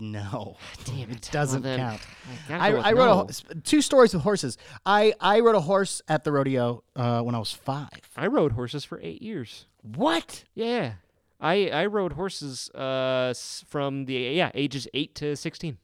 no. 0.00 0.56
Damn 0.84 1.10
It 1.10 1.28
doesn't 1.32 1.62
Well, 1.64 1.76
count. 1.76 2.00
gotta 2.48 2.62
I, 2.62 2.70
go 2.72 2.78
I 2.78 2.92
wrote 2.92 3.02
a 3.02 3.06
no. 3.06 3.14
ho- 3.16 3.26
sp- 3.28 3.60
two 3.64 3.82
stories 3.82 4.14
with 4.14 4.22
horses. 4.22 4.56
I, 4.86 5.12
I 5.20 5.40
rode 5.40 5.54
a 5.56 5.60
horse 5.60 6.00
at 6.08 6.24
the 6.24 6.32
rodeo 6.32 6.82
uh, 6.96 7.20
when 7.22 7.34
I 7.34 7.38
was 7.38 7.52
five. 7.52 7.88
I 8.16 8.26
rode 8.28 8.52
horses 8.52 8.84
for 8.84 8.98
eight 9.02 9.20
years. 9.22 9.66
What? 9.82 10.44
Yeah, 10.54 10.92
I 11.40 11.68
I 11.68 11.86
rode 11.86 12.14
horses 12.14 12.68
uh 12.74 13.28
s- 13.30 13.64
from 13.68 14.06
the 14.06 14.14
yeah 14.14 14.50
ages 14.54 14.88
eight 14.94 15.14
to 15.16 15.36
sixteen 15.36 15.78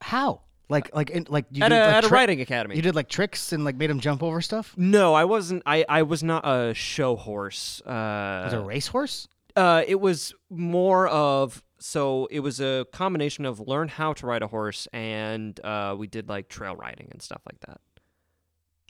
How? 0.00 0.42
Like 0.68 0.94
like 0.94 1.10
in, 1.10 1.26
like 1.28 1.46
you 1.52 1.62
at 1.62 1.68
did 1.70 1.76
a 1.78 1.86
like 1.86 1.94
at 1.94 2.04
a 2.04 2.08
tri- 2.08 2.18
riding 2.20 2.40
academy. 2.40 2.74
You 2.76 2.82
did 2.82 2.94
like 2.96 3.08
tricks 3.08 3.52
and 3.52 3.64
like 3.64 3.76
made 3.76 3.88
him 3.88 4.00
jump 4.00 4.22
over 4.22 4.40
stuff. 4.40 4.74
no, 4.76 5.14
I 5.14 5.24
wasn't. 5.24 5.62
I 5.64 5.84
I 5.88 6.02
was 6.02 6.22
not 6.24 6.42
a 6.46 6.74
show 6.74 7.14
horse. 7.16 7.80
Uh, 7.86 8.42
Was 8.44 8.52
it 8.52 8.56
a 8.58 8.60
racehorse? 8.62 9.28
Uh, 9.56 9.82
it 9.86 10.00
was 10.00 10.34
more 10.50 11.08
of 11.08 11.62
so 11.78 12.26
it 12.30 12.40
was 12.40 12.60
a 12.60 12.86
combination 12.92 13.44
of 13.44 13.60
learn 13.60 13.88
how 13.88 14.12
to 14.14 14.26
ride 14.26 14.42
a 14.42 14.46
horse 14.48 14.86
and 14.92 15.58
uh, 15.64 15.94
we 15.98 16.06
did 16.06 16.28
like 16.28 16.48
trail 16.48 16.74
riding 16.76 17.08
and 17.10 17.20
stuff 17.22 17.42
like 17.46 17.60
that. 17.60 17.80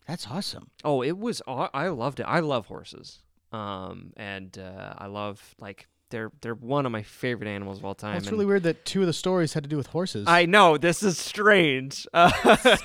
That's 0.06 0.26
awesome. 0.28 0.70
Oh, 0.84 1.02
it 1.02 1.18
was 1.18 1.42
aw- 1.46 1.70
I 1.74 1.88
loved 1.88 2.20
it. 2.20 2.24
I 2.24 2.40
love 2.40 2.66
horses. 2.66 3.22
Um, 3.52 4.12
and 4.16 4.56
uh, 4.58 4.94
I 4.98 5.06
love 5.06 5.54
like 5.58 5.88
they're 6.10 6.30
they're 6.40 6.54
one 6.54 6.86
of 6.86 6.92
my 6.92 7.02
favorite 7.02 7.48
animals 7.48 7.78
of 7.78 7.84
all 7.84 7.94
time. 7.94 8.16
It's 8.16 8.26
and- 8.26 8.32
really 8.32 8.46
weird 8.46 8.62
that 8.64 8.84
two 8.84 9.00
of 9.00 9.08
the 9.08 9.12
stories 9.12 9.52
had 9.52 9.64
to 9.64 9.68
do 9.68 9.76
with 9.76 9.88
horses. 9.88 10.26
I 10.28 10.46
know 10.46 10.78
this 10.78 11.02
is 11.02 11.18
strange. 11.18 12.06
Uh, 12.14 12.30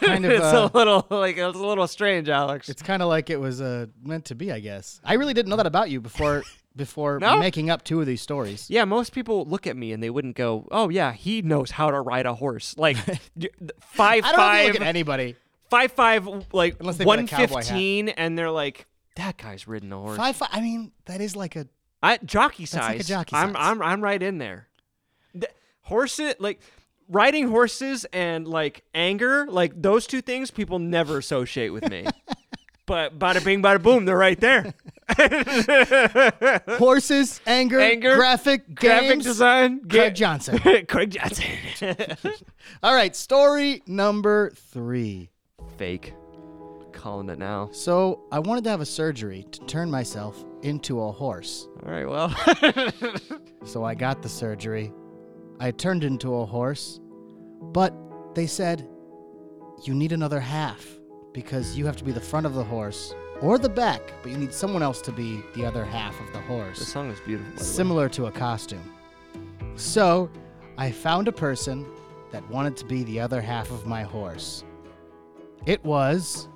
kind 0.02 0.26
of, 0.26 0.32
it's 0.32 0.44
uh, 0.44 0.70
a 0.74 0.78
little 0.78 1.06
like 1.10 1.38
it's 1.38 1.58
a 1.58 1.60
little 1.60 1.88
strange, 1.88 2.28
Alex. 2.28 2.70
It's 2.70 2.82
kind 2.82 3.02
of 3.04 3.08
like 3.10 3.30
it 3.30 3.40
was 3.40 3.62
uh, 3.62 3.86
meant 4.04 4.26
to 4.26 4.36
be, 4.36 4.52
I 4.52 4.60
guess. 4.60 5.00
I 5.04 5.14
really 5.14 5.34
didn't 5.34 5.50
know 5.50 5.58
that 5.58 5.68
about 5.68 5.90
you 5.90 6.02
before 6.02 6.44
before 6.76 7.20
No? 7.20 7.38
making 7.38 7.70
up 7.70 7.84
two 7.84 8.00
of 8.00 8.08
these 8.08 8.22
stories. 8.22 8.70
Yeah, 8.70 8.86
most 8.86 9.14
people 9.14 9.46
look 9.46 9.68
at 9.68 9.76
me 9.76 9.92
and 9.92 10.02
they 10.02 10.10
wouldn't 10.10 10.36
go, 10.36 10.68
"Oh 10.72 10.90
yeah, 10.90 11.12
he 11.14 11.42
knows 11.42 11.72
how 11.72 11.92
to 11.92 12.00
ride 12.02 12.26
a 12.26 12.34
horse." 12.36 12.76
Like 12.78 12.98
five 13.82 14.24
I 14.26 14.32
don't 14.32 14.38
know 14.38 14.54
if 14.54 14.60
you 14.64 14.64
five 14.64 14.66
look 14.74 14.82
at 14.82 14.88
anybody. 14.88 15.36
five 15.70 15.92
five 15.92 16.28
like 16.54 16.78
Unless 16.80 16.98
they 16.98 17.06
wear 17.06 17.18
a 17.20 17.22
one 17.22 17.28
fifteen, 17.28 18.10
and 18.10 18.38
they're 18.38 18.52
like, 18.52 18.88
"That 19.16 19.38
guy's 19.38 19.68
ridden 19.68 19.92
a 19.92 19.98
horse." 19.98 20.18
Five, 20.18 20.36
five. 20.36 20.50
I 20.52 20.62
mean, 20.62 20.92
that 21.06 21.22
is 21.22 21.36
like 21.36 21.56
a. 21.56 21.68
I, 22.04 22.18
jockey 22.18 22.64
That's 22.66 22.76
like 22.76 22.96
a 22.96 23.04
size. 23.04 23.08
jockey 23.08 23.36
I'm. 23.36 23.56
I'm 23.56 23.82
I'm 23.82 24.02
right 24.02 24.22
in 24.22 24.38
there. 24.38 24.68
The, 25.36 25.50
horses 25.82 26.36
like 26.40 26.62
riding 27.10 27.50
horses 27.50 28.06
and 28.14 28.48
like 28.48 28.84
anger, 28.96 29.46
like 29.50 29.80
those 29.80 30.08
two 30.08 30.22
things, 30.22 30.50
people 30.50 30.80
never 30.80 31.18
associate 31.18 31.70
with 31.70 31.90
me. 31.90 32.06
but 32.86 33.18
bada 33.18 33.44
bing, 33.44 33.62
bada 33.62 33.82
boom, 33.82 34.06
they're 34.06 34.18
right 34.18 34.40
there. 34.40 34.74
Horses, 36.78 37.42
anger, 37.46 37.80
Anger, 37.80 38.16
graphic, 38.16 38.76
Graphic 38.76 39.10
games. 39.10 39.24
design, 39.26 39.80
Craig 39.80 39.90
get 39.90 40.16
Johnson. 40.16 40.58
Craig 40.88 41.12
Johnson. 41.12 41.46
All 42.84 42.94
right, 42.94 43.16
story 43.16 43.84
number 43.88 44.52
three. 44.52 45.30
Fake. 45.78 46.14
Calling 46.94 47.30
it 47.30 47.40
now. 47.40 47.70
So 47.72 48.24
I 48.32 48.40
wanted 48.40 48.64
to 48.66 48.70
have 48.70 48.82
a 48.82 48.86
surgery 48.86 49.46
to 49.52 49.60
turn 49.66 49.90
myself 49.90 50.44
into 50.62 51.02
a 51.02 51.12
horse. 51.12 51.68
All 51.86 51.92
right, 51.92 52.08
well. 52.08 52.30
So 53.66 53.84
I 53.84 53.96
got 53.96 54.22
the 54.22 54.30
surgery. 54.30 54.92
I 55.60 55.72
turned 55.72 56.04
into 56.04 56.36
a 56.36 56.46
horse, 56.46 57.00
but 57.62 57.94
they 58.36 58.48
said 58.48 58.88
you 59.84 59.94
need 59.96 60.12
another 60.12 60.40
half 60.40 60.86
because 61.34 61.78
you 61.78 61.86
have 61.86 61.98
to 61.98 62.04
be 62.04 62.12
the 62.12 62.22
front 62.22 62.46
of 62.46 62.54
the 62.54 62.64
horse 62.64 63.14
or 63.42 63.58
the 63.58 63.70
back, 63.70 64.02
but 64.22 64.32
you 64.32 64.38
need 64.38 64.54
someone 64.54 64.84
else 64.84 65.02
to 65.02 65.12
be 65.12 65.42
the 65.56 65.66
other 65.66 65.84
half 65.84 66.20
of 66.20 66.32
the 66.34 66.40
horse. 66.42 66.80
the 66.80 66.86
song 66.86 67.10
is 67.10 67.20
beautiful. 67.22 67.52
By 67.54 67.58
the 67.58 67.64
way. 67.64 67.68
similar 67.72 68.10
to 68.10 68.26
a 68.28 68.32
costume. 68.32 68.94
So 69.76 70.30
I 70.78 70.92
found 70.92 71.28
a 71.28 71.32
person 71.32 71.86
that 72.32 72.48
wanted 72.50 72.78
to 72.78 72.86
be 72.86 73.04
the 73.04 73.20
other 73.20 73.42
half 73.42 73.72
of 73.72 73.86
my 73.86 74.04
horse. 74.04 74.64
It 75.66 75.84
was 75.84 76.48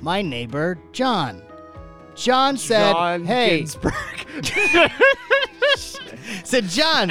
my 0.00 0.22
neighbor, 0.22 0.78
John. 0.92 1.42
John 2.14 2.56
said, 2.56 2.92
John 2.92 3.24
Hey, 3.24 3.58
Ginsberg. 3.58 3.94
said 6.44 6.64
John, 6.68 7.10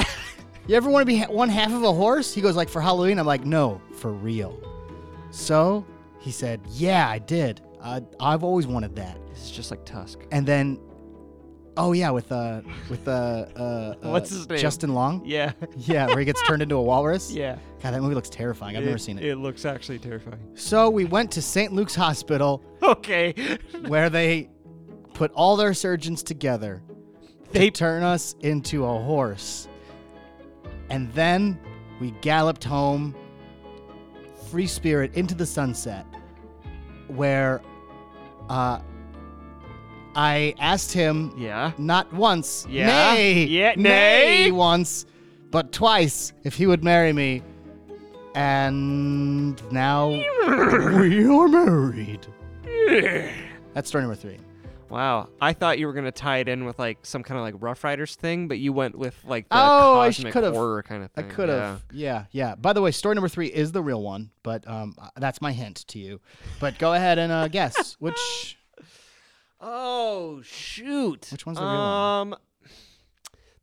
you 0.67 0.76
ever 0.76 0.89
want 0.89 1.02
to 1.02 1.06
be 1.06 1.17
ha- 1.19 1.32
one 1.32 1.50
half 1.50 1.71
of 1.71 1.84
a 1.84 1.93
horse? 1.93 2.34
He 2.34 2.41
goes 2.41 2.56
like 2.56 2.69
for 2.69 2.82
Halloween. 2.82 3.19
I'm 3.19 3.26
like, 3.28 3.45
no, 3.45 3.80
for 3.93 4.12
real. 4.12 4.60
So 5.30 5.86
he 6.25 6.31
said, 6.31 6.59
yeah, 6.71 7.07
I 7.07 7.19
did. 7.19 7.61
Uh, 7.79 8.01
I've 8.19 8.43
always 8.43 8.65
wanted 8.65 8.95
that. 8.95 9.15
This 9.29 9.43
is 9.43 9.51
just 9.51 9.69
like 9.69 9.85
Tusk. 9.85 10.21
And 10.31 10.43
then, 10.43 10.79
oh 11.77 11.91
yeah, 11.91 12.09
with 12.09 12.31
uh, 12.31 12.61
with 12.89 13.07
uh, 13.07 13.45
uh, 13.55 13.59
uh 13.59 13.95
What's 14.09 14.31
his 14.31 14.49
name? 14.49 14.57
Justin 14.57 14.95
Long. 14.95 15.21
Yeah. 15.23 15.51
Yeah, 15.77 16.07
where 16.07 16.17
he 16.17 16.25
gets 16.25 16.41
turned 16.47 16.63
into 16.63 16.77
a 16.77 16.81
walrus. 16.81 17.31
Yeah. 17.35 17.59
God, 17.83 17.93
that 17.93 18.01
movie 18.01 18.15
looks 18.15 18.29
terrifying. 18.29 18.75
I've 18.75 18.83
never 18.85 18.97
seen 18.97 19.19
it. 19.19 19.25
It 19.25 19.35
looks 19.35 19.65
actually 19.65 19.99
terrifying. 19.99 20.39
So 20.55 20.89
we 20.89 21.05
went 21.05 21.29
to 21.33 21.43
St. 21.43 21.71
Luke's 21.73 21.93
Hospital 21.93 22.63
Okay. 22.81 23.59
where 23.85 24.09
they 24.09 24.49
put 25.13 25.31
all 25.33 25.55
their 25.55 25.75
surgeons 25.75 26.23
together 26.23 26.81
They 27.51 27.69
to 27.69 27.71
turn 27.71 28.01
us 28.01 28.35
into 28.39 28.83
a 28.83 28.99
horse. 28.99 29.67
And 30.89 31.13
then 31.13 31.59
we 31.99 32.11
galloped 32.21 32.63
home, 32.63 33.13
free 34.49 34.65
spirit, 34.65 35.13
into 35.13 35.35
the 35.35 35.45
sunset, 35.45 36.07
where 37.08 37.62
uh, 38.50 38.80
I 40.15 40.54
asked 40.60 40.91
him 40.94 41.34
Yeah. 41.38 41.72
not 41.78 42.12
once, 42.13 42.65
Yeah? 42.70 42.88
nay, 42.88 43.46
Yeah, 43.46 43.74
nay 43.76 44.46
nay? 44.46 44.52
once, 44.52 45.06
but 45.52 45.72
twice 45.72 46.34
if 46.44 46.56
he 46.56 46.68
would 46.68 46.84
marry 46.84 47.13
me. 47.13 47.41
And 48.36 49.62
now 49.72 50.10
we 51.00 51.26
are 51.26 51.48
married. 51.48 52.28
That's 53.74 53.88
story 53.88 54.04
number 54.04 54.15
three. 54.15 54.38
Wow. 54.89 55.30
I 55.41 55.54
thought 55.54 55.80
you 55.80 55.88
were 55.88 55.93
gonna 55.93 56.12
tie 56.12 56.38
it 56.38 56.48
in 56.48 56.65
with 56.65 56.78
like 56.80 57.00
some 57.06 57.24
kind 57.24 57.38
of 57.38 57.43
like 57.43 57.56
Rough 57.60 57.84
Riders 57.84 58.15
thing, 58.15 58.48
but 58.48 58.60
you 58.60 58.71
went 58.71 58.95
with 58.98 59.15
like 59.26 59.50
the 59.50 59.56
Oh, 59.58 60.00
I 60.00 60.08
cosmic 60.10 60.34
could've- 60.34 60.54
horror 60.54 60.84
kind 60.84 61.04
of 61.04 61.12
thing. 61.12 61.26
I 61.26 61.28
could 61.34 61.50
have. 61.50 61.84
Yeah, 61.91 62.26
yeah. 62.32 62.56
By 62.56 62.74
the 62.74 62.82
way, 62.82 62.91
story 62.91 63.15
number 63.15 63.28
three 63.30 63.48
is 63.48 63.71
the 63.71 63.82
real 63.82 64.02
one, 64.02 64.32
but 64.43 64.67
um, 64.67 64.95
uh, 65.00 65.10
that's 65.17 65.41
my 65.41 65.52
hint 65.52 65.86
to 65.88 66.00
you. 66.00 66.21
But 66.60 66.78
go 66.78 66.93
ahead 66.93 67.17
and 67.17 67.32
uh, 67.32 67.48
guess 67.48 67.93
which. 68.00 68.58
Oh 69.60 70.41
shoot. 70.43 71.30
Which 71.32 71.45
one's 71.45 71.58
the 71.58 71.63
real 71.65 71.74
one? 71.74 72.34
Um 72.34 72.36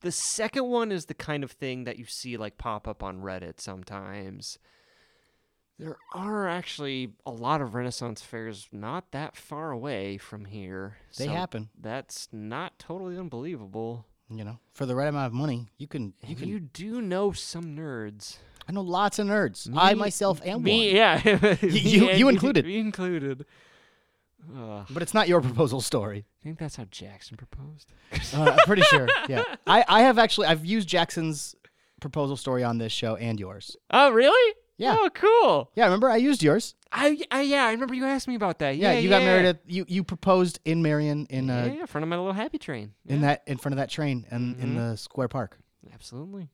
the 0.00 0.10
second 0.10 0.64
one 0.66 0.90
is 0.90 1.04
the 1.06 1.14
kind 1.14 1.44
of 1.44 1.52
thing 1.52 1.84
that 1.84 1.96
you 1.96 2.04
see 2.06 2.36
like 2.36 2.58
pop 2.58 2.88
up 2.88 3.02
on 3.04 3.20
Reddit 3.20 3.60
sometimes. 3.60 4.58
There 5.82 5.96
are 6.14 6.46
actually 6.46 7.10
a 7.26 7.32
lot 7.32 7.60
of 7.60 7.74
Renaissance 7.74 8.22
fairs 8.22 8.68
not 8.70 9.10
that 9.10 9.36
far 9.36 9.72
away 9.72 10.16
from 10.16 10.44
here. 10.44 10.98
They 11.18 11.26
so 11.26 11.32
happen. 11.32 11.70
That's 11.80 12.28
not 12.30 12.78
totally 12.78 13.18
unbelievable. 13.18 14.06
You 14.30 14.44
know, 14.44 14.58
for 14.72 14.86
the 14.86 14.94
right 14.94 15.08
amount 15.08 15.26
of 15.26 15.32
money, 15.32 15.66
you 15.78 15.88
can. 15.88 16.14
You 16.24 16.36
can. 16.36 16.48
you 16.48 16.60
do 16.60 17.02
know 17.02 17.32
some 17.32 17.76
nerds. 17.76 18.36
I 18.68 18.72
know 18.72 18.82
lots 18.82 19.18
of 19.18 19.26
nerds. 19.26 19.68
I 19.76 19.94
myself 19.94 20.40
am 20.46 20.62
Me, 20.62 20.86
one. 20.86 20.96
yeah. 20.96 21.56
you- 21.62 22.00
Me 22.06 22.16
you 22.16 22.28
included. 22.28 22.64
Me 22.64 22.78
included. 22.78 23.44
Ugh. 24.56 24.86
but 24.90 25.02
it's 25.02 25.14
not 25.14 25.26
your 25.28 25.40
proposal 25.40 25.80
story. 25.80 26.24
I 26.40 26.44
think 26.44 26.58
that's 26.58 26.76
how 26.76 26.84
Jackson 26.90 27.36
proposed. 27.36 27.92
Uh, 28.34 28.54
I'm 28.56 28.66
pretty 28.66 28.82
sure. 28.82 29.08
Yeah, 29.28 29.42
I, 29.66 29.84
I 29.88 30.02
have 30.02 30.18
actually 30.18 30.46
I've 30.46 30.64
used 30.64 30.88
Jackson's 30.88 31.54
proposal 32.00 32.36
story 32.36 32.62
on 32.64 32.78
this 32.78 32.92
show 32.92 33.16
and 33.16 33.38
yours. 33.40 33.76
Oh, 33.90 34.10
really? 34.12 34.54
Yeah. 34.82 34.96
Oh, 34.98 35.10
cool. 35.14 35.70
Yeah, 35.76 35.84
remember 35.84 36.10
I 36.10 36.16
used 36.16 36.42
yours. 36.42 36.74
I, 36.90 37.16
I 37.30 37.42
yeah, 37.42 37.64
I 37.66 37.70
remember 37.72 37.94
you 37.94 38.04
asked 38.04 38.26
me 38.26 38.34
about 38.34 38.58
that. 38.58 38.76
Yeah, 38.76 38.92
you 38.98 39.08
got 39.08 39.22
married 39.22 39.46
at 39.46 39.60
you 39.66 39.84
you 39.88 40.02
proposed 40.04 40.58
in 40.64 40.82
Marion 40.82 41.26
in 41.30 41.48
uh 41.50 41.70
yeah, 41.72 41.80
in 41.82 41.86
front 41.86 42.02
of 42.02 42.08
my 42.08 42.16
little 42.16 42.32
happy 42.32 42.58
train. 42.58 42.92
in 43.06 43.20
Yeah, 43.20 43.26
that 43.28 43.42
in 43.46 43.58
front 43.58 43.74
of 43.74 43.76
that 43.78 43.88
train 43.90 44.26
and 44.30 44.58
in 44.60 44.74
the 44.76 44.96
square 44.96 45.28
park. 45.28 45.56
absolutely. 45.94 46.48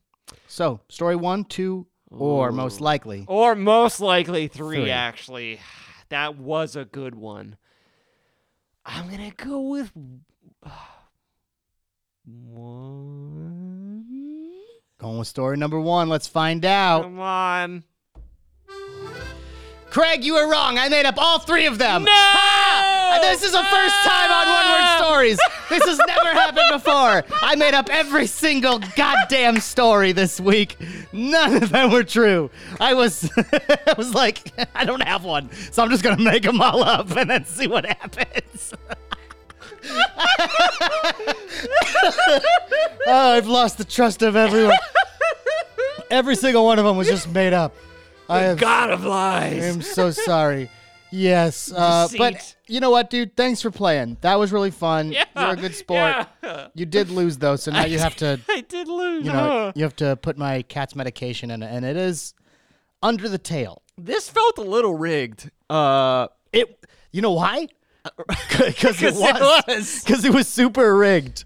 So 0.47 0.81
story 0.91 1.16
one, 1.16 1.45
two, 1.45 1.87
or 2.11 2.53
most 2.53 2.81
likely. 2.83 3.24
Or 3.29 3.55
most 3.55 3.99
likely 4.01 4.47
three, 4.49 4.83
Three. 4.83 4.91
actually. 4.91 5.61
That 6.11 6.37
was 6.39 6.74
a 6.76 6.87
good 6.87 7.14
one. 7.14 7.57
I'm 8.87 9.11
gonna 9.11 9.31
go 9.37 9.61
with 9.61 9.93
one. 13.18 14.55
Going 14.99 15.18
with 15.18 15.29
story 15.29 15.57
number 15.57 15.79
one. 15.79 16.09
Let's 16.09 16.26
find 16.26 16.64
out. 16.64 17.03
Come 17.03 17.20
on. 17.20 17.85
Craig, 19.91 20.22
you 20.24 20.34
were 20.34 20.51
wrong. 20.51 20.78
I 20.78 20.89
made 20.89 21.07
up 21.07 21.16
all 21.18 21.39
three 21.39 21.66
of 21.66 21.78
them. 21.78 22.05
No! 22.05 22.11
Ha! 22.12 23.18
This 23.22 23.43
is 23.43 23.53
the 23.53 23.59
first 23.59 23.95
ah! 23.95 24.09
time 24.09 24.30
on 24.32 24.47
One 24.49 24.66
Word 24.72 24.99
Stories. 25.05 25.39
This 25.68 25.84
has 25.86 25.99
never 26.07 26.30
happened 26.30 26.66
before. 26.70 27.24
I 27.43 27.57
made 27.57 27.74
up 27.74 27.89
every 27.91 28.26
single 28.26 28.80
goddamn 28.97 29.61
story 29.61 30.12
this 30.12 30.41
week. 30.41 30.76
None 31.12 31.62
of 31.62 31.70
them 31.70 31.91
were 31.91 32.05
true. 32.05 32.51
I 32.80 32.95
was, 32.95 33.30
I 33.36 33.95
was 33.97 34.14
like, 34.14 34.53
I 34.74 34.84
don't 34.84 35.03
have 35.03 35.24
one, 35.24 35.51
so 35.72 35.82
I'm 35.82 35.91
just 35.91 36.03
gonna 36.03 36.22
make 36.22 36.43
them 36.43 36.61
all 36.61 36.82
up 36.82 37.11
and 37.16 37.30
then 37.30 37.45
see 37.45 37.66
what 37.66 37.86
happens. 37.86 38.74
oh, 43.07 43.32
I've 43.36 43.47
lost 43.47 43.78
the 43.78 43.84
trust 43.84 44.22
of 44.22 44.36
everyone. 44.36 44.76
Every 46.11 46.36
single 46.36 46.64
one 46.64 46.78
of 46.78 46.84
them 46.84 46.97
was 46.97 47.09
just 47.09 47.28
made 47.28 47.53
up. 47.53 47.74
I 48.29 48.41
have 48.41 48.59
God 48.59 48.91
of 48.91 49.05
lies. 49.05 49.64
I'm 49.74 49.83
so 49.83 50.11
sorry. 50.11 50.70
Yes, 51.11 51.72
uh, 51.76 52.09
but 52.18 52.55
you 52.66 52.81
know 52.81 52.91
what, 52.91 53.09
dude? 53.09 53.35
Thanks 53.37 53.62
for 53.62 53.70
playing. 53.70 54.18
That 54.20 54.39
was 54.39 54.53
really 54.53 54.70
fun. 54.70 55.11
Yeah, 55.12 55.24
You're 55.35 55.51
a 55.53 55.57
good 55.57 55.74
sport. 55.74 56.26
yeah. 56.43 56.68
You 56.74 56.85
did 56.85 57.09
lose 57.11 57.39
though, 57.39 57.57
so 57.57 57.70
now 57.70 57.85
you 57.87 57.99
have 57.99 58.16
to, 58.16 58.39
I 58.49 58.61
did 58.61 58.89
lose. 58.89 59.24
you 59.24 59.33
know, 59.33 59.39
huh? 59.49 59.72
you 59.74 59.83
have 59.85 59.97
to 59.97 60.16
put 60.16 60.37
my 60.37 60.62
cat's 60.62 60.95
medication 60.95 61.51
in 61.51 61.62
it, 61.62 61.70
and 61.74 61.85
it 61.87 61.97
is 61.97 62.35
under 63.03 63.29
the 63.29 63.39
tail. 63.39 63.83
This 63.97 64.29
felt 64.29 64.59
a 64.59 64.62
little 64.62 64.95
rigged. 64.95 65.51
Uh, 65.70 66.29
It, 66.53 66.85
you 67.11 67.22
know 67.22 67.33
why? 67.33 67.68
Because 68.59 69.03
it 69.03 69.14
was. 69.14 69.64
was. 69.66 70.03
Because 70.05 70.24
it 70.24 70.33
was 70.35 70.47
super 70.47 70.97
rigged. 70.97 71.45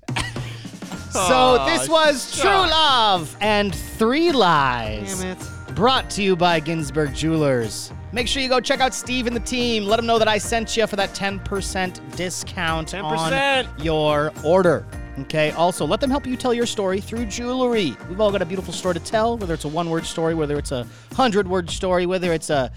so 1.10 1.20
Aw, 1.20 1.66
this 1.66 1.88
was 1.88 2.40
True. 2.40 2.50
Love 2.50 3.36
and 3.40 3.74
Three 3.74 4.32
Lies. 4.32 5.20
damn 5.20 5.30
it. 5.36 5.48
Brought 5.74 6.10
to 6.10 6.22
you 6.22 6.36
by 6.36 6.60
Ginsberg 6.60 7.14
Jewelers. 7.14 7.92
Make 8.12 8.28
sure 8.28 8.42
you 8.42 8.48
go 8.48 8.60
check 8.60 8.80
out 8.80 8.92
Steve 8.92 9.26
and 9.26 9.34
the 9.34 9.40
team. 9.40 9.86
Let 9.86 9.96
them 9.96 10.04
know 10.06 10.18
that 10.18 10.28
I 10.28 10.36
sent 10.36 10.76
you 10.76 10.86
for 10.86 10.96
that 10.96 11.14
10% 11.14 12.16
discount 12.16 12.92
10%. 12.92 13.02
on 13.02 13.82
your 13.82 14.32
order. 14.44 14.86
Okay. 15.20 15.50
Also, 15.52 15.86
let 15.86 16.00
them 16.00 16.10
help 16.10 16.26
you 16.26 16.36
tell 16.36 16.52
your 16.52 16.66
story 16.66 17.00
through 17.00 17.26
jewelry. 17.26 17.96
We've 18.08 18.20
all 18.20 18.30
got 18.30 18.42
a 18.42 18.46
beautiful 18.46 18.74
story 18.74 18.94
to 18.94 19.00
tell, 19.00 19.38
whether 19.38 19.54
it's 19.54 19.64
a 19.64 19.68
one-word 19.68 20.04
story, 20.04 20.34
whether 20.34 20.58
it's 20.58 20.72
a 20.72 20.86
hundred-word 21.14 21.70
story, 21.70 22.04
whether 22.04 22.32
it's 22.34 22.50
a 22.50 22.70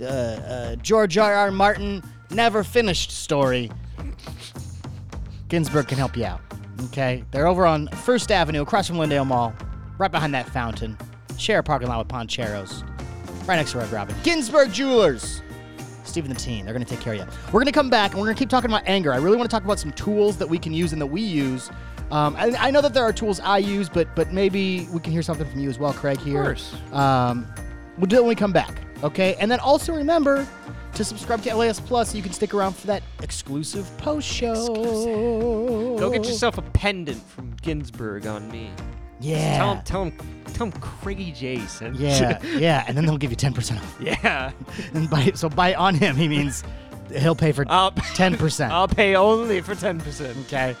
uh, 0.00 0.04
uh, 0.04 0.76
George 0.76 1.18
R. 1.18 1.34
R. 1.34 1.50
Martin 1.50 2.02
never 2.30 2.62
finished 2.62 3.10
story. 3.10 3.70
Ginsberg 5.48 5.88
can 5.88 5.98
help 5.98 6.16
you 6.16 6.24
out. 6.24 6.40
Okay, 6.86 7.24
they're 7.30 7.46
over 7.46 7.66
on 7.66 7.88
First 7.88 8.30
Avenue, 8.30 8.62
across 8.62 8.86
from 8.88 8.98
Lindale 8.98 9.26
Mall, 9.26 9.54
right 9.98 10.10
behind 10.10 10.34
that 10.34 10.48
fountain. 10.48 10.96
Share 11.38 11.58
a 11.58 11.62
parking 11.62 11.88
lot 11.88 11.98
with 11.98 12.08
Pancheros, 12.08 12.82
right 13.46 13.56
next 13.56 13.72
to 13.72 13.78
Red 13.78 13.92
Robin. 13.92 14.16
Ginsberg 14.22 14.72
Jewelers. 14.72 15.42
Steve 16.04 16.24
and 16.24 16.34
the 16.34 16.40
team, 16.40 16.64
they're 16.64 16.72
going 16.72 16.84
to 16.84 16.88
take 16.88 17.02
care 17.02 17.12
of 17.12 17.18
you. 17.18 17.26
We're 17.46 17.60
going 17.60 17.66
to 17.66 17.72
come 17.72 17.90
back 17.90 18.12
and 18.12 18.20
we're 18.20 18.26
going 18.26 18.36
to 18.36 18.38
keep 18.38 18.48
talking 18.48 18.70
about 18.70 18.84
anger. 18.86 19.12
I 19.12 19.16
really 19.16 19.36
want 19.36 19.50
to 19.50 19.54
talk 19.54 19.64
about 19.64 19.78
some 19.78 19.92
tools 19.92 20.38
that 20.38 20.48
we 20.48 20.58
can 20.58 20.72
use 20.72 20.92
and 20.92 21.02
that 21.02 21.06
we 21.06 21.20
use. 21.20 21.68
Um, 22.10 22.36
I, 22.36 22.54
I 22.58 22.70
know 22.70 22.80
that 22.80 22.94
there 22.94 23.02
are 23.04 23.12
tools 23.12 23.40
I 23.40 23.58
use, 23.58 23.88
but 23.88 24.14
but 24.14 24.32
maybe 24.32 24.88
we 24.92 25.00
can 25.00 25.12
hear 25.12 25.22
something 25.22 25.46
from 25.46 25.60
you 25.60 25.68
as 25.68 25.78
well, 25.78 25.92
Craig. 25.92 26.18
Here, 26.18 26.40
of 26.40 26.46
course. 26.46 26.74
Um, 26.92 27.46
we'll 27.98 28.06
do 28.06 28.16
it 28.16 28.20
when 28.20 28.28
we 28.28 28.34
come 28.34 28.52
back, 28.52 28.80
okay? 29.02 29.34
And 29.40 29.50
then 29.50 29.58
also 29.60 29.92
remember 29.92 30.46
to 30.94 31.04
subscribe 31.04 31.42
to 31.42 31.54
LAS 31.54 31.80
Plus 31.80 32.10
so 32.10 32.16
you 32.16 32.22
can 32.22 32.32
stick 32.32 32.54
around 32.54 32.74
for 32.74 32.86
that 32.86 33.02
exclusive 33.22 33.90
post 33.98 34.26
show. 34.26 35.96
Go 35.98 36.10
get 36.10 36.24
yourself 36.24 36.56
a 36.56 36.62
pendant 36.62 37.20
from 37.28 37.54
Ginsberg 37.60 38.26
on 38.26 38.50
me. 38.50 38.70
Yeah. 39.20 39.56
Tell 39.58 39.74
him, 39.74 39.82
tell 39.84 40.04
him, 40.04 40.44
tell 40.52 40.66
him 40.66 40.72
Craigie 40.72 41.32
Jason. 41.32 41.94
Yeah, 41.98 42.38
yeah, 42.56 42.84
and 42.86 42.96
then 42.96 43.06
they'll 43.06 43.16
give 43.18 43.30
you 43.30 43.36
ten 43.36 43.52
percent 43.54 43.80
off. 43.80 43.96
yeah. 44.00 44.52
And 44.94 45.08
by 45.08 45.32
so 45.34 45.48
by 45.48 45.74
on 45.74 45.94
him, 45.94 46.16
he 46.16 46.28
means 46.28 46.64
he'll 47.16 47.34
pay 47.34 47.52
for 47.52 47.64
ten 48.14 48.36
percent. 48.36 48.72
I'll 48.72 48.88
pay 48.88 49.16
only 49.16 49.60
for 49.60 49.74
10%. 49.74 50.44
Okay. 50.46 50.76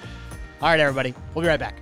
All 0.60 0.68
right, 0.68 0.80
everybody. 0.80 1.14
We'll 1.34 1.42
be 1.42 1.48
right 1.48 1.60
back. 1.60 1.76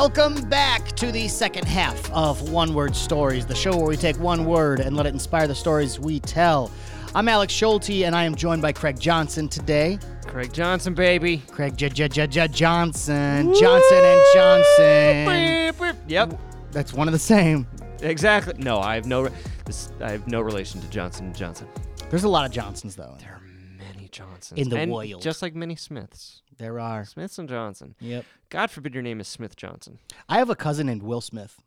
Welcome 0.00 0.46
back 0.50 0.88
to 0.96 1.10
the 1.10 1.26
second 1.26 1.66
half 1.66 2.12
of 2.12 2.50
One 2.50 2.74
Word 2.74 2.94
Stories, 2.94 3.46
the 3.46 3.54
show 3.54 3.74
where 3.74 3.86
we 3.86 3.96
take 3.96 4.20
one 4.20 4.44
word 4.44 4.78
and 4.80 4.94
let 4.94 5.06
it 5.06 5.14
inspire 5.14 5.48
the 5.48 5.54
stories 5.54 5.98
we 5.98 6.20
tell. 6.20 6.70
I'm 7.14 7.28
Alex 7.28 7.54
Schulte, 7.54 7.88
and 8.04 8.14
I 8.14 8.24
am 8.24 8.34
joined 8.34 8.60
by 8.60 8.72
Craig 8.72 9.00
Johnson 9.00 9.48
today. 9.48 9.98
Craig 10.26 10.52
Johnson, 10.52 10.92
baby. 10.92 11.38
Craig 11.50 11.78
J- 11.78 11.88
J- 11.88 12.08
J- 12.08 12.26
J- 12.26 12.46
Johnson, 12.48 13.54
Johnson 13.54 14.04
and 14.04 14.20
Johnson. 14.34 15.72
Beep, 15.72 15.80
beep. 15.80 16.10
Yep. 16.10 16.40
That's 16.72 16.92
one 16.92 17.08
of 17.08 17.12
the 17.12 17.18
same. 17.18 17.66
Exactly. 18.02 18.52
No, 18.58 18.80
I 18.80 18.96
have 18.96 19.06
no. 19.06 19.22
Re- 19.22 19.30
this, 19.64 19.88
I 20.02 20.10
have 20.10 20.28
no 20.28 20.42
relation 20.42 20.78
to 20.82 20.90
Johnson 20.90 21.24
and 21.24 21.34
Johnson. 21.34 21.68
There's 22.10 22.24
a 22.24 22.28
lot 22.28 22.44
of 22.44 22.52
Johnsons 22.52 22.96
though. 22.96 23.16
There 23.18 23.30
are 23.32 23.42
many 23.78 24.08
Johnsons 24.08 24.60
In 24.60 24.68
the 24.68 24.76
and 24.76 24.92
world. 24.92 25.22
just 25.22 25.40
like 25.40 25.54
many 25.54 25.74
Smiths. 25.74 26.42
There 26.58 26.80
are. 26.80 27.04
Smiths 27.04 27.38
and 27.38 27.48
Johnson. 27.48 27.94
Yep. 28.00 28.24
God 28.48 28.70
forbid 28.70 28.94
your 28.94 29.02
name 29.02 29.20
is 29.20 29.28
Smith 29.28 29.56
Johnson. 29.56 29.98
I 30.28 30.38
have 30.38 30.50
a 30.50 30.56
cousin 30.56 30.86
named 30.86 31.02
Will 31.02 31.20
Smith. 31.20 31.60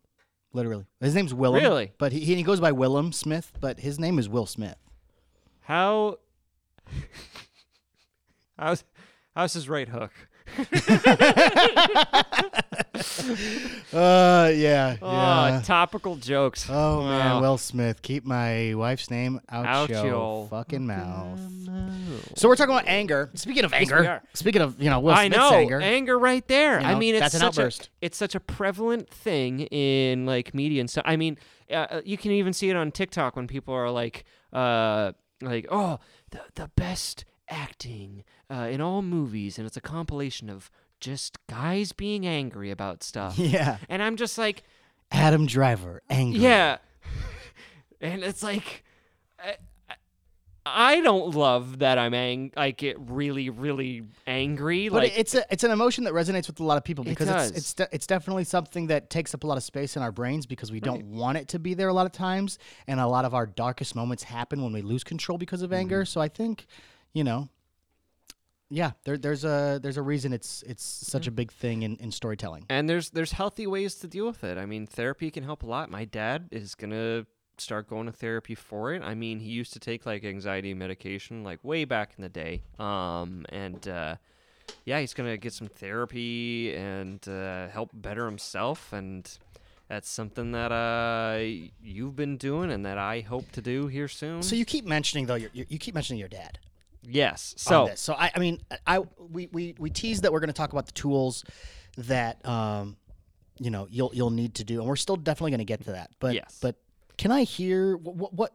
Literally, 0.51 0.85
his 0.99 1.13
name's 1.13 1.33
Willem. 1.33 1.61
Really? 1.61 1.91
But 1.99 2.11
he, 2.11 2.21
he 2.21 2.41
goes 2.41 2.59
by 2.59 2.71
Willem 2.71 3.11
Smith, 3.11 3.51
but 3.59 3.79
his 3.79 3.99
name 3.99 4.17
is 4.17 4.27
Will 4.27 4.47
Smith. 4.47 4.77
How? 5.61 6.17
how's 8.57 8.83
how's 9.35 9.53
his 9.53 9.69
right 9.69 9.87
hook? 9.87 10.11
Uh, 13.93 14.51
yeah, 14.55 14.97
Oh, 15.01 15.11
yeah. 15.11 15.61
topical 15.63 16.15
jokes. 16.15 16.67
Oh 16.69 17.03
man. 17.03 17.41
Will 17.41 17.57
Smith, 17.57 18.01
keep 18.01 18.25
my 18.25 18.73
wife's 18.75 19.09
name 19.09 19.39
out, 19.49 19.65
Out 19.65 19.89
your 19.89 20.05
your 20.05 20.47
fucking 20.49 20.85
mouth. 20.85 21.39
So 22.35 22.47
we're 22.47 22.55
talking 22.55 22.75
about 22.75 22.87
anger. 22.87 23.29
Speaking 23.35 23.63
of 23.65 23.73
anger, 23.73 23.97
are. 24.07 24.21
speaking 24.33 24.61
of 24.61 24.81
you 24.81 24.89
know 24.89 24.99
Will 24.99 25.13
I 25.13 25.27
Smith's 25.27 25.37
know 25.39 25.79
anger. 25.81 26.19
right 26.19 26.47
there. 26.47 26.79
You 26.81 26.87
I 26.87 26.95
mean, 26.95 27.15
it's 27.15 27.21
that's 27.21 27.33
an 27.35 27.39
such 27.39 27.59
outburst. 27.59 27.85
a 28.01 28.05
it's 28.05 28.17
such 28.17 28.35
a 28.35 28.39
prevalent 28.39 29.09
thing 29.09 29.61
in 29.61 30.25
like 30.25 30.53
media 30.53 30.81
and 30.81 30.89
stuff. 30.89 31.03
I 31.07 31.15
mean, 31.15 31.37
uh, 31.71 32.01
you 32.03 32.17
can 32.17 32.31
even 32.31 32.53
see 32.53 32.69
it 32.69 32.75
on 32.75 32.91
TikTok 32.91 33.35
when 33.35 33.47
people 33.47 33.73
are 33.73 33.89
like, 33.89 34.23
uh, 34.53 35.13
like, 35.41 35.65
oh, 35.71 35.99
the 36.31 36.41
the 36.55 36.69
best 36.75 37.25
acting 37.49 38.23
uh, 38.49 38.67
in 38.71 38.81
all 38.81 39.01
movies, 39.01 39.57
and 39.57 39.65
it's 39.67 39.77
a 39.77 39.81
compilation 39.81 40.49
of 40.49 40.69
just 40.99 41.37
guys 41.47 41.91
being 41.91 42.25
angry 42.27 42.71
about 42.71 43.03
stuff. 43.03 43.37
Yeah, 43.37 43.77
And 43.87 44.01
I'm 44.03 44.15
just 44.17 44.37
like, 44.37 44.63
Adam 45.11 45.45
Driver, 45.45 46.01
angry. 46.09 46.41
yeah, 46.41 46.77
and 48.01 48.23
it's 48.23 48.43
like. 48.43 48.83
I, 49.43 49.55
I- 50.65 51.01
don't 51.01 51.33
love 51.33 51.79
that 51.79 51.97
I'm 51.97 52.13
ang- 52.13 52.51
I 52.55 52.71
get 52.71 52.97
really, 52.99 53.49
really 53.49 54.03
angry. 54.27 54.89
But 54.89 55.03
like 55.03 55.17
it's 55.17 55.33
a 55.33 55.43
it's 55.49 55.63
an 55.63 55.71
emotion 55.71 56.03
that 56.03 56.13
resonates 56.13 56.45
with 56.47 56.59
a 56.59 56.63
lot 56.63 56.77
of 56.77 56.83
people 56.83 57.03
because 57.03 57.27
does. 57.27 57.49
it's 57.49 57.57
it's 57.57 57.73
de- 57.73 57.87
it's 57.91 58.05
definitely 58.05 58.43
something 58.43 58.87
that 58.87 59.09
takes 59.09 59.33
up 59.33 59.43
a 59.43 59.47
lot 59.47 59.57
of 59.57 59.63
space 59.63 59.95
in 59.95 60.03
our 60.03 60.11
brains 60.11 60.45
because 60.45 60.71
we 60.71 60.79
don't 60.79 61.05
want 61.05 61.37
it 61.39 61.47
to 61.47 61.59
be 61.59 61.73
there 61.73 61.87
a 61.87 61.93
lot 61.93 62.05
of 62.05 62.11
times, 62.11 62.59
and 62.87 62.99
a 62.99 63.07
lot 63.07 63.25
of 63.25 63.33
our 63.33 63.47
darkest 63.47 63.95
moments 63.95 64.23
happen 64.23 64.61
when 64.61 64.71
we 64.73 64.81
lose 64.83 65.03
control 65.03 65.37
because 65.39 65.63
of 65.63 65.73
anger. 65.73 66.01
Mm-hmm. 66.01 66.11
So 66.11 66.21
I 66.21 66.27
think, 66.27 66.67
you 67.13 67.23
know, 67.23 67.49
yeah, 68.69 68.91
there, 69.03 69.17
there's 69.17 69.43
a 69.43 69.79
there's 69.81 69.97
a 69.97 70.01
reason 70.01 70.31
it's 70.31 70.63
it's 70.63 70.83
such 70.83 71.25
a 71.25 71.31
big 71.31 71.51
thing 71.51 71.81
in, 71.81 71.95
in 71.97 72.11
storytelling. 72.11 72.65
and 72.69 72.87
there's 72.87 73.09
there's 73.09 73.31
healthy 73.31 73.65
ways 73.65 73.95
to 73.95 74.07
deal 74.07 74.27
with 74.27 74.43
it. 74.43 74.57
I 74.57 74.65
mean, 74.65 74.85
therapy 74.85 75.31
can 75.31 75.43
help 75.43 75.63
a 75.63 75.65
lot. 75.65 75.89
My 75.89 76.05
dad 76.05 76.49
is 76.51 76.75
gonna 76.75 77.25
start 77.57 77.89
going 77.89 78.05
to 78.05 78.11
therapy 78.11 78.55
for 78.55 78.93
it. 78.93 79.01
I 79.01 79.15
mean, 79.15 79.39
he 79.39 79.49
used 79.49 79.73
to 79.73 79.79
take 79.79 80.05
like 80.05 80.23
anxiety 80.23 80.73
medication 80.73 81.43
like 81.43 81.63
way 81.63 81.85
back 81.85 82.13
in 82.17 82.21
the 82.21 82.29
day. 82.29 82.61
Um, 82.77 83.45
and 83.49 83.87
uh, 83.87 84.15
yeah, 84.85 84.99
he's 84.99 85.13
gonna 85.13 85.37
get 85.37 85.53
some 85.53 85.67
therapy 85.67 86.75
and 86.75 87.27
uh, 87.27 87.67
help 87.69 87.89
better 87.93 88.25
himself. 88.25 88.93
And 88.93 89.29
that's 89.87 90.09
something 90.09 90.51
that 90.51 90.71
uh, 90.71 91.39
you've 91.83 92.15
been 92.15 92.37
doing 92.37 92.71
and 92.71 92.85
that 92.85 92.97
I 92.97 93.21
hope 93.21 93.51
to 93.53 93.61
do 93.61 93.87
here 93.87 94.07
soon. 94.07 94.43
So 94.43 94.55
you 94.55 94.65
keep 94.65 94.85
mentioning 94.85 95.25
though, 95.25 95.35
your, 95.35 95.49
your, 95.53 95.65
you 95.69 95.79
keep 95.79 95.95
mentioning 95.95 96.19
your 96.19 96.29
dad. 96.29 96.59
Yes. 97.03 97.53
So 97.57 97.91
so 97.95 98.13
I, 98.13 98.31
I 98.35 98.39
mean, 98.39 98.59
I 98.85 98.99
we 99.17 99.47
we 99.51 99.75
we 99.79 99.89
teased 99.89 100.23
that 100.23 100.31
we're 100.31 100.39
going 100.39 100.47
to 100.47 100.53
talk 100.53 100.71
about 100.71 100.85
the 100.85 100.91
tools 100.93 101.43
that 101.97 102.45
um, 102.45 102.97
you 103.59 103.69
know, 103.69 103.87
you'll 103.89 104.11
you'll 104.13 104.29
need 104.29 104.55
to 104.55 104.63
do, 104.63 104.79
and 104.79 104.87
we're 104.87 104.95
still 104.95 105.15
definitely 105.17 105.51
going 105.51 105.59
to 105.59 105.65
get 105.65 105.83
to 105.85 105.91
that. 105.91 106.11
But 106.19 106.33
Yes. 106.35 106.59
but 106.61 106.75
can 107.17 107.31
I 107.31 107.43
hear 107.43 107.97
what 107.97 108.33
what 108.33 108.53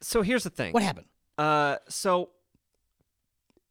so 0.00 0.22
here's 0.22 0.44
the 0.44 0.50
thing. 0.50 0.72
what 0.72 0.82
happened? 0.82 1.06
Uh, 1.36 1.76
so, 1.88 2.30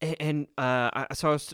and 0.01 0.47
uh, 0.57 0.89
I, 0.93 1.07
so 1.13 1.29
I 1.29 1.31
was 1.33 1.53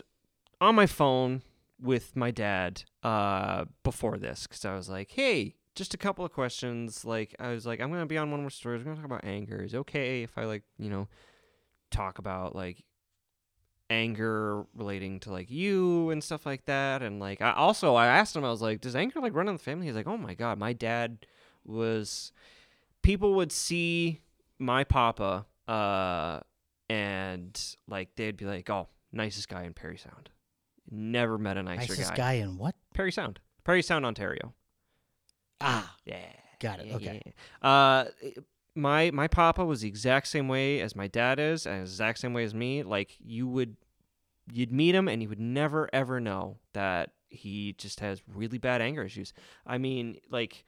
on 0.60 0.74
my 0.74 0.86
phone 0.86 1.42
with 1.80 2.14
my 2.16 2.30
dad 2.30 2.82
uh 3.02 3.64
before 3.82 4.16
this 4.16 4.46
because 4.46 4.64
I 4.64 4.74
was 4.74 4.88
like, 4.88 5.10
hey, 5.10 5.54
just 5.74 5.92
a 5.94 5.96
couple 5.98 6.24
of 6.24 6.32
questions. 6.32 7.04
Like, 7.04 7.34
I 7.38 7.48
was 7.50 7.66
like, 7.66 7.80
I'm 7.80 7.90
gonna 7.90 8.06
be 8.06 8.18
on 8.18 8.30
one 8.30 8.40
more 8.40 8.50
story. 8.50 8.78
We're 8.78 8.84
gonna 8.84 8.96
talk 8.96 9.04
about 9.04 9.24
anger. 9.24 9.62
Is 9.62 9.74
it 9.74 9.78
okay 9.78 10.22
if 10.22 10.36
I 10.38 10.44
like, 10.44 10.62
you 10.78 10.88
know, 10.90 11.08
talk 11.94 12.18
about 12.18 12.54
like 12.54 12.84
anger 13.90 14.64
relating 14.74 15.20
to 15.20 15.30
like 15.30 15.50
you 15.50 16.10
and 16.10 16.24
stuff 16.24 16.46
like 16.46 16.64
that 16.64 17.02
and 17.02 17.20
like 17.20 17.40
I 17.42 17.52
also 17.52 17.94
I 17.94 18.06
asked 18.06 18.34
him 18.34 18.44
I 18.44 18.50
was 18.50 18.62
like 18.62 18.80
does 18.80 18.96
anger 18.96 19.20
like 19.20 19.34
run 19.34 19.46
in 19.46 19.54
the 19.54 19.62
family 19.62 19.86
he's 19.86 19.94
like 19.94 20.06
oh 20.06 20.16
my 20.16 20.34
god 20.34 20.58
my 20.58 20.72
dad 20.72 21.26
was 21.64 22.32
people 23.02 23.34
would 23.34 23.52
see 23.52 24.20
my 24.58 24.84
papa 24.84 25.44
uh 25.68 26.40
and 26.88 27.76
like 27.86 28.14
they'd 28.16 28.36
be 28.38 28.46
like 28.46 28.68
oh 28.70 28.88
nicest 29.12 29.48
guy 29.48 29.64
in 29.64 29.74
Parry 29.74 29.98
Sound 29.98 30.30
never 30.90 31.36
met 31.38 31.56
a 31.58 31.62
nicer 31.62 31.92
Nicest 31.92 32.10
guy. 32.10 32.16
guy 32.16 32.32
in 32.34 32.56
what? 32.58 32.74
Parry 32.94 33.12
Sound 33.12 33.38
Parry 33.64 33.82
Sound 33.82 34.04
Ontario 34.06 34.54
Ah, 35.60 35.94
yeah 36.06 36.16
got 36.60 36.80
it. 36.80 36.86
yeah, 36.86 36.96
okay. 36.96 37.22
yeah. 37.62 37.68
Uh, 37.68 38.04
my 38.74 39.10
my 39.10 39.28
papa 39.28 39.64
was 39.64 39.82
the 39.82 39.88
exact 39.88 40.26
same 40.28 40.48
way 40.48 40.80
as 40.80 40.96
my 40.96 41.06
dad 41.06 41.38
is, 41.38 41.66
and 41.66 41.78
the 41.78 41.82
exact 41.82 42.18
same 42.18 42.32
way 42.32 42.44
as 42.44 42.54
me. 42.54 42.82
Like 42.82 43.16
you 43.24 43.46
would, 43.46 43.76
you'd 44.52 44.72
meet 44.72 44.94
him, 44.94 45.08
and 45.08 45.22
you 45.22 45.28
would 45.28 45.40
never 45.40 45.88
ever 45.92 46.20
know 46.20 46.58
that 46.72 47.10
he 47.28 47.74
just 47.74 48.00
has 48.00 48.22
really 48.32 48.58
bad 48.58 48.80
anger 48.80 49.02
issues. 49.02 49.32
I 49.66 49.78
mean, 49.78 50.18
like 50.30 50.64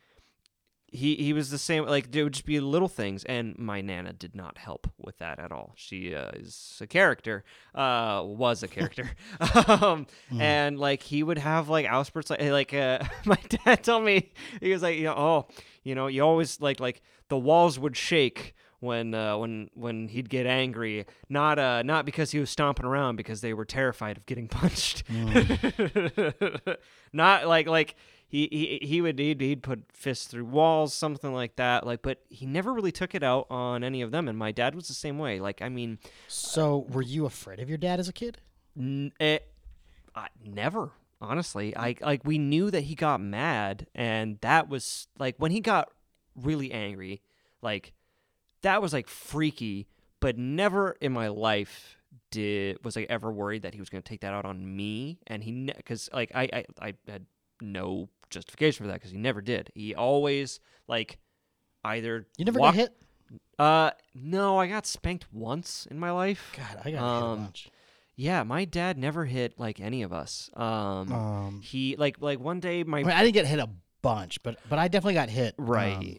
he 0.88 1.16
he 1.16 1.32
was 1.32 1.50
the 1.50 1.58
same. 1.58 1.84
Like 1.84 2.12
there 2.12 2.24
would 2.24 2.32
just 2.32 2.46
be 2.46 2.60
little 2.60 2.88
things, 2.88 3.24
and 3.24 3.58
my 3.58 3.80
nana 3.80 4.12
did 4.12 4.34
not 4.34 4.58
help 4.58 4.88
with 4.98 5.18
that 5.18 5.38
at 5.38 5.50
all. 5.50 5.72
She 5.74 6.14
uh, 6.14 6.30
is 6.34 6.78
a 6.80 6.86
character, 6.86 7.44
uh, 7.74 8.22
was 8.24 8.62
a 8.62 8.68
character, 8.68 9.10
um, 9.66 10.06
and 10.38 10.78
like 10.78 11.02
he 11.02 11.22
would 11.22 11.38
have 11.38 11.68
like 11.68 11.86
outbursts. 11.86 12.30
Like 12.30 12.40
like 12.42 12.72
uh, 12.72 13.00
my 13.24 13.38
dad 13.48 13.82
told 13.82 14.04
me 14.04 14.32
he 14.60 14.72
was 14.72 14.82
like, 14.82 14.96
you 14.96 15.04
know, 15.04 15.14
oh, 15.16 15.46
you 15.82 15.94
know, 15.94 16.06
you 16.06 16.22
always 16.22 16.60
like 16.60 16.78
like 16.78 17.02
the 17.28 17.38
walls 17.38 17.78
would 17.78 17.96
shake 17.96 18.54
when 18.80 19.14
uh, 19.14 19.36
when 19.38 19.70
when 19.74 20.08
he'd 20.08 20.28
get 20.28 20.46
angry. 20.46 21.06
Not 21.28 21.58
uh 21.58 21.82
not 21.82 22.04
because 22.04 22.30
he 22.32 22.38
was 22.38 22.50
stomping 22.50 22.84
around, 22.86 23.16
because 23.16 23.40
they 23.40 23.54
were 23.54 23.64
terrified 23.64 24.16
of 24.18 24.26
getting 24.26 24.48
punched. 24.48 25.02
not 27.12 27.46
like 27.46 27.66
like 27.66 27.94
he, 28.28 28.48
he 28.80 28.86
he 28.86 29.00
would 29.00 29.18
he'd, 29.18 29.40
he'd 29.40 29.62
put 29.62 29.84
fists 29.92 30.26
through 30.26 30.44
walls, 30.46 30.92
something 30.94 31.32
like 31.32 31.56
that. 31.56 31.86
Like, 31.86 32.02
but 32.02 32.18
he 32.28 32.44
never 32.46 32.72
really 32.72 32.92
took 32.92 33.14
it 33.14 33.22
out 33.22 33.46
on 33.50 33.84
any 33.84 34.02
of 34.02 34.10
them. 34.10 34.28
And 34.28 34.36
my 34.36 34.52
dad 34.52 34.74
was 34.74 34.88
the 34.88 34.94
same 34.94 35.18
way. 35.18 35.40
Like, 35.40 35.62
I 35.62 35.68
mean, 35.68 35.98
So, 36.28 36.86
were 36.90 37.02
you 37.02 37.24
afraid 37.26 37.60
of 37.60 37.68
your 37.68 37.78
dad 37.78 38.00
as 38.00 38.08
a 38.08 38.12
kid? 38.12 38.38
N- 38.76 39.12
it, 39.20 39.46
I, 40.14 40.28
never, 40.44 40.90
honestly. 41.20 41.76
I 41.76 41.94
like 42.00 42.22
we 42.24 42.36
knew 42.38 42.70
that 42.70 42.82
he 42.82 42.94
got 42.94 43.20
mad, 43.20 43.86
and 43.94 44.38
that 44.40 44.68
was 44.68 45.06
like 45.18 45.36
when 45.38 45.52
he 45.52 45.60
got 45.60 45.88
really 46.36 46.70
angry, 46.72 47.22
like 47.62 47.92
that 48.62 48.80
was 48.82 48.92
like 48.92 49.08
freaky. 49.08 49.86
But 50.20 50.38
never 50.38 50.96
in 51.00 51.12
my 51.12 51.28
life 51.28 51.96
did 52.30 52.82
was 52.84 52.96
I 52.96 53.02
ever 53.08 53.30
worried 53.30 53.62
that 53.62 53.74
he 53.74 53.80
was 53.80 53.90
going 53.90 54.02
to 54.02 54.08
take 54.08 54.20
that 54.22 54.32
out 54.32 54.44
on 54.44 54.76
me, 54.76 55.18
and 55.26 55.42
he 55.44 55.70
because 55.76 56.08
like 56.12 56.32
I, 56.34 56.48
I 56.52 56.64
I 56.80 56.94
had 57.06 57.26
no 57.60 58.08
justification 58.30 58.84
for 58.84 58.88
that 58.88 58.94
because 58.94 59.10
he 59.10 59.18
never 59.18 59.40
did. 59.40 59.70
He 59.74 59.94
always 59.94 60.58
like 60.88 61.18
either 61.84 62.26
You 62.38 62.44
never 62.44 62.58
walked- 62.58 62.76
got 62.76 62.80
hit. 62.82 62.92
Uh, 63.58 63.90
no, 64.14 64.58
I 64.58 64.66
got 64.68 64.86
spanked 64.86 65.26
once 65.32 65.86
in 65.90 65.98
my 65.98 66.10
life. 66.12 66.52
God, 66.56 66.80
I 66.84 66.90
got 66.90 66.98
hit 66.98 67.00
a 67.00 67.04
Um, 67.04 67.38
bunch. 67.44 67.70
Yeah, 68.14 68.42
my 68.44 68.64
dad 68.64 68.96
never 68.98 69.24
hit 69.26 69.58
like 69.58 69.78
any 69.80 70.02
of 70.02 70.12
us. 70.12 70.50
Um, 70.54 71.12
Um, 71.12 71.60
he 71.62 71.96
like 71.96 72.20
like 72.20 72.40
one 72.40 72.60
day 72.60 72.84
my 72.84 73.00
I, 73.00 73.02
mean, 73.02 73.12
I 73.12 73.22
didn't 73.22 73.34
get 73.34 73.46
hit 73.46 73.58
a 73.58 73.68
bunch, 74.00 74.42
but 74.42 74.58
but 74.70 74.78
I 74.78 74.88
definitely 74.88 75.14
got 75.14 75.28
hit. 75.28 75.54
right. 75.58 75.96
um, 75.96 76.16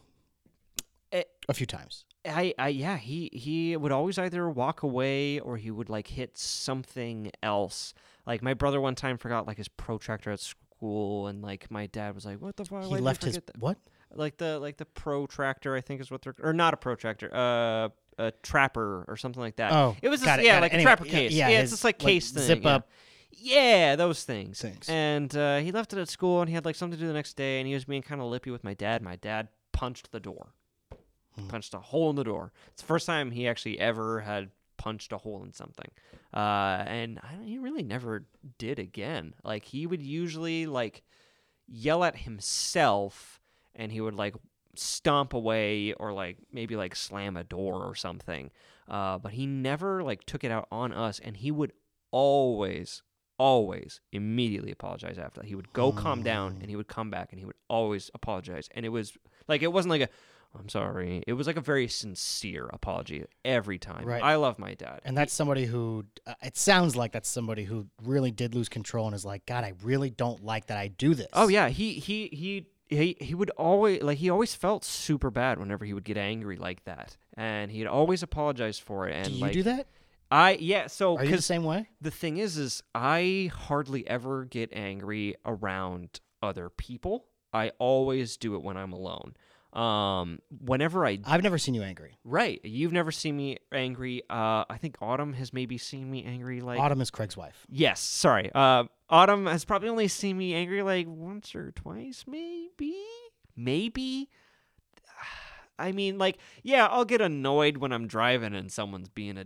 a 1.50 1.54
few 1.54 1.66
times. 1.66 2.06
I, 2.26 2.54
I 2.60 2.68
yeah 2.70 2.98
he 2.98 3.30
he 3.32 3.78
would 3.78 3.92
always 3.92 4.18
either 4.18 4.50
walk 4.50 4.84
away 4.84 5.40
or 5.40 5.58
he 5.58 5.72
would 5.72 5.90
like 5.90 6.08
hit 6.08 6.38
something 6.38 7.32
else. 7.42 7.94
Like 8.26 8.42
my 8.42 8.54
brother 8.54 8.82
one 8.82 8.96
time 8.96 9.18
forgot 9.18 9.48
like 9.48 9.58
his 9.58 9.70
protractor 9.70 10.32
at 10.32 10.42
school, 10.42 11.28
and 11.28 11.42
like 11.42 11.72
my 11.72 11.88
dad 11.88 12.16
was 12.16 12.26
like, 12.26 12.42
"What 12.42 12.58
the 12.58 12.66
fuck?" 12.66 12.84
He 12.84 12.90
you 12.96 12.98
left 12.98 13.24
his 13.24 13.36
that?" 13.36 13.58
what? 13.58 13.78
like 14.14 14.38
the 14.38 14.60
like 14.60 14.78
the 14.78 14.86
protractor 14.86 15.76
I 15.76 15.82
think 15.82 16.02
is 16.02 16.12
what 16.12 16.22
they're 16.22 16.36
or 16.42 16.54
not 16.54 16.74
a 16.74 16.78
protractor 16.78 17.34
uh 17.34 17.90
a 18.20 18.32
trapper 18.42 19.06
or 19.08 19.16
something 19.16 19.42
like 19.42 19.58
that. 19.58 19.72
Oh, 19.72 19.96
it 20.02 20.10
was 20.10 20.22
just, 20.22 20.40
it, 20.40 20.46
yeah 20.46 20.54
got 20.54 20.58
it. 20.58 20.62
like 20.62 20.74
Anyway, 20.74 20.92
a 20.92 20.96
trapper 20.96 21.06
case. 21.06 21.32
yeah, 21.32 21.50
Yeah, 21.50 21.58
his, 21.62 21.64
it's 21.66 21.72
just 21.74 21.84
like 21.84 22.02
like, 22.02 22.14
case 22.14 22.32
thing. 22.32 22.44
zip 22.44 22.64
yeah. 22.64 22.76
up. 22.76 22.90
Yeah, 23.32 23.96
those 23.96 24.24
things. 24.24 24.60
Things. 24.60 24.90
And 24.90 25.36
uh, 25.38 25.58
he 25.60 25.72
left 25.72 25.94
it 25.94 26.00
at 26.00 26.10
school, 26.10 26.42
and 26.42 26.50
he 26.50 26.56
had 26.56 26.66
like 26.66 26.76
something 26.76 26.98
to 26.98 27.04
do 27.04 27.08
the 27.08 27.14
next 27.14 27.36
day, 27.36 27.60
and 27.60 27.68
he 27.68 27.76
was 27.76 27.86
being 27.86 28.02
kind 28.02 28.20
of 28.20 28.28
lippy 28.28 28.50
with 28.50 28.64
my 28.64 28.74
dad. 28.74 29.04
My 29.04 29.16
dad 29.18 29.50
punched 29.72 30.12
the 30.12 30.20
door, 30.20 30.54
Hmm. 31.38 31.48
punched 31.48 31.74
a 31.74 31.80
hole 31.80 32.10
in 32.10 32.16
the 32.16 32.24
door. 32.24 32.52
It's 32.74 32.82
the 32.82 32.88
first 32.88 33.06
time 33.06 33.32
he 33.32 33.48
actually 33.48 33.80
ever 33.80 34.22
had 34.22 34.50
punched 34.78 35.12
a 35.12 35.18
hole 35.18 35.44
in 35.44 35.54
something, 35.54 35.90
uh, 36.34 36.84
and 36.88 37.20
I, 37.24 37.44
he 37.44 37.58
really 37.58 37.84
never 37.84 38.26
did 38.58 38.80
again. 38.80 39.34
Like 39.44 39.66
he 39.66 39.88
would 39.88 40.02
usually 40.02 40.66
like 40.66 41.04
yell 41.68 42.04
at 42.04 42.18
himself, 42.18 43.40
and 43.76 43.92
he 43.92 44.02
would 44.02 44.16
like 44.16 44.36
stomp 44.76 45.34
away 45.34 45.94
or 45.94 46.14
like 46.14 46.38
maybe 46.52 46.76
like 46.76 46.96
slam 46.96 47.36
a 47.36 47.44
door 47.44 47.84
or 47.84 47.96
something. 47.96 48.52
Uh, 48.88 49.18
but 49.18 49.34
he 49.34 49.46
never 49.46 50.04
like 50.04 50.24
took 50.26 50.44
it 50.44 50.52
out 50.52 50.68
on 50.72 50.94
us, 50.94 51.20
and 51.20 51.38
he 51.38 51.52
would 51.52 51.74
always, 52.12 53.02
always 53.38 54.00
immediately 54.12 54.72
apologize 54.72 55.18
after 55.18 55.42
that. 55.42 55.48
He 55.48 55.56
would 55.56 55.74
go 55.74 55.92
calm 55.92 56.24
down, 56.24 56.58
and 56.62 56.70
he 56.70 56.76
would 56.76 56.88
come 56.88 57.10
back, 57.10 57.30
and 57.32 57.40
he 57.40 57.46
would 57.46 57.58
always 57.68 58.10
apologize. 58.14 58.70
And 58.74 58.86
it 58.86 58.90
was 58.90 59.18
like 59.48 59.62
it 59.62 59.74
wasn't 59.74 59.90
like 59.90 60.02
a 60.04 60.10
I'm 60.58 60.70
sorry. 60.70 61.24
It 61.28 61.34
was 61.34 61.48
like 61.48 61.58
a 61.58 61.62
very 61.62 61.88
sincere 61.88 62.68
apology 62.74 63.26
every 63.46 63.78
time. 63.78 64.06
Right. 64.06 64.24
I 64.24 64.36
love 64.36 64.58
my 64.60 64.74
dad. 64.74 65.02
And 65.06 65.16
that's 65.16 65.34
somebody 65.34 65.66
who, 65.66 66.06
uh, 66.26 66.34
it 66.42 66.58
sounds 66.58 66.96
like 66.96 67.12
that's 67.12 67.30
somebody 67.30 67.64
who 67.64 67.88
really 68.04 68.32
did 68.32 68.56
lose 68.56 68.70
control 68.70 69.06
and 69.06 69.16
is 69.16 69.26
like, 69.26 69.46
God, 69.46 69.64
I 69.64 69.74
really 69.84 70.10
don't 70.10 70.44
like 70.44 70.68
that 70.68 70.78
I 70.78 70.88
do 70.88 71.14
this. 71.14 71.28
Oh 71.34 71.48
yeah, 71.48 71.70
he 71.70 71.94
he 71.94 72.28
he 72.32 72.68
he 72.88 73.18
he 73.20 73.36
would 73.36 73.50
always 73.52 74.02
like 74.02 74.18
he 74.18 74.30
always 74.30 74.56
felt 74.56 74.84
super 74.84 75.30
bad 75.30 75.60
whenever 75.60 75.86
he 75.86 75.94
would 75.94 76.06
get 76.06 76.18
angry 76.18 76.58
like 76.58 76.84
that, 76.86 77.18
and 77.36 77.72
he'd 77.72 77.88
always 77.88 78.24
apologize 78.24 78.80
for 78.80 79.08
it. 79.08 79.16
And 79.16 79.28
Do 79.28 79.34
you 79.34 79.42
like, 79.42 79.54
do 79.54 79.64
that? 79.64 79.88
I 80.32 80.58
yeah. 80.60 80.88
So 80.88 81.18
Are 81.18 81.26
you 81.26 81.36
the 81.36 81.42
same 81.42 81.64
way? 81.64 81.90
the 82.02 82.12
thing 82.12 82.38
is, 82.38 82.58
is 82.58 82.84
I 82.96 83.52
hardly 83.54 84.08
ever 84.08 84.46
get 84.46 84.72
angry 84.74 85.36
around 85.46 86.20
other 86.42 86.70
people. 86.70 87.26
I 87.54 87.72
always 87.80 88.38
do 88.38 88.56
it 88.56 88.62
when 88.62 88.78
I'm 88.78 88.92
alone. 88.92 89.36
Um, 89.78 90.40
whenever 90.66 91.06
I 91.06 91.20
I've 91.24 91.44
never 91.44 91.60
seen 91.60 91.76
you 91.76 91.84
angry. 91.84 92.18
right, 92.24 92.60
you've 92.64 92.92
never 92.92 93.12
seen 93.12 93.38
me 93.38 93.60
angry. 93.72 94.24
Uh, 94.28 94.66
I 94.68 94.78
think 94.80 94.96
Autumn 95.02 95.34
has 95.34 95.54
maybe 95.54 95.78
seen 95.78 96.10
me 96.10 96.24
angry 96.24 96.62
like 96.62 96.80
Autumn 96.80 97.00
is 97.00 97.12
Craig's 97.12 97.38
wife. 97.38 97.68
Yes, 97.70 98.00
sorry. 98.00 98.50
Uh, 98.56 98.86
Autumn 99.10 99.46
has 99.46 99.66
probably 99.66 99.90
only 99.90 100.08
seen 100.08 100.36
me 100.38 100.56
angry 100.56 100.82
like 100.82 101.06
once 101.08 101.54
or 101.54 101.72
twice, 101.74 102.26
maybe. 102.28 102.96
Maybe. 103.56 104.30
I 105.80 105.92
mean, 105.92 106.18
like, 106.18 106.40
yeah, 106.64 106.88
I'll 106.88 107.06
get 107.06 107.22
annoyed 107.22 107.78
when 107.78 107.92
I'm 107.92 108.08
driving 108.08 108.56
and 108.56 108.72
someone's 108.72 109.10
being 109.10 109.38
a 109.38 109.46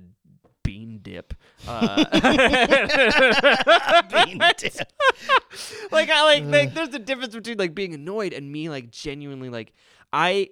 bean 0.64 1.00
dip. 1.02 1.34
Uh, 1.68 2.06
Bean 4.26 4.40
dip. 4.58 4.74
like, 5.92 6.10
I 6.10 6.24
like, 6.24 6.44
like, 6.46 6.74
there's 6.74 6.94
a 6.94 7.00
difference 7.00 7.34
between 7.34 7.58
like 7.58 7.76
being 7.76 7.94
annoyed 7.94 8.34
and 8.34 8.52
me 8.52 8.70
like 8.70 8.92
genuinely 8.92 9.50
like, 9.50 9.74
I. 10.12 10.50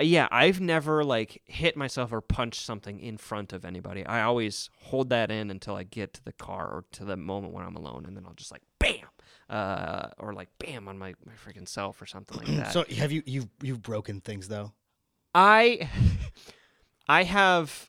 Yeah, 0.00 0.26
I've 0.32 0.60
never 0.60 1.04
like 1.04 1.40
hit 1.44 1.76
myself 1.76 2.12
or 2.12 2.20
punched 2.20 2.60
something 2.60 2.98
in 2.98 3.16
front 3.16 3.52
of 3.52 3.64
anybody. 3.64 4.04
I 4.04 4.22
always 4.22 4.68
hold 4.80 5.10
that 5.10 5.30
in 5.30 5.52
until 5.52 5.76
I 5.76 5.84
get 5.84 6.14
to 6.14 6.24
the 6.24 6.32
car 6.32 6.66
or 6.66 6.84
to 6.92 7.04
the 7.04 7.16
moment 7.16 7.52
when 7.52 7.64
I'm 7.64 7.76
alone, 7.76 8.04
and 8.04 8.16
then 8.16 8.24
I'll 8.26 8.34
just 8.34 8.50
like 8.50 8.62
bam, 8.80 9.06
uh, 9.48 10.08
or 10.18 10.32
like 10.32 10.48
bam 10.58 10.88
on 10.88 10.98
my 10.98 11.14
my 11.24 11.34
freaking 11.34 11.68
self 11.68 12.02
or 12.02 12.06
something 12.06 12.36
like 12.38 12.46
that. 12.56 12.72
So 12.72 12.84
have 12.96 13.12
you 13.12 13.22
you've 13.24 13.48
you've 13.62 13.82
broken 13.82 14.20
things 14.20 14.48
though? 14.48 14.72
I 15.32 15.88
I 17.08 17.22
have 17.22 17.88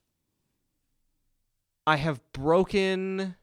I 1.88 1.96
have 1.98 2.20
broken 2.34 3.36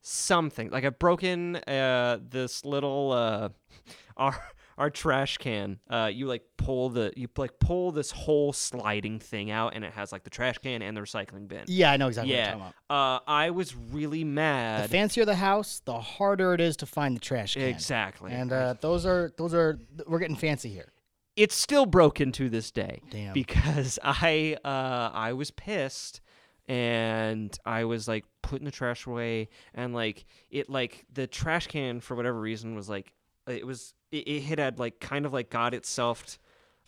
something. 0.00 0.70
Like 0.70 0.84
I've 0.84 0.98
broken 0.98 1.56
uh 1.56 2.18
this 2.22 2.64
little 2.64 3.12
uh 3.12 3.48
our 4.16 4.40
our 4.78 4.90
trash 4.90 5.38
can. 5.38 5.78
Uh 5.88 6.10
you 6.12 6.26
like 6.26 6.42
pull 6.56 6.88
the 6.90 7.12
you 7.16 7.28
like 7.36 7.58
pull 7.60 7.92
this 7.92 8.10
whole 8.10 8.52
sliding 8.52 9.18
thing 9.20 9.50
out 9.50 9.74
and 9.74 9.84
it 9.84 9.92
has 9.92 10.12
like 10.12 10.24
the 10.24 10.30
trash 10.30 10.58
can 10.58 10.82
and 10.82 10.96
the 10.96 11.00
recycling 11.00 11.46
bin. 11.48 11.64
Yeah, 11.66 11.92
I 11.92 11.96
know 11.96 12.08
exactly 12.08 12.32
what 12.32 12.36
Yeah. 12.38 12.44
you're 12.50 12.58
talking 12.58 12.74
about. 12.88 13.18
Uh 13.18 13.20
I 13.26 13.50
was 13.50 13.74
really 13.76 14.24
mad. 14.24 14.84
The 14.84 14.88
fancier 14.88 15.24
the 15.24 15.36
house, 15.36 15.80
the 15.84 16.00
harder 16.00 16.54
it 16.54 16.60
is 16.60 16.76
to 16.78 16.86
find 16.86 17.14
the 17.16 17.20
trash 17.20 17.54
can. 17.54 17.62
Exactly. 17.64 18.32
And 18.32 18.52
uh, 18.52 18.74
those 18.80 19.06
are 19.06 19.32
those 19.38 19.54
are 19.54 19.78
we're 20.06 20.18
getting 20.18 20.36
fancy 20.36 20.68
here. 20.70 20.92
it's 21.36 21.54
still 21.56 21.86
broken 21.86 22.30
to 22.32 22.48
this 22.48 22.70
day 22.70 23.02
Damn. 23.10 23.32
because 23.32 23.98
I 24.04 24.56
uh 24.64 25.10
I 25.12 25.32
was 25.32 25.50
pissed 25.50 26.20
and 26.68 27.56
I 27.66 27.84
was 27.84 28.08
like 28.08 28.24
putting 28.42 28.64
the 28.64 28.70
trash 28.70 29.06
away 29.06 29.48
and 29.74 29.94
like 29.94 30.24
it 30.50 30.70
like 30.70 31.04
the 31.12 31.26
trash 31.26 31.66
can 31.66 32.00
for 32.00 32.14
whatever 32.14 32.40
reason 32.40 32.74
was 32.74 32.88
like 32.88 33.12
it 33.48 33.66
was 33.66 33.94
it, 34.10 34.26
it 34.28 34.58
had 34.58 34.78
like 34.78 35.00
kind 35.00 35.26
of 35.26 35.32
like 35.32 35.50
got 35.50 35.74
itself 35.74 36.38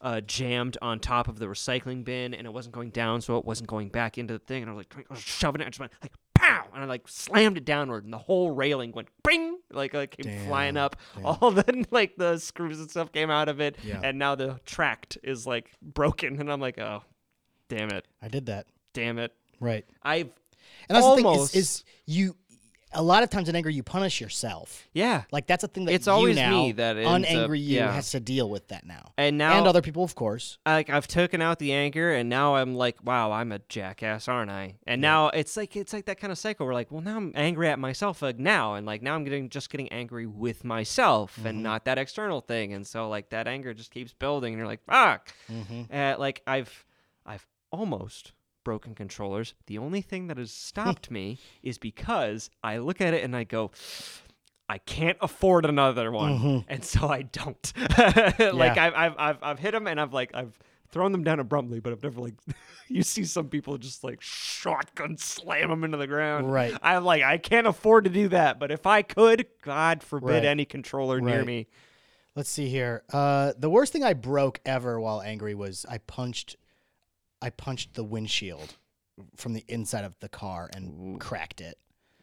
uh, 0.00 0.20
jammed 0.20 0.76
on 0.82 1.00
top 1.00 1.26
of 1.26 1.38
the 1.38 1.46
recycling 1.46 2.04
bin 2.04 2.34
and 2.34 2.46
it 2.46 2.52
wasn't 2.52 2.74
going 2.74 2.90
down 2.90 3.20
so 3.20 3.38
it 3.38 3.44
wasn't 3.44 3.66
going 3.68 3.88
back 3.88 4.18
into 4.18 4.34
the 4.34 4.38
thing 4.38 4.62
and 4.62 4.70
I 4.70 4.74
was 4.74 4.86
like 4.94 5.07
I 5.11 5.14
was 5.14 5.22
shoving 5.22 5.61
it 5.62 5.64
I 5.64 5.70
just 5.70 5.80
went 5.80 5.92
like 6.02 6.12
pow 6.34 6.66
and 6.74 6.82
I 6.84 6.86
like 6.86 7.09
slammed 7.09 7.57
it 7.57 7.64
downward 7.64 8.04
and 8.04 8.12
the 8.12 8.18
whole 8.18 8.50
railing 8.50 8.92
went 8.92 9.09
bing 9.24 9.59
like 9.72 9.94
like 9.94 10.16
came 10.18 10.46
flying 10.46 10.76
up 10.76 10.96
damn. 11.14 11.24
all 11.40 11.50
the 11.50 11.86
like 11.90 12.14
the 12.16 12.36
screws 12.38 12.78
and 12.78 12.90
stuff 12.90 13.11
came 13.11 13.30
out 13.30 13.48
of 13.48 13.59
it 13.61 13.76
Yeah. 13.82 14.00
and 14.04 14.18
now 14.18 14.34
the 14.34 14.61
tract 14.66 15.16
is 15.22 15.46
like 15.46 15.70
broken 15.80 16.38
and 16.40 16.52
I'm 16.52 16.61
like 16.61 16.78
oh 16.78 17.02
damn 17.70 17.88
it 17.90 18.07
I 18.22 18.28
did 18.28 18.46
that. 18.46 18.66
damn 18.92 19.18
it 19.18 19.32
Right. 19.61 19.86
I've 20.02 20.28
And 20.90 20.94
that's 20.96 21.07
the 21.07 21.16
thing 21.16 21.24
Almost. 21.26 21.57
is, 21.57 21.62
is 21.62 21.84
you 22.04 22.36
a 22.93 23.03
lot 23.03 23.22
of 23.22 23.30
times 23.30 23.49
in 23.49 23.57
anger 23.57 23.68
you 23.68 23.82
punish 23.82 24.20
yourself. 24.20 24.89
yeah 24.95 25.24
Like 25.32 25.47
that's 25.47 25.64
a 25.64 25.68
thing 25.68 25.84
that 25.87 25.93
It's 25.93 26.07
always 26.09 26.37
now, 26.37 26.51
me 26.51 26.72
that 26.72 26.97
ends 26.97 27.28
up- 27.28 27.34
unangry 27.51 27.59
you 27.59 27.76
yeah. 27.78 27.93
has 27.93 28.11
to 28.12 28.20
deal 28.20 28.49
with 28.49 28.68
that 28.68 28.87
now. 28.87 29.12
and 29.18 29.37
now 29.37 29.59
and 29.59 29.66
other 29.66 29.82
people, 29.82 30.05
of 30.05 30.14
course. 30.14 30.59
like 30.64 30.89
I've 30.89 31.09
taken 31.09 31.43
out 31.43 31.59
the 31.59 31.72
anger 31.72 32.12
and 32.14 32.28
now 32.28 32.55
I'm 32.57 32.74
like, 32.74 33.03
wow, 33.05 33.32
I'm 33.32 33.51
a 33.53 33.59
jackass, 33.68 34.28
aren't 34.28 34.51
I? 34.51 34.76
And 34.87 35.01
now 35.01 35.28
it's 35.28 35.57
like 35.57 35.76
it's 35.76 35.93
like 35.93 36.07
that 36.07 36.20
kind 36.20 36.30
of 36.32 36.39
cycle 36.39 36.64
where 36.64 36.74
like, 36.74 36.91
well 36.93 37.03
now 37.03 37.16
I'm 37.16 37.32
angry 37.34 37.68
at 37.68 37.78
myself 37.78 38.22
like 38.22 38.39
now 38.39 38.74
and 38.74 38.87
like 38.87 39.03
now 39.03 39.14
I'm 39.16 39.24
getting 39.24 39.49
just 39.51 39.68
getting 39.70 39.89
angry 39.89 40.26
with 40.26 40.64
myself 40.64 41.37
Mm-hmm. 41.37 41.47
and 41.49 41.62
not 41.62 41.84
that 41.87 41.99
external 41.99 42.41
thing. 42.41 42.72
And 42.72 42.87
so 42.87 43.09
like 43.09 43.30
that 43.30 43.47
anger 43.49 43.74
just 43.74 43.91
keeps 43.91 44.12
building 44.12 44.53
and 44.55 44.59
you're 44.59 44.66
like, 44.66 44.84
fuck. 44.87 45.32
Mm-hmm. 45.53 45.93
Uh, 45.93 46.14
like 46.18 46.41
I've 46.47 46.84
I've 47.26 47.47
almost 47.72 48.32
broken 48.66 48.94
controllers. 48.96 49.54
The 49.68 49.78
only 49.78 50.00
thing 50.02 50.26
that 50.26 50.36
has 50.38 50.50
stopped 50.70 51.08
me 51.10 51.38
is 51.62 51.78
because 51.78 52.50
I 52.64 52.78
look 52.78 53.00
at 53.00 53.14
it 53.14 53.22
and 53.22 53.34
I 53.36 53.44
go 53.44 53.70
I 54.68 54.78
can't 54.78 55.16
afford 55.20 55.64
another 55.64 56.10
one, 56.10 56.32
Mm-hmm. 56.38 56.58
and 56.72 56.84
so 56.84 57.08
I 57.08 57.22
don't. 57.22 57.72
like 58.52 58.76
I've, 58.76 58.94
I've 58.94 59.14
I've 59.16 59.38
I've 59.40 59.58
hit 59.60 59.70
them, 59.70 59.86
and 59.86 60.00
I've 60.00 60.12
like 60.12 60.32
I've 60.34 60.58
thrown 60.88 61.12
them 61.12 61.22
down 61.22 61.38
abruptly, 61.38 61.78
but 61.78 61.92
I've 61.92 62.02
never 62.02 62.20
like. 62.20 62.34
you 62.88 63.04
see 63.04 63.22
some 63.24 63.48
people 63.48 63.78
just 63.78 64.02
like 64.02 64.20
shotgun 64.20 65.16
slam 65.18 65.70
them 65.70 65.84
into 65.84 65.96
the 65.98 66.08
ground. 66.08 66.52
Right. 66.52 66.76
I'm 66.82 67.04
like 67.04 67.22
I 67.22 67.38
can't 67.38 67.68
afford 67.68 68.04
to 68.04 68.10
do 68.10 68.26
that, 68.30 68.58
but 68.58 68.72
if 68.72 68.86
I 68.86 69.02
could, 69.02 69.46
God 69.62 70.02
forbid 70.02 70.30
Right. 70.42 70.44
any 70.44 70.64
controller 70.64 71.20
near 71.20 71.44
me. 71.44 71.68
Let's 72.34 72.50
see 72.50 72.68
here. 72.68 73.04
Uh, 73.12 73.52
the 73.56 73.70
worst 73.70 73.92
thing 73.92 74.02
I 74.02 74.14
broke 74.14 74.60
ever 74.66 75.00
while 75.00 75.22
angry 75.22 75.54
was 75.54 75.86
I 75.88 75.98
punched, 75.98 76.56
I 77.43 77.51
punched 77.51 77.95
the 77.95 78.05
windshield 78.05 78.76
from 79.37 79.53
the 79.55 79.64
inside 79.68 80.05
of 80.05 80.14
the 80.20 80.28
car 80.28 80.68
and 80.74 81.20
cracked 81.20 81.61
it, 81.61 81.78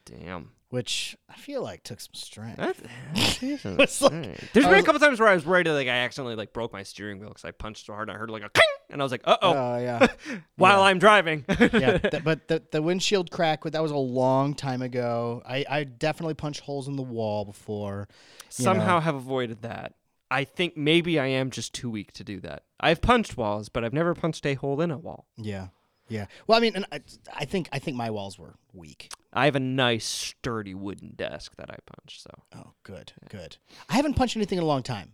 Damn. 0.06 0.52
which 0.70 1.16
I 1.30 1.36
feel 1.36 1.62
like 1.64 1.84
took 1.84 2.00
some 2.00 2.14
strength. 2.14 2.58
That, 2.58 2.76
It's 3.42 4.02
like- 4.02 4.52
There's 4.54 4.66
I 4.66 4.70
been 4.70 4.74
a 4.74 4.78
was- 4.78 4.86
couple 4.86 5.00
times 5.00 5.20
where 5.20 5.30
I 5.30 5.36
was 5.36 5.46
worried 5.46 5.66
that 5.68 5.74
like 5.74 5.88
I 5.88 5.92
accidentally 5.98 6.36
like 6.36 6.54
broke 6.54 6.74
my 6.74 6.84
steering 6.84 7.20
wheel 7.20 7.30
because 7.30 7.46
I 7.46 7.52
punched 7.52 7.86
so 7.86 7.94
hard 7.94 8.10
and 8.10 8.16
I 8.16 8.20
heard 8.20 8.30
like 8.30 8.44
a 8.44 8.50
king, 8.50 8.64
and 8.90 9.02
I 9.02 9.06
was 9.06 9.12
like, 9.12 9.22
uh 9.26 9.38
oh, 9.42 9.54
Oh 9.54 9.78
yeah, 9.80 10.08
while 10.58 10.82
I'm 10.82 11.00
driving. 11.00 11.46
yeah. 11.60 11.98
th- 11.98 12.24
but 12.24 12.48
the 12.48 12.62
the 12.72 12.82
windshield 12.82 13.32
crack 13.32 13.64
that 13.64 13.82
was 13.82 13.92
a 13.92 13.98
long 13.98 14.54
time 14.56 14.82
ago. 14.82 15.42
I 15.48 15.66
I 15.70 15.84
definitely 15.84 16.34
punched 16.36 16.62
holes 16.62 16.88
in 16.88 16.96
the 16.96 17.02
wall 17.04 17.46
before. 17.46 18.08
you 18.10 18.16
Somehow 18.50 18.96
know. 18.96 19.00
have 19.02 19.16
avoided 19.16 19.62
that. 19.64 19.94
I 20.34 20.44
think 20.46 20.76
maybe 20.76 21.20
I 21.20 21.28
am 21.28 21.52
just 21.52 21.74
too 21.74 21.90
weak 21.90 22.12
to 22.14 22.24
do 22.24 22.40
that. 22.42 22.64
I've 22.80 23.02
punched 23.02 23.38
walls, 23.38 23.70
but 23.70 23.84
I've 23.84 23.94
never 23.94 24.14
punched 24.16 24.46
a 24.46 24.56
hole 24.56 24.82
in 24.82 24.90
a 24.92 24.98
wall. 24.98 25.28
Yeah, 25.38 25.68
yeah. 26.10 26.26
Well, 26.48 26.58
I 26.58 26.62
mean, 26.62 26.76
and 26.76 26.86
I, 26.92 27.02
I 27.34 27.46
think 27.46 27.70
I 27.72 27.80
think 27.80 27.96
my 27.98 28.10
walls 28.10 28.40
were 28.40 28.56
weak. 28.74 29.12
I 29.32 29.46
have 29.46 29.56
a 29.56 29.60
nice 29.60 30.06
sturdy 30.06 30.74
wooden 30.74 31.14
desk 31.16 31.56
that 31.58 31.70
I 31.70 31.76
punch. 31.86 32.22
So 32.22 32.30
Oh, 32.56 32.74
good, 32.84 33.14
good. 33.30 33.58
I 33.90 33.94
haven't 33.96 34.16
punched 34.16 34.36
anything 34.36 34.58
in 34.58 34.64
a 34.64 34.68
long 34.68 34.84
time. 34.84 35.12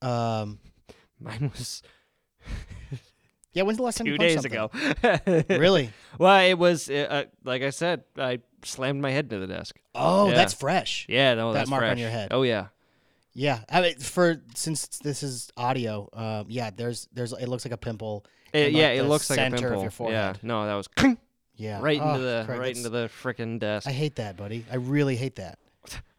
Um, 0.00 0.58
mine 1.20 1.50
was 1.56 1.82
yeah. 3.52 3.62
When's 3.62 3.76
the 3.78 3.84
last 3.84 3.98
time 3.98 4.06
two 4.06 4.12
you 4.12 4.18
punched 4.18 4.42
days 4.42 4.68
something? 4.70 5.42
ago. 5.44 5.44
Really? 5.58 5.90
well, 6.18 6.40
it 6.44 6.58
was 6.58 6.88
uh, 6.90 7.06
uh, 7.10 7.24
like 7.44 7.62
I 7.62 7.70
said. 7.70 8.04
I 8.16 8.40
slammed 8.64 9.00
my 9.02 9.10
head 9.10 9.24
into 9.26 9.38
the 9.46 9.52
desk. 9.52 9.78
Oh, 9.94 10.28
Yeah. 10.28 10.34
that's 10.36 10.54
fresh. 10.54 11.06
Yeah, 11.08 11.34
no, 11.34 11.52
That 11.52 11.60
that's 11.60 11.70
mark 11.70 11.84
on 11.84 11.98
your 11.98 12.10
head. 12.10 12.28
Oh 12.30 12.42
yeah. 12.42 12.68
Yeah, 13.34 13.60
I 13.70 13.80
mean, 13.80 13.96
for 13.96 14.42
since 14.54 14.86
this 14.98 15.22
is 15.22 15.50
audio, 15.56 16.08
um, 16.12 16.46
yeah, 16.48 16.70
there's 16.74 17.08
there's 17.12 17.32
it 17.32 17.48
looks 17.48 17.64
like 17.64 17.72
a 17.72 17.78
pimple. 17.78 18.24
It, 18.52 18.68
in, 18.68 18.74
yeah, 18.74 18.88
it 18.90 19.02
the 19.02 19.08
looks 19.08 19.30
like 19.30 19.38
a 19.38 19.42
center 19.42 19.56
pimple. 19.58 19.76
Of 19.78 19.82
your 19.82 19.90
forehead. 19.90 20.38
Yeah, 20.42 20.46
no, 20.46 20.66
that 20.66 20.74
was 20.74 20.88
Yeah, 21.56 21.80
right 21.80 22.00
Oh, 22.00 22.08
into 22.14 22.20
the 22.24 22.42
Craig, 22.46 22.58
right 22.58 22.76
into 22.76 22.88
the 22.90 23.10
freaking 23.22 23.58
desk. 23.58 23.86
I 23.86 23.92
hate 23.92 24.16
that, 24.16 24.36
buddy. 24.36 24.64
I 24.70 24.76
really 24.76 25.16
hate 25.16 25.36
that. 25.36 25.58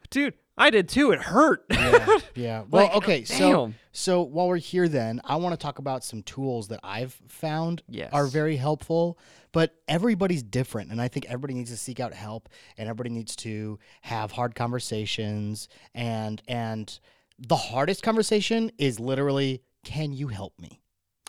Dude, 0.10 0.34
I 0.58 0.70
did 0.70 0.88
too. 0.88 1.12
It 1.12 1.20
hurt. 1.20 1.66
Yeah, 1.72 2.18
yeah. 2.36 2.64
Well, 2.70 2.86
Like, 2.86 2.96
okay, 2.98 3.24
so 3.24 3.52
damn. 3.68 3.76
so 3.92 4.22
while 4.22 4.48
we're 4.48 4.58
here, 4.58 4.88
then 4.88 5.20
I 5.24 5.36
want 5.38 5.54
to 5.54 5.58
talk 5.62 5.80
about 5.80 6.04
some 6.04 6.22
tools 6.24 6.68
that 6.68 6.80
I've 6.84 7.14
found 7.28 7.82
are 8.12 8.28
very 8.28 8.56
helpful. 8.56 9.18
But 9.52 9.76
everybody's 9.88 10.42
different, 10.44 10.92
and 10.92 11.00
I 11.02 11.08
think 11.08 11.26
everybody 11.26 11.54
needs 11.54 11.70
to 11.72 11.78
seek 11.78 12.00
out 12.00 12.14
help, 12.14 12.50
and 12.78 12.88
everybody 12.90 13.10
needs 13.12 13.36
to 13.38 13.78
have 14.02 14.32
hard 14.32 14.56
conversations. 14.56 15.68
And 15.96 16.42
and 16.48 17.00
the 17.40 17.56
hardest 17.56 18.04
conversation 18.04 18.72
is 18.78 19.00
literally, 19.00 19.64
"Can 19.84 20.14
you 20.14 20.28
help 20.28 20.60
me?" 20.60 20.82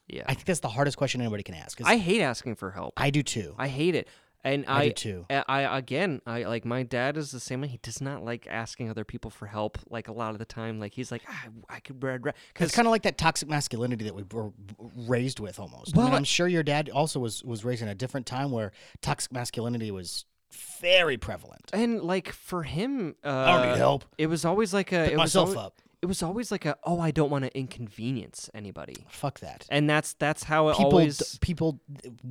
yeah. 0.06 0.24
I 0.26 0.34
think 0.34 0.44
that's 0.44 0.60
the 0.60 0.68
hardest 0.68 0.96
question 0.98 1.20
anybody 1.22 1.42
can 1.42 1.54
ask. 1.54 1.80
I 1.82 1.96
hate 1.96 2.20
asking 2.20 2.56
for 2.56 2.70
help. 2.70 2.92
I 2.96 3.08
do 3.10 3.22
too. 3.22 3.54
I 3.58 3.68
hate 3.68 3.94
it. 3.94 4.06
And 4.44 4.64
I 4.68 4.80
I, 4.82 4.88
do 4.88 4.92
too. 4.92 5.26
I, 5.30 5.42
I 5.48 5.78
again, 5.78 6.20
I 6.26 6.42
like 6.44 6.64
my 6.66 6.82
dad 6.82 7.16
is 7.16 7.30
the 7.30 7.40
same 7.40 7.62
way. 7.62 7.68
He 7.68 7.78
does 7.82 8.00
not 8.00 8.22
like 8.24 8.46
asking 8.48 8.90
other 8.90 9.04
people 9.04 9.30
for 9.30 9.46
help. 9.46 9.78
Like 9.88 10.08
a 10.08 10.12
lot 10.12 10.32
of 10.32 10.38
the 10.38 10.44
time, 10.44 10.78
like 10.78 10.92
he's 10.92 11.10
like, 11.10 11.22
ah, 11.28 11.44
I 11.68 11.80
could, 11.80 11.98
because 11.98 12.32
It's 12.60 12.74
kind 12.74 12.86
of 12.86 12.92
like 12.92 13.02
that 13.02 13.16
toxic 13.16 13.48
masculinity 13.48 14.04
that 14.04 14.14
we 14.14 14.24
were 14.30 14.50
raised 15.08 15.40
with, 15.40 15.58
almost. 15.58 15.94
I 15.96 15.98
mean, 15.98 16.06
Well, 16.08 16.16
I'm 16.16 16.24
sure 16.24 16.46
your 16.46 16.62
dad 16.62 16.90
also 16.90 17.18
was 17.20 17.42
was 17.42 17.64
raised 17.64 17.82
in 17.82 17.88
a 17.88 17.94
different 17.94 18.26
time 18.26 18.50
where 18.50 18.72
toxic 19.00 19.32
masculinity 19.32 19.90
was 19.90 20.26
very 20.80 21.16
prevalent. 21.16 21.70
and 21.72 22.02
like 22.02 22.30
for 22.30 22.62
him, 22.62 23.16
uh, 23.24 23.28
I 23.28 23.52
don't 23.58 23.70
need 23.70 23.78
help. 23.78 24.04
It 24.18 24.26
was 24.26 24.44
always 24.44 24.72
like 24.74 24.92
a 24.92 25.04
Pick 25.04 25.12
it 25.12 25.16
was 25.16 25.34
myself 25.34 25.48
always, 25.48 25.66
up. 25.66 25.80
It 26.04 26.08
was 26.08 26.22
always 26.22 26.52
like 26.52 26.66
a 26.66 26.76
oh, 26.84 27.00
I 27.00 27.10
don't 27.12 27.30
want 27.30 27.44
to 27.46 27.58
inconvenience 27.58 28.50
anybody, 28.52 29.06
Fuck 29.08 29.40
that. 29.40 29.64
and 29.70 29.88
that's 29.88 30.12
that's 30.14 30.42
how 30.44 30.68
it 30.68 30.76
People, 30.76 30.90
always. 30.92 31.16
d- 31.16 31.38
people 31.40 31.80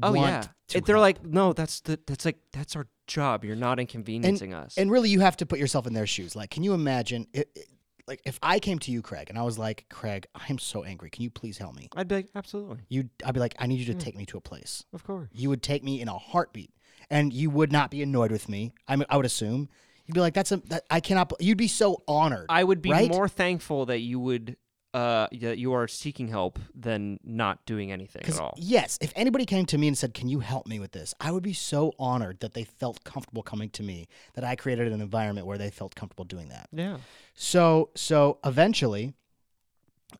oh 0.03 0.11
want 0.11 0.19
yeah, 0.32 0.41
to 0.67 0.82
they're 0.82 0.95
help. 0.97 1.01
like 1.01 1.26
no, 1.26 1.53
that's 1.53 1.80
the 1.82 1.99
that's 2.05 2.24
like 2.26 2.38
that's 2.51 2.76
our 2.76 2.86
job. 3.07 3.43
You're 3.43 3.55
not 3.55 3.80
inconveniencing 3.80 4.53
us. 4.53 4.78
and 4.78 4.91
really, 4.91 5.09
you 5.09 5.21
have 5.21 5.38
to 5.38 5.47
put 5.47 5.57
yourself 5.57 5.88
in 5.88 5.93
their 5.93 6.05
shoes. 6.05 6.36
Like, 6.36 6.51
can 6.51 6.61
you 6.63 6.74
imagine? 6.76 7.26
It, 7.34 7.49
it- 7.55 7.67
like, 8.05 8.21
if 8.26 8.38
I 8.43 8.59
came 8.59 8.80
to 8.80 8.91
you, 8.91 9.01
Craig, 9.01 9.28
and 9.30 9.39
I 9.39 9.43
was 9.43 9.57
like, 9.57 9.86
Craig, 9.89 10.28
I'm 10.36 10.59
so 10.59 10.84
angry. 10.84 11.09
Can 11.09 11.24
you 11.24 11.30
please 11.30 11.57
help 11.57 11.74
me? 11.74 11.88
I'd 11.95 12.09
be 12.09 12.15
like, 12.15 12.28
absolutely, 12.36 12.80
You, 12.89 13.09
I'd 13.26 13.34
be 13.34 13.39
like, 13.39 13.55
I 13.59 13.65
need 13.65 13.80
you 13.80 13.86
to 13.86 13.93
Hmm. 13.93 13.97
take 13.99 14.17
me 14.17 14.26
to 14.26 14.38
a 14.38 14.41
place. 14.41 14.84
of 14.93 15.05
course. 15.05 15.30
You 15.32 15.47
would 15.49 15.63
take 15.63 15.86
me 15.86 16.01
in 16.01 16.09
a 16.09 16.17
heartbeat, 16.17 16.71
and 17.09 17.32
you 17.32 17.49
would 17.49 17.71
not 17.71 17.89
be 17.91 18.03
annoyed 18.03 18.30
with 18.32 18.49
me. 18.49 18.74
I, 18.89 18.97
I 19.09 19.15
would 19.15 19.26
assume 19.26 19.69
be 20.14 20.22
like, 20.22 20.34
"That's 20.34 20.51
a, 20.51 20.57
that, 20.57 20.86
I 20.89 20.99
cannot." 20.99 21.34
You'd 21.39 21.57
be 21.57 21.68
so 21.68 22.03
honored. 22.07 22.47
I 22.49 22.64
would 22.64 22.82
be 22.82 22.91
right? 22.91 23.09
more 23.09 23.28
thankful 23.28 23.88
that 23.88 23.99
you 23.99 24.20
would 24.20 24.57
uh 24.93 25.28
that 25.32 25.57
you 25.57 25.74
are 25.74 25.88
seeking 25.88 26.28
help 26.28 26.59
than 26.76 27.20
not 27.24 27.66
doing 27.66 27.91
anything 27.91 28.24
at 28.26 28.39
all. 28.39 28.53
yes, 28.57 28.99
if 29.01 29.11
anybody 29.16 29.45
came 29.45 29.66
to 29.66 29.78
me 29.78 29.88
and 29.88 29.97
said, 29.97 30.14
"Can 30.14 30.30
you 30.30 30.39
help 30.39 30.68
me 30.68 30.80
with 30.80 30.91
this?" 30.91 31.14
I 31.20 31.32
would 31.32 31.43
be 31.43 31.53
so 31.53 31.93
honored 31.97 32.39
that 32.41 32.53
they 32.53 32.64
felt 32.64 33.03
comfortable 33.03 33.43
coming 33.43 33.70
to 33.72 33.84
me. 33.84 34.07
That 34.36 34.43
I 34.43 34.55
created 34.55 34.91
an 34.91 35.01
environment 35.01 35.47
where 35.47 35.57
they 35.57 35.70
felt 35.70 35.95
comfortable 35.95 36.26
doing 36.26 36.49
that. 36.49 36.70
Yeah. 36.72 36.97
So 37.34 37.89
so 37.95 38.39
eventually, 38.43 39.14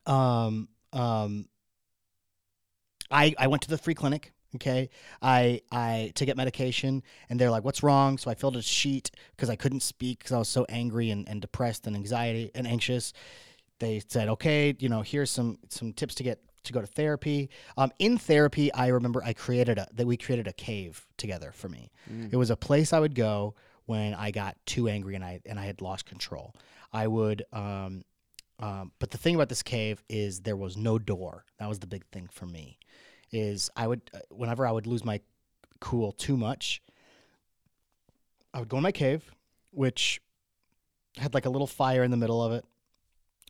um 0.06 0.68
um, 0.94 1.48
I 3.10 3.34
I 3.38 3.48
went 3.48 3.62
to 3.62 3.68
the 3.68 3.78
free 3.78 3.94
clinic. 3.94 4.32
Okay, 4.56 4.90
I 5.20 5.62
I 5.72 6.12
to 6.14 6.24
get 6.24 6.36
medication, 6.36 7.02
and 7.28 7.40
they're 7.40 7.50
like, 7.50 7.64
"What's 7.64 7.82
wrong?" 7.82 8.18
So 8.18 8.30
I 8.30 8.34
filled 8.34 8.56
a 8.56 8.62
sheet 8.62 9.10
because 9.36 9.50
I 9.50 9.56
couldn't 9.56 9.80
speak 9.80 10.18
because 10.18 10.32
I 10.32 10.38
was 10.38 10.48
so 10.48 10.64
angry 10.68 11.10
and, 11.10 11.28
and 11.28 11.40
depressed 11.40 11.86
and 11.86 11.96
anxiety 11.96 12.50
and 12.54 12.66
anxious. 12.66 13.12
They 13.80 14.00
said, 14.06 14.28
"Okay, 14.28 14.74
you 14.78 14.88
know, 14.88 15.02
here's 15.02 15.30
some 15.30 15.58
some 15.68 15.92
tips 15.92 16.14
to 16.16 16.22
get 16.22 16.40
to 16.64 16.72
go 16.72 16.80
to 16.80 16.86
therapy. 16.86 17.50
Um, 17.76 17.92
in 17.98 18.18
therapy, 18.18 18.72
I 18.72 18.88
remember 18.88 19.22
I 19.24 19.32
created 19.32 19.78
a 19.78 19.86
that 19.94 20.06
we 20.06 20.16
created 20.16 20.46
a 20.48 20.52
cave 20.52 21.06
together 21.16 21.52
for 21.52 21.68
me. 21.68 21.90
It 22.30 22.36
was 22.36 22.50
a 22.50 22.56
place 22.56 22.92
I 22.92 23.00
would 23.00 23.14
go 23.14 23.54
when 23.86 24.14
I 24.14 24.30
got 24.30 24.56
too 24.66 24.88
angry 24.88 25.14
and 25.14 25.24
I 25.24 25.40
and 25.46 25.58
I 25.58 25.64
had 25.66 25.80
lost 25.80 26.06
control. 26.06 26.54
I 26.92 27.06
would. 27.06 27.44
Um, 27.52 28.04
um, 28.60 28.92
but 29.00 29.10
the 29.10 29.18
thing 29.18 29.34
about 29.34 29.48
this 29.48 29.64
cave 29.64 30.02
is 30.08 30.40
there 30.40 30.56
was 30.56 30.76
no 30.76 30.98
door. 30.98 31.44
That 31.58 31.68
was 31.68 31.80
the 31.80 31.88
big 31.88 32.06
thing 32.12 32.28
for 32.30 32.46
me. 32.46 32.78
Is 33.34 33.68
I 33.76 33.86
would 33.86 34.00
uh, 34.14 34.18
whenever 34.30 34.66
I 34.66 34.70
would 34.70 34.86
lose 34.86 35.04
my 35.04 35.20
cool 35.80 36.12
too 36.12 36.36
much, 36.36 36.80
I 38.52 38.60
would 38.60 38.68
go 38.68 38.76
in 38.76 38.82
my 38.82 38.92
cave, 38.92 39.34
which 39.72 40.20
had 41.18 41.34
like 41.34 41.46
a 41.46 41.50
little 41.50 41.66
fire 41.66 42.04
in 42.04 42.10
the 42.10 42.16
middle 42.16 42.42
of 42.42 42.52
it. 42.52 42.64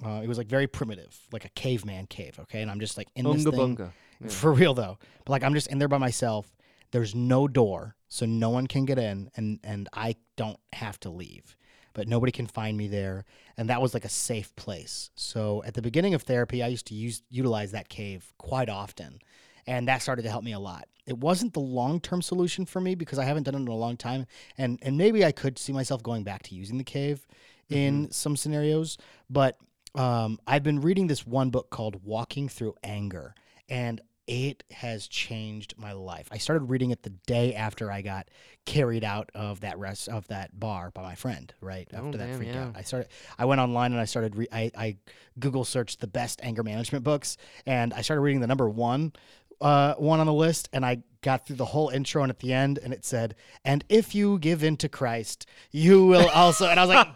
Uh, 0.04 0.20
it 0.22 0.28
was 0.28 0.38
like 0.38 0.48
very 0.48 0.66
primitive, 0.66 1.16
like 1.32 1.44
a 1.44 1.50
caveman 1.50 2.06
cave. 2.06 2.38
Okay, 2.40 2.62
and 2.62 2.70
I'm 2.70 2.80
just 2.80 2.96
like 2.96 3.08
in 3.14 3.30
this 3.30 3.44
thing 3.44 3.76
bunga. 3.76 3.92
Yeah. 4.20 4.28
for 4.30 4.52
real 4.52 4.74
though. 4.74 4.98
But 5.24 5.32
like 5.32 5.44
I'm 5.44 5.54
just 5.54 5.68
in 5.68 5.78
there 5.78 5.88
by 5.88 5.98
myself. 5.98 6.54
There's 6.90 7.14
no 7.14 7.48
door, 7.48 7.96
so 8.08 8.24
no 8.24 8.50
one 8.50 8.66
can 8.66 8.84
get 8.84 8.98
in, 8.98 9.30
and 9.36 9.60
and 9.62 9.88
I 9.92 10.16
don't 10.36 10.58
have 10.72 10.98
to 11.00 11.10
leave. 11.10 11.56
But 11.92 12.08
nobody 12.08 12.32
can 12.32 12.46
find 12.46 12.76
me 12.76 12.88
there, 12.88 13.24
and 13.56 13.68
that 13.68 13.82
was 13.82 13.94
like 13.94 14.04
a 14.04 14.08
safe 14.08 14.54
place. 14.56 15.10
So 15.14 15.62
at 15.64 15.74
the 15.74 15.82
beginning 15.82 16.14
of 16.14 16.22
therapy, 16.22 16.62
I 16.62 16.68
used 16.68 16.86
to 16.86 16.94
use 16.94 17.22
utilize 17.30 17.72
that 17.72 17.88
cave 17.88 18.32
quite 18.38 18.68
often, 18.68 19.20
and 19.66 19.88
that 19.88 20.02
started 20.02 20.22
to 20.22 20.30
help 20.30 20.44
me 20.44 20.52
a 20.52 20.58
lot. 20.58 20.88
It 21.06 21.18
wasn't 21.18 21.52
the 21.52 21.60
long 21.60 22.00
term 22.00 22.22
solution 22.22 22.64
for 22.66 22.80
me 22.80 22.94
because 22.94 23.18
I 23.18 23.24
haven't 23.24 23.42
done 23.42 23.54
it 23.54 23.58
in 23.60 23.68
a 23.68 23.74
long 23.74 23.96
time, 23.96 24.26
and 24.56 24.78
and 24.82 24.96
maybe 24.96 25.24
I 25.24 25.32
could 25.32 25.58
see 25.58 25.72
myself 25.72 26.02
going 26.02 26.24
back 26.24 26.42
to 26.44 26.54
using 26.54 26.78
the 26.78 26.84
cave 26.84 27.26
in 27.70 28.10
some 28.10 28.36
scenarios, 28.36 28.98
but 29.30 29.56
um, 29.94 30.38
I've 30.46 30.62
been 30.62 30.80
reading 30.80 31.06
this 31.06 31.26
one 31.26 31.50
book 31.50 31.70
called 31.70 32.04
Walking 32.04 32.48
Through 32.48 32.74
Anger, 32.84 33.34
and 33.68 34.00
it 34.26 34.64
has 34.70 35.06
changed 35.06 35.74
my 35.76 35.92
life. 35.92 36.28
I 36.30 36.38
started 36.38 36.64
reading 36.70 36.90
it 36.90 37.02
the 37.02 37.10
day 37.10 37.54
after 37.54 37.92
I 37.92 38.00
got 38.00 38.28
carried 38.64 39.04
out 39.04 39.28
of 39.34 39.60
that 39.60 39.78
rest 39.78 40.08
of 40.08 40.26
that 40.28 40.58
bar 40.58 40.90
by 40.90 41.02
my 41.02 41.14
friend. 41.14 41.52
Right 41.60 41.86
Oh, 41.92 42.06
after 42.06 42.16
that 42.18 42.26
damn, 42.28 42.36
freak 42.38 42.48
yeah. 42.54 42.64
out, 42.68 42.76
I 42.76 42.82
started. 42.82 43.08
I 43.38 43.44
went 43.44 43.60
online 43.60 43.92
and 43.92 44.00
I 44.00 44.06
started. 44.06 44.34
Re- 44.36 44.48
I, 44.50 44.70
I 44.76 44.96
Google 45.38 45.64
searched 45.64 46.00
the 46.00 46.06
best 46.06 46.40
anger 46.42 46.62
management 46.62 47.04
books, 47.04 47.36
and 47.66 47.92
I 47.94 48.00
started 48.02 48.22
reading 48.22 48.40
the 48.40 48.46
number 48.46 48.68
one 48.68 49.12
uh, 49.60 49.94
one 49.94 50.20
on 50.20 50.26
the 50.26 50.32
list, 50.32 50.68
and 50.72 50.84
I 50.84 51.02
got 51.22 51.46
through 51.46 51.56
the 51.56 51.64
whole 51.64 51.88
intro, 51.88 52.22
and 52.22 52.30
at 52.30 52.38
the 52.38 52.52
end, 52.52 52.78
and 52.82 52.92
it 52.92 53.04
said, 53.04 53.34
"And 53.64 53.84
if 53.88 54.14
you 54.14 54.38
give 54.38 54.62
in 54.62 54.76
to 54.78 54.88
Christ, 54.88 55.46
you 55.70 56.06
will 56.06 56.28
also." 56.28 56.68
And 56.68 56.78
I 56.78 56.84
was 56.84 56.94
like, 56.94 57.14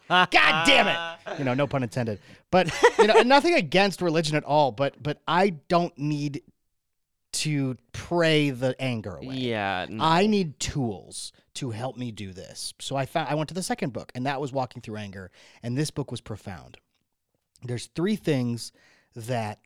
"God, 0.08 0.30
God 0.30 0.66
damn 0.66 0.88
it!" 0.88 1.38
You 1.38 1.44
know, 1.44 1.54
no 1.54 1.66
pun 1.66 1.82
intended. 1.82 2.20
But 2.50 2.70
you 2.98 3.06
know, 3.06 3.22
nothing 3.22 3.54
against 3.54 4.00
religion 4.00 4.36
at 4.36 4.44
all, 4.44 4.72
but 4.72 5.02
but 5.02 5.20
I 5.26 5.50
don't 5.68 5.96
need 5.98 6.42
to 7.32 7.76
pray 7.92 8.50
the 8.50 8.74
anger 8.80 9.16
away. 9.16 9.36
Yeah. 9.36 9.86
I 10.00 10.26
need 10.26 10.58
tools 10.58 11.32
to 11.54 11.70
help 11.70 11.96
me 11.96 12.10
do 12.10 12.32
this. 12.32 12.74
So 12.80 12.96
I 12.96 13.06
found 13.06 13.28
I 13.28 13.34
went 13.34 13.48
to 13.48 13.54
the 13.54 13.62
second 13.62 13.92
book, 13.92 14.12
and 14.14 14.26
that 14.26 14.40
was 14.40 14.52
Walking 14.52 14.82
Through 14.82 14.96
Anger, 14.96 15.30
and 15.62 15.76
this 15.76 15.90
book 15.90 16.10
was 16.10 16.20
profound. 16.20 16.78
There's 17.62 17.86
three 17.94 18.16
things 18.16 18.72
that 19.14 19.58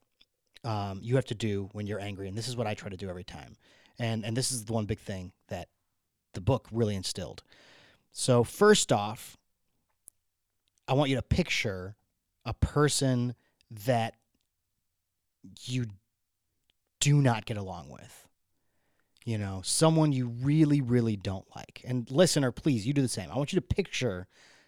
um, 0.64 1.00
you 1.02 1.16
have 1.16 1.26
to 1.26 1.34
do 1.34 1.68
when 1.72 1.86
you're 1.86 2.00
angry, 2.00 2.28
and 2.28 2.36
this 2.36 2.48
is 2.48 2.56
what 2.56 2.66
I 2.66 2.74
try 2.74 2.88
to 2.88 2.96
do 2.96 3.08
every 3.08 3.24
time. 3.24 3.56
And 3.98 4.24
and 4.24 4.36
this 4.36 4.50
is 4.50 4.64
the 4.64 4.72
one 4.72 4.86
big 4.86 4.98
thing 4.98 5.32
that 5.48 5.68
the 6.32 6.40
book 6.40 6.66
really 6.72 6.96
instilled. 6.96 7.42
So 8.12 8.44
first 8.44 8.92
off, 8.92 9.36
I 10.88 10.94
want 10.94 11.10
you 11.10 11.16
to 11.16 11.22
picture 11.22 11.96
a 12.44 12.54
person 12.54 13.34
that 13.84 14.14
you 15.64 15.86
do 17.00 17.20
not 17.20 17.46
get 17.46 17.56
along 17.56 17.90
with. 17.90 18.28
You 19.24 19.38
know, 19.38 19.62
someone 19.64 20.12
you 20.12 20.28
really, 20.28 20.82
really 20.82 21.16
don't 21.16 21.46
like. 21.56 21.82
And 21.84 22.10
listener, 22.10 22.52
please, 22.52 22.86
you 22.86 22.92
do 22.92 23.00
the 23.00 23.08
same. 23.08 23.30
I 23.30 23.36
want 23.36 23.52
you 23.52 23.56
to 23.60 23.66
picture 23.66 24.26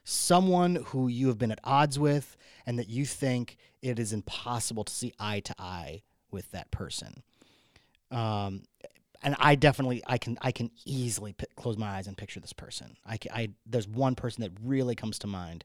someone 0.09 0.77
who 0.87 1.09
you 1.09 1.29
have 1.29 1.37
been 1.37 1.51
at 1.51 1.59
odds 1.65 1.99
with 1.99 2.37
and 2.65 2.79
that 2.79 2.89
you 2.89 3.05
think 3.05 3.57
it 3.83 3.99
is 3.99 4.13
impossible 4.13 4.85
to 4.85 4.93
see 4.93 5.13
eye 5.19 5.41
to 5.41 5.55
eye 5.59 6.03
with 6.31 6.51
that 6.53 6.71
person. 6.71 7.23
Um, 8.11 8.63
and 9.23 9.35
I 9.39 9.57
definitely, 9.57 10.03
I 10.07 10.19
can, 10.19 10.39
I 10.41 10.53
can 10.53 10.71
easily 10.85 11.33
pi 11.33 11.47
close 11.57 11.77
my 11.77 11.89
eyes 11.89 12.07
and 12.07 12.17
picture 12.17 12.39
this 12.39 12.53
person. 12.53 12.97
I, 13.05 13.19
I, 13.33 13.51
there's 13.67 13.89
one 13.89 14.15
person 14.15 14.43
that 14.43 14.53
really 14.63 14.95
comes 14.95 15.19
to 15.21 15.27
mind 15.27 15.65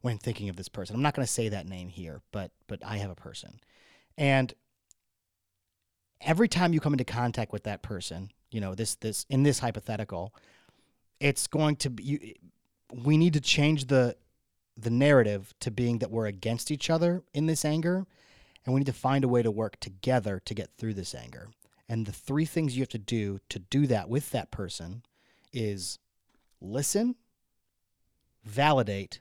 when 0.00 0.16
thinking 0.16 0.48
of 0.48 0.56
this 0.56 0.68
person. 0.68 0.96
I'm 0.96 1.02
not 1.02 1.14
going 1.14 1.26
to 1.26 1.32
say 1.32 1.50
that 1.50 1.68
name 1.68 1.88
here, 1.88 2.22
but, 2.32 2.50
but 2.66 2.80
I 2.84 2.96
have 2.96 3.10
a 3.10 3.14
person, 3.14 3.60
and 4.16 4.54
every 6.20 6.48
time 6.48 6.72
you 6.72 6.80
come 6.80 6.94
into 6.94 7.04
contact 7.04 7.52
with 7.52 7.64
that 7.64 7.82
person, 7.82 8.30
you 8.50 8.60
know, 8.60 8.74
this 8.74 8.94
this 8.96 9.26
in 9.28 9.42
this 9.42 9.58
hypothetical, 9.58 10.34
it's 11.20 11.46
going 11.46 11.76
to 11.76 11.90
be 11.90 12.02
you, 12.04 12.34
we 12.92 13.16
need 13.16 13.32
to 13.34 13.40
change 13.40 13.86
the 13.86 14.16
the 14.76 14.90
narrative 14.90 15.54
to 15.60 15.70
being 15.70 15.98
that 15.98 16.10
we're 16.10 16.26
against 16.26 16.70
each 16.70 16.88
other 16.88 17.22
in 17.34 17.46
this 17.46 17.64
anger 17.64 18.06
and 18.64 18.74
we 18.74 18.80
need 18.80 18.86
to 18.86 18.92
find 18.92 19.24
a 19.24 19.28
way 19.28 19.42
to 19.42 19.50
work 19.50 19.78
together 19.80 20.40
to 20.44 20.54
get 20.54 20.70
through 20.76 20.94
this 20.94 21.14
anger. 21.14 21.48
And 21.88 22.06
the 22.06 22.12
three 22.12 22.44
things 22.44 22.76
you 22.76 22.82
have 22.82 22.88
to 22.90 22.98
do 22.98 23.40
to 23.48 23.58
do 23.58 23.86
that 23.88 24.08
with 24.08 24.30
that 24.30 24.50
person 24.50 25.02
is 25.52 25.98
listen, 26.60 27.16
validate, 28.44 29.20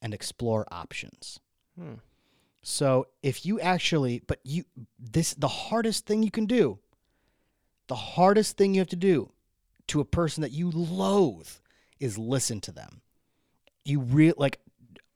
and 0.00 0.12
explore 0.12 0.66
options. 0.70 1.40
Hmm. 1.78 1.94
So 2.62 3.08
if 3.22 3.44
you 3.44 3.58
actually, 3.58 4.22
but 4.26 4.38
you, 4.44 4.64
this, 4.98 5.34
the 5.34 5.48
hardest 5.48 6.06
thing 6.06 6.22
you 6.22 6.30
can 6.30 6.46
do, 6.46 6.78
the 7.88 7.96
hardest 7.96 8.56
thing 8.56 8.74
you 8.74 8.80
have 8.80 8.88
to 8.88 8.96
do 8.96 9.32
to 9.88 10.00
a 10.00 10.04
person 10.04 10.42
that 10.42 10.52
you 10.52 10.70
loathe 10.70 11.48
is 12.02 12.18
listen 12.18 12.60
to 12.62 12.72
them. 12.72 13.00
You 13.84 14.00
real 14.00 14.34
like, 14.36 14.60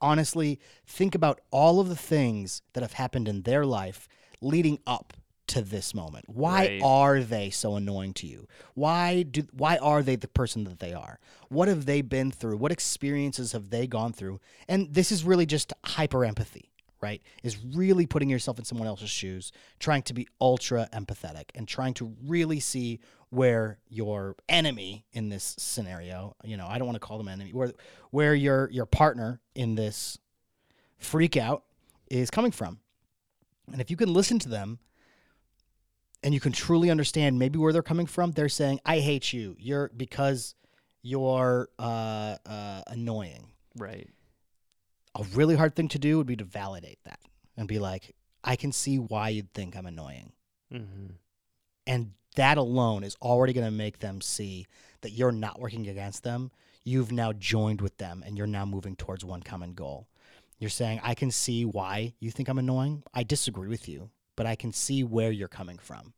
honestly, 0.01 0.59
think 0.87 1.14
about 1.14 1.41
all 1.51 1.80
of 1.80 1.89
the 1.89 1.97
things 1.97 2.62
that 2.72 2.82
have 2.82 2.95
happened 2.95 3.28
in 3.28 3.43
their 3.43 3.64
life 3.66 4.09
leading 4.41 4.78
up 4.87 5.12
to 5.49 5.62
this 5.62 5.95
moment. 5.95 6.24
Why 6.28 6.66
Right. 6.66 6.80
are 6.82 7.20
they 7.22 7.51
so 7.51 7.76
annoying 7.76 8.14
to 8.14 8.26
you? 8.26 8.49
Why 8.74 9.22
do 9.22 9.47
why 9.53 9.76
are 9.76 10.03
they 10.03 10.16
the 10.16 10.26
person 10.28 10.64
that 10.64 10.80
they 10.80 10.93
are? 10.93 11.20
What 11.49 11.68
have 11.68 11.87
they 11.87 12.03
been 12.03 12.32
through? 12.32 12.57
What 12.57 12.72
experiences 12.72 13.53
have 13.53 13.70
they 13.70 13.87
gone 13.87 14.12
through? 14.12 14.41
And 14.68 14.93
this 14.93 15.12
is 15.12 15.22
really 15.24 15.47
just 15.47 15.72
hyper 15.84 16.24
empathy, 16.24 16.70
right? 17.01 17.22
Is 17.42 17.59
really 17.74 18.07
putting 18.07 18.30
yourself 18.30 18.59
in 18.59 18.64
someone 18.64 18.88
else's 18.88 19.11
shoes, 19.11 19.53
trying 19.78 20.03
to 20.03 20.14
be 20.14 20.28
ultra 20.40 20.88
empathetic 20.92 21.44
and 21.55 21.66
trying 21.68 21.94
to 21.94 22.14
really 22.24 22.61
see 22.61 23.01
where 23.30 23.78
your 23.88 24.36
enemy 24.49 25.05
in 25.12 25.28
this 25.28 25.57
scenario, 25.59 26.36
you 26.44 26.57
know, 26.57 26.66
I 26.66 26.78
don't 26.78 26.86
want 26.86 26.97
to 26.97 27.07
call 27.07 27.18
them 27.18 27.28
enemy, 27.28 27.53
where 27.53 27.72
where 28.11 28.34
your 28.34 28.70
your 28.70 28.86
partner 28.86 29.40
in 29.55 29.74
this 29.74 30.18
freak 30.99 31.36
out 31.36 31.64
is 32.09 32.30
coming 32.30 32.53
from. 32.53 32.78
And 33.72 33.80
if 33.80 33.90
you 33.90 33.97
can 33.97 34.12
listen 34.12 34.38
to 34.40 34.49
them 34.49 34.78
and 36.22 36.32
you 36.32 36.40
can 36.40 36.53
truly 36.53 36.90
understand 36.90 37.38
maybe 37.38 37.59
where 37.59 37.72
they're 37.72 37.82
coming 37.82 38.07
from, 38.07 38.32
they're 38.32 38.49
saying, 38.49 38.80
I 38.86 39.01
hate 39.01 39.32
you. 39.32 39.57
You're 39.59 39.90
because 39.97 40.55
you're 41.03 41.68
uh, 41.78 42.36
uh, 42.47 42.82
annoying. 42.86 43.49
Right. 43.76 44.09
A 45.16 45.24
really 45.34 45.56
hard 45.56 45.74
thing 45.74 45.88
to 45.88 45.98
do 45.98 46.18
would 46.18 46.26
be 46.26 46.36
to 46.36 46.44
validate 46.44 46.98
that 47.04 47.20
and 47.56 47.66
be 47.66 47.78
like, 47.78 48.14
I 48.44 48.56
can 48.56 48.70
see 48.70 48.98
why 48.98 49.30
you'd 49.30 49.52
think 49.52 49.76
I'm 49.76 49.86
annoying. 49.86 50.32
Mm-hmm. 50.72 51.06
And 51.86 52.12
that 52.36 52.58
alone 52.58 53.02
is 53.02 53.16
already 53.20 53.52
going 53.52 53.66
to 53.66 53.70
make 53.70 53.98
them 53.98 54.20
see 54.20 54.66
that 55.00 55.12
you're 55.12 55.32
not 55.32 55.60
working 55.60 55.88
against 55.88 56.22
them. 56.22 56.50
You've 56.84 57.12
now 57.12 57.32
joined 57.32 57.80
with 57.80 57.96
them 57.96 58.22
and 58.24 58.36
you're 58.36 58.46
now 58.46 58.64
moving 58.64 58.94
towards 58.94 59.24
one 59.24 59.42
common 59.42 59.72
goal. 59.72 60.06
You're 60.58 60.70
saying, 60.70 61.00
I 61.02 61.14
can 61.14 61.30
see 61.30 61.64
why 61.64 62.14
you 62.20 62.30
think 62.30 62.48
I'm 62.48 62.58
annoying. 62.58 63.02
I 63.12 63.24
disagree 63.24 63.68
with 63.68 63.88
you, 63.88 64.10
but 64.36 64.46
I 64.46 64.54
can 64.54 64.72
see 64.72 65.02
where 65.02 65.30
you're 65.30 65.48
coming 65.48 65.78
from. 65.78 66.12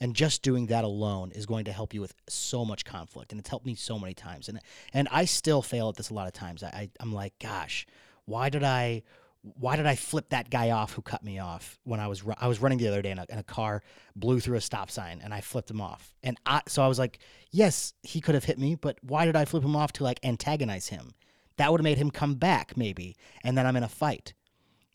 And 0.00 0.16
just 0.16 0.42
doing 0.42 0.66
that 0.66 0.84
alone 0.84 1.30
is 1.32 1.44
going 1.44 1.66
to 1.66 1.72
help 1.72 1.92
you 1.92 2.00
with 2.00 2.14
so 2.28 2.64
much 2.64 2.84
conflict. 2.84 3.32
And 3.32 3.38
it's 3.38 3.50
helped 3.50 3.66
me 3.66 3.74
so 3.74 3.98
many 3.98 4.14
times. 4.14 4.48
And 4.48 4.58
and 4.94 5.08
I 5.10 5.26
still 5.26 5.60
fail 5.60 5.90
at 5.90 5.96
this 5.96 6.08
a 6.08 6.14
lot 6.14 6.26
of 6.26 6.32
times. 6.32 6.62
I, 6.62 6.68
I 6.68 6.90
I'm 7.00 7.12
like, 7.12 7.34
gosh, 7.38 7.86
why 8.26 8.48
did 8.50 8.62
I 8.64 9.02
why 9.42 9.74
did 9.76 9.86
I 9.86 9.94
flip 9.96 10.28
that 10.30 10.50
guy 10.50 10.70
off 10.70 10.92
who 10.92 11.00
cut 11.00 11.24
me 11.24 11.38
off 11.38 11.78
when 11.84 11.98
I 11.98 12.08
was 12.08 12.22
ru- 12.22 12.34
I 12.38 12.46
was 12.46 12.60
running 12.60 12.76
the 12.78 12.88
other 12.88 13.00
day 13.00 13.10
and 13.10 13.20
a, 13.20 13.26
and 13.30 13.40
a 13.40 13.42
car 13.44 13.82
blew 14.14 14.38
through 14.38 14.58
a 14.58 14.60
stop 14.60 14.90
sign 14.90 15.20
and 15.24 15.32
I 15.32 15.40
flipped 15.40 15.70
him 15.70 15.80
off. 15.80 16.14
And 16.22 16.36
I 16.44 16.60
so 16.68 16.82
I 16.82 16.88
was 16.88 16.98
like 16.98 17.18
yes 17.50 17.94
he 18.02 18.20
could 18.20 18.34
have 18.34 18.44
hit 18.44 18.58
me 18.58 18.74
but 18.74 18.98
why 19.02 19.24
did 19.24 19.36
I 19.36 19.46
flip 19.46 19.64
him 19.64 19.76
off 19.76 19.92
to 19.94 20.04
like 20.04 20.20
antagonize 20.22 20.88
him? 20.88 21.14
That 21.56 21.70
would 21.70 21.80
have 21.80 21.84
made 21.84 21.98
him 21.98 22.10
come 22.10 22.34
back 22.34 22.76
maybe 22.76 23.16
and 23.42 23.56
then 23.56 23.66
I'm 23.66 23.76
in 23.76 23.82
a 23.82 23.88
fight. 23.88 24.34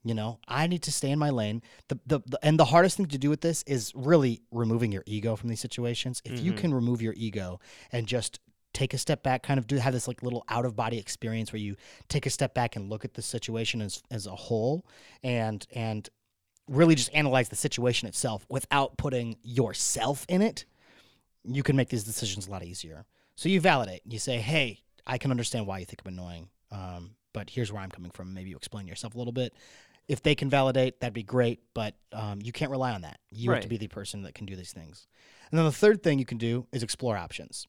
You 0.04 0.14
know 0.14 0.38
I 0.48 0.68
need 0.68 0.84
to 0.84 0.92
stay 0.92 1.10
in 1.10 1.18
my 1.18 1.32
lane. 1.32 1.64
The, 1.88 2.00
the, 2.06 2.20
the 2.28 2.40
and 2.44 2.60
the 2.60 2.66
hardest 2.66 2.98
thing 2.98 3.08
to 3.08 3.18
do 3.18 3.32
with 3.32 3.42
this 3.42 3.64
is 3.66 3.92
really 3.96 4.44
removing 4.52 4.92
your 4.92 5.04
ego 5.08 5.36
from 5.36 5.50
these 5.50 5.60
situations. 5.60 6.22
If 6.24 6.40
you 6.40 6.54
Mhm. 6.54 6.58
can 6.58 6.74
remove 6.76 7.02
your 7.02 7.16
ego 7.18 7.60
and 7.92 8.06
just 8.06 8.40
take 8.76 8.94
a 8.94 8.98
step 8.98 9.24
back 9.24 9.42
kind 9.42 9.58
of 9.58 9.66
do 9.66 9.78
have 9.78 9.94
this 9.94 10.08
like 10.08 10.22
little 10.22 10.44
out 10.50 10.66
of 10.66 10.76
body 10.76 11.00
experience 11.00 11.54
where 11.54 11.62
you 11.62 11.76
take 12.10 12.26
a 12.26 12.30
step 12.30 12.54
back 12.54 12.76
and 12.76 12.90
look 12.90 13.06
at 13.06 13.14
the 13.14 13.22
situation 13.22 13.82
as 13.82 14.04
as 14.12 14.28
a 14.28 14.36
whole 14.36 14.86
and 15.24 15.66
and 15.74 16.10
really 16.68 16.96
just 16.96 17.14
analyze 17.14 17.50
the 17.50 17.56
situation 17.56 18.08
itself 18.08 18.46
without 18.50 18.98
putting 18.98 19.38
yourself 19.44 20.26
in 20.28 20.42
it, 20.42 20.66
you 21.44 21.64
can 21.64 21.76
make 21.76 21.90
these 21.90 22.04
decisions 22.04 22.48
a 22.48 22.52
lot 22.52 22.64
easier. 22.64 23.06
So 23.36 23.50
you 23.50 23.62
validate. 23.62 24.02
You 24.06 24.20
say, 24.20 24.40
"Hey, 24.40 24.82
I 25.06 25.18
can 25.18 25.32
understand 25.32 25.68
why 25.68 25.80
you 25.80 25.86
think 25.86 26.02
I'm 26.04 26.14
annoying, 26.14 26.50
um, 26.72 27.16
but 27.34 27.50
here's 27.50 27.72
where 27.72 27.82
I'm 27.82 27.92
coming 27.92 28.12
from." 28.12 28.34
Maybe 28.34 28.50
you 28.50 28.58
explain 28.58 28.88
yourself 28.88 29.16
a 29.16 29.18
little 29.18 29.34
bit. 29.34 29.54
If 30.08 30.22
they 30.22 30.36
can 30.36 30.50
validate, 30.50 31.00
that'd 31.00 31.14
be 31.14 31.24
great, 31.24 31.62
but 31.74 31.96
um, 32.12 32.40
you 32.42 32.52
can't 32.52 32.72
rely 32.72 32.92
on 32.92 33.02
that. 33.02 33.20
You 33.32 33.52
have 33.52 33.62
to 33.62 33.68
be 33.68 33.78
the 33.78 33.88
person 33.88 34.22
that 34.24 34.36
can 34.36 34.46
do 34.46 34.56
these 34.56 34.72
things. 34.72 35.08
And 35.50 35.58
then 35.58 35.66
the 35.66 35.72
third 35.72 36.04
thing 36.04 36.20
you 36.20 36.26
can 36.26 36.38
do 36.38 36.68
is 36.72 36.84
explore 36.84 37.18
options. 37.18 37.68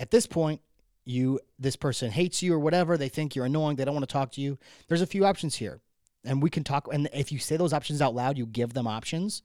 At 0.00 0.10
this 0.10 0.26
point, 0.26 0.60
you 1.04 1.38
this 1.58 1.76
person 1.76 2.10
hates 2.10 2.42
you 2.42 2.54
or 2.54 2.58
whatever, 2.58 2.96
they 2.96 3.08
think 3.08 3.36
you're 3.36 3.44
annoying, 3.46 3.76
they 3.76 3.84
don't 3.84 3.94
want 3.94 4.08
to 4.08 4.12
talk 4.12 4.32
to 4.32 4.40
you. 4.40 4.58
There's 4.88 5.02
a 5.02 5.06
few 5.06 5.24
options 5.24 5.56
here. 5.56 5.80
And 6.24 6.42
we 6.42 6.50
can 6.50 6.64
talk 6.64 6.88
and 6.92 7.08
if 7.14 7.30
you 7.30 7.38
say 7.38 7.56
those 7.56 7.72
options 7.72 8.02
out 8.02 8.14
loud, 8.14 8.36
you 8.36 8.46
give 8.46 8.74
them 8.74 8.86
options, 8.86 9.42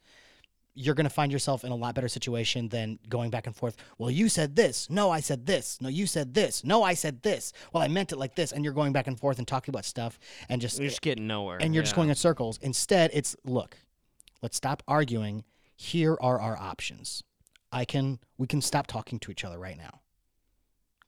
you're 0.73 0.95
going 0.95 1.05
to 1.05 1.13
find 1.13 1.31
yourself 1.31 1.63
in 1.63 1.71
a 1.71 1.75
lot 1.75 1.95
better 1.95 2.09
situation 2.09 2.67
than 2.69 2.99
going 3.07 3.29
back 3.29 3.47
and 3.47 3.55
forth. 3.55 3.77
Well, 3.97 4.11
you 4.11 4.27
said 4.27 4.57
this. 4.57 4.89
No, 4.89 5.09
I 5.09 5.21
said 5.21 5.45
this. 5.45 5.77
No, 5.81 5.87
you 5.87 6.05
said 6.05 6.33
this. 6.33 6.65
No, 6.65 6.83
I 6.83 6.93
said 6.93 7.21
this. 7.23 7.53
Well, 7.71 7.81
I 7.81 7.87
meant 7.87 8.11
it 8.11 8.17
like 8.17 8.35
this. 8.35 8.51
And 8.51 8.63
you're 8.63 8.73
going 8.73 8.91
back 8.91 9.07
and 9.07 9.17
forth 9.17 9.37
and 9.37 9.47
talking 9.47 9.73
about 9.73 9.85
stuff 9.85 10.19
and 10.49 10.61
just 10.61 10.77
You're 10.79 10.89
just 10.89 11.01
getting 11.01 11.27
nowhere. 11.27 11.59
and 11.61 11.73
you're 11.73 11.83
just 11.83 11.95
going 11.95 12.09
in 12.09 12.15
circles. 12.15 12.59
Instead, 12.61 13.11
it's 13.13 13.35
look, 13.45 13.77
let's 14.41 14.57
stop 14.57 14.83
arguing. 14.87 15.45
Here 15.77 16.17
are 16.21 16.39
our 16.39 16.57
options. 16.57 17.23
I 17.71 17.85
can 17.85 18.19
we 18.37 18.47
can 18.47 18.61
stop 18.61 18.87
talking 18.87 19.19
to 19.19 19.31
each 19.31 19.43
other 19.45 19.57
right 19.57 19.77
now. 19.77 20.01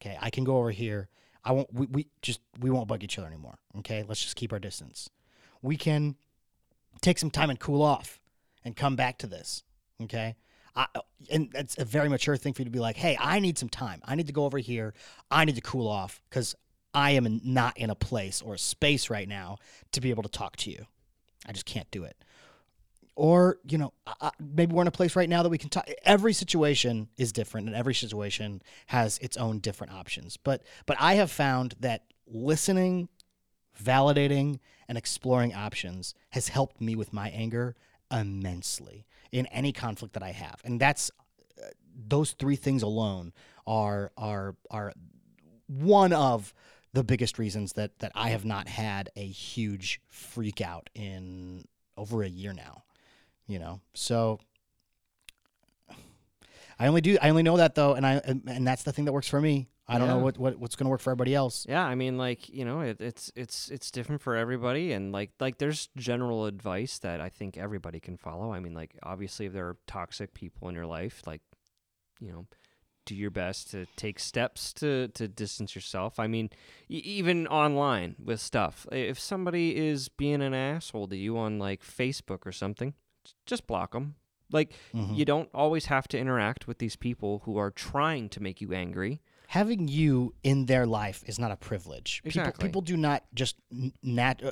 Okay, 0.01 0.17
I 0.21 0.29
can 0.29 0.43
go 0.43 0.57
over 0.57 0.71
here. 0.71 1.09
I 1.43 1.51
won't 1.53 1.73
we, 1.73 1.87
we 1.87 2.07
just 2.21 2.41
we 2.59 2.69
won't 2.69 2.87
bug 2.87 3.03
each 3.03 3.17
other 3.17 3.27
anymore. 3.27 3.57
Okay, 3.79 4.03
let's 4.07 4.21
just 4.21 4.35
keep 4.35 4.53
our 4.53 4.59
distance. 4.59 5.09
We 5.61 5.77
can 5.77 6.15
take 7.01 7.17
some 7.17 7.31
time 7.31 7.49
and 7.49 7.59
cool 7.59 7.81
off 7.81 8.19
and 8.63 8.75
come 8.75 8.95
back 8.95 9.17
to 9.19 9.27
this. 9.27 9.63
Okay. 10.01 10.35
I, 10.75 10.85
and 11.31 11.49
that's 11.51 11.75
a 11.79 11.85
very 11.85 12.07
mature 12.07 12.37
thing 12.37 12.53
for 12.53 12.61
you 12.61 12.65
to 12.65 12.71
be 12.71 12.79
like, 12.79 12.97
hey, 12.97 13.17
I 13.19 13.39
need 13.39 13.57
some 13.57 13.69
time. 13.69 13.99
I 14.05 14.13
need 14.13 14.27
to 14.27 14.33
go 14.33 14.45
over 14.45 14.59
here. 14.59 14.93
I 15.31 15.43
need 15.43 15.55
to 15.55 15.61
cool 15.61 15.87
off 15.87 16.21
because 16.29 16.53
I 16.93 17.11
am 17.11 17.41
not 17.43 17.77
in 17.77 17.89
a 17.89 17.95
place 17.95 18.43
or 18.43 18.53
a 18.53 18.59
space 18.59 19.09
right 19.09 19.27
now 19.27 19.57
to 19.93 20.01
be 20.01 20.11
able 20.11 20.23
to 20.23 20.29
talk 20.29 20.55
to 20.57 20.71
you. 20.71 20.85
I 21.47 21.51
just 21.51 21.65
can't 21.65 21.89
do 21.89 22.03
it. 22.03 22.15
Or, 23.17 23.57
you 23.67 23.79
know, 23.79 23.93
maybe 24.39 24.75
we're 24.75 24.83
in 24.83 24.87
a 24.87 24.91
place 24.91 25.15
right 25.15 25.27
now 25.27 25.41
that 25.41 25.49
we 25.49 25.57
can 25.57 25.69
talk. 25.69 25.89
Every 26.03 26.33
situation 26.33 27.09
is 27.17 27.31
different 27.31 27.65
and 27.65 27.75
every 27.75 27.95
situation 27.95 28.61
has 28.85 29.17
its 29.17 29.37
own 29.37 29.57
different 29.57 29.93
options. 29.93 30.37
But, 30.37 30.61
but 30.85 30.97
I 30.99 31.15
have 31.15 31.31
found 31.31 31.73
that 31.79 32.03
listening, 32.27 33.09
validating, 33.83 34.59
and 34.87 34.99
exploring 34.99 35.55
options 35.55 36.13
has 36.29 36.49
helped 36.49 36.79
me 36.79 36.95
with 36.95 37.11
my 37.11 37.29
anger 37.29 37.75
immensely 38.11 39.07
in 39.31 39.47
any 39.47 39.73
conflict 39.73 40.13
that 40.13 40.21
I 40.21 40.31
have. 40.31 40.61
And 40.63 40.79
that's 40.79 41.09
uh, 41.59 41.69
those 42.07 42.33
three 42.33 42.55
things 42.55 42.83
alone 42.83 43.33
are 43.65 44.11
are 44.15 44.55
are 44.69 44.93
one 45.65 46.13
of 46.13 46.53
the 46.93 47.03
biggest 47.03 47.39
reasons 47.39 47.73
that 47.73 47.97
that 47.97 48.11
I 48.13 48.29
have 48.29 48.45
not 48.45 48.67
had 48.67 49.09
a 49.15 49.25
huge 49.25 50.01
freak 50.07 50.61
out 50.61 50.91
in 50.93 51.65
over 51.97 52.21
a 52.21 52.29
year 52.29 52.53
now. 52.53 52.83
You 53.47 53.59
know, 53.59 53.81
so 53.93 54.39
I 56.79 56.87
only 56.87 57.01
do 57.01 57.17
I 57.21 57.29
only 57.29 57.43
know 57.43 57.57
that 57.57 57.75
though, 57.75 57.93
and 57.93 58.05
I 58.05 58.21
and, 58.23 58.67
that's 58.67 58.83
the 58.83 58.91
thing 58.91 59.05
that 59.05 59.13
works 59.13 59.27
for 59.27 59.41
me. 59.41 59.69
I 59.89 59.97
don't 59.97 60.09
know 60.09 60.17
what, 60.17 60.37
what 60.37 60.59
what's 60.59 60.75
going 60.75 60.85
to 60.85 60.89
work 60.89 60.99
for 60.99 61.11
everybody 61.11 61.33
else. 61.33 61.65
Yeah, 61.67 61.83
I 61.83 61.95
mean, 61.95 62.17
like 62.17 62.49
you 62.49 62.65
know, 62.65 62.81
it, 62.81 62.97
it's 62.99 63.31
it's 63.35 63.69
it's 63.69 63.89
different 63.89 64.21
for 64.21 64.35
everybody, 64.35 64.91
and 64.91 65.13
like 65.13 65.31
like 65.39 65.59
there's 65.59 65.89
general 65.95 66.45
advice 66.45 66.99
that 66.99 67.21
I 67.21 67.29
think 67.29 67.57
everybody 67.57 67.99
can 67.99 68.17
follow. 68.17 68.51
I 68.51 68.59
mean, 68.59 68.73
like 68.73 68.97
obviously, 69.01 69.45
if 69.45 69.53
there 69.53 69.67
are 69.67 69.77
toxic 69.87 70.33
people 70.33 70.67
in 70.67 70.75
your 70.75 70.85
life, 70.85 71.23
like 71.25 71.41
you 72.19 72.31
know, 72.31 72.47
do 73.05 73.15
your 73.15 73.31
best 73.31 73.71
to 73.71 73.87
take 73.95 74.19
steps 74.19 74.73
to 74.73 75.07
to 75.09 75.27
distance 75.27 75.73
yourself. 75.73 76.19
I 76.19 76.27
mean, 76.27 76.49
e- 76.89 76.97
even 76.97 77.47
online 77.47 78.17
with 78.23 78.41
stuff, 78.41 78.85
if 78.91 79.17
somebody 79.17 79.77
is 79.77 80.09
being 80.09 80.41
an 80.41 80.53
asshole 80.53 81.07
to 81.07 81.15
you 81.15 81.37
on 81.37 81.59
like 81.59 81.81
Facebook 81.81 82.45
or 82.45 82.51
something, 82.51 82.93
just 83.45 83.67
block 83.67 83.91
them. 83.93 84.15
Like 84.51 84.73
Mhm. 84.93 85.17
you 85.17 85.25
don't 85.25 85.49
always 85.53 85.85
have 85.87 86.07
to 86.09 86.17
interact 86.17 86.67
with 86.67 86.77
these 86.79 86.95
people 86.95 87.39
who 87.45 87.57
are 87.57 87.71
trying 87.71 88.29
to 88.29 88.39
make 88.41 88.61
you 88.61 88.73
angry. 88.73 89.19
having 89.51 89.87
you 89.87 90.35
in 90.43 90.65
their 90.65 90.85
life 90.85 91.23
is 91.25 91.39
not 91.39 91.51
a 91.51 91.55
privilege. 91.55 92.21
Exactly. 92.25 92.51
People, 92.51 92.81
people 92.81 92.81
do 92.81 92.97
not 92.97 93.23
just 93.33 93.55
nat. 94.03 94.43
uh, 94.43 94.51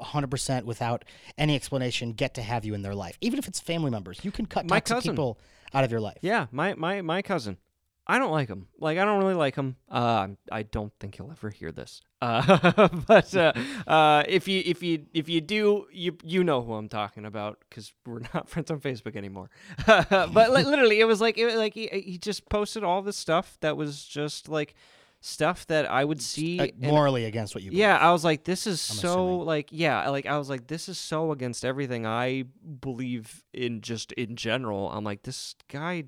100% 0.00 0.64
without 0.66 1.04
any 1.38 1.54
explanation 1.54 2.12
get 2.12 2.34
to 2.34 2.42
have 2.42 2.64
you 2.64 2.74
in 2.74 2.82
their 2.82 2.94
life 2.94 3.16
even 3.20 3.38
if 3.38 3.46
it's 3.46 3.60
family 3.60 3.90
members 3.90 4.18
you 4.24 4.30
can 4.32 4.44
cut 4.44 4.68
My 4.68 4.80
toxic 4.80 4.96
cousin. 4.96 5.12
people 5.12 5.38
out 5.72 5.84
of 5.84 5.90
your 5.90 6.00
life 6.00 6.18
Yeah, 6.20 6.46
my 6.50 6.74
my 6.74 7.00
my 7.00 7.22
cousin. 7.22 7.58
I 8.06 8.18
don't 8.18 8.30
like 8.32 8.48
him. 8.48 8.68
Like 8.78 8.98
I 8.98 9.04
don't 9.04 9.18
really 9.18 9.34
like 9.34 9.54
him. 9.56 9.76
Uh, 9.90 10.28
I 10.52 10.62
don't 10.62 10.92
think 11.00 11.14
he'll 11.16 11.30
ever 11.30 11.50
hear 11.50 11.72
this. 11.72 12.00
Uh, 12.24 12.88
but 13.06 13.36
uh, 13.36 13.52
uh, 13.86 14.22
if 14.26 14.48
you 14.48 14.62
if 14.64 14.82
you 14.82 15.04
if 15.12 15.28
you 15.28 15.42
do, 15.42 15.84
you 15.92 16.16
you 16.24 16.42
know 16.42 16.62
who 16.62 16.72
I'm 16.72 16.88
talking 16.88 17.26
about 17.26 17.58
because 17.68 17.92
we're 18.06 18.20
not 18.34 18.48
friends 18.48 18.70
on 18.70 18.80
Facebook 18.80 19.14
anymore. 19.14 19.50
but 19.86 20.32
li- 20.32 20.64
literally, 20.64 21.00
it 21.00 21.04
was 21.04 21.20
like 21.20 21.36
it, 21.36 21.54
like 21.56 21.74
he, 21.74 21.88
he 21.88 22.16
just 22.16 22.48
posted 22.48 22.82
all 22.82 23.02
this 23.02 23.18
stuff 23.18 23.58
that 23.60 23.76
was 23.76 24.02
just 24.02 24.48
like 24.48 24.74
stuff 25.20 25.66
that 25.66 25.90
I 25.90 26.02
would 26.04 26.22
see. 26.22 26.58
Uh, 26.60 26.64
and- 26.64 26.80
morally 26.80 27.26
against 27.26 27.54
what 27.54 27.62
you 27.62 27.72
yeah, 27.72 27.98
I 27.98 28.10
was 28.12 28.24
like, 28.24 28.44
this 28.44 28.66
is 28.66 28.88
I'm 28.90 28.96
so 28.96 29.08
assuming. 29.10 29.46
like 29.46 29.68
yeah, 29.70 30.08
like 30.08 30.24
I 30.24 30.38
was 30.38 30.48
like, 30.48 30.66
this 30.66 30.88
is 30.88 30.96
so 30.96 31.30
against 31.30 31.62
everything 31.62 32.06
I 32.06 32.44
believe 32.80 33.42
in 33.52 33.82
just 33.82 34.12
in 34.12 34.36
general. 34.36 34.90
I'm 34.90 35.04
like, 35.04 35.24
this 35.24 35.56
guy, 35.68 36.04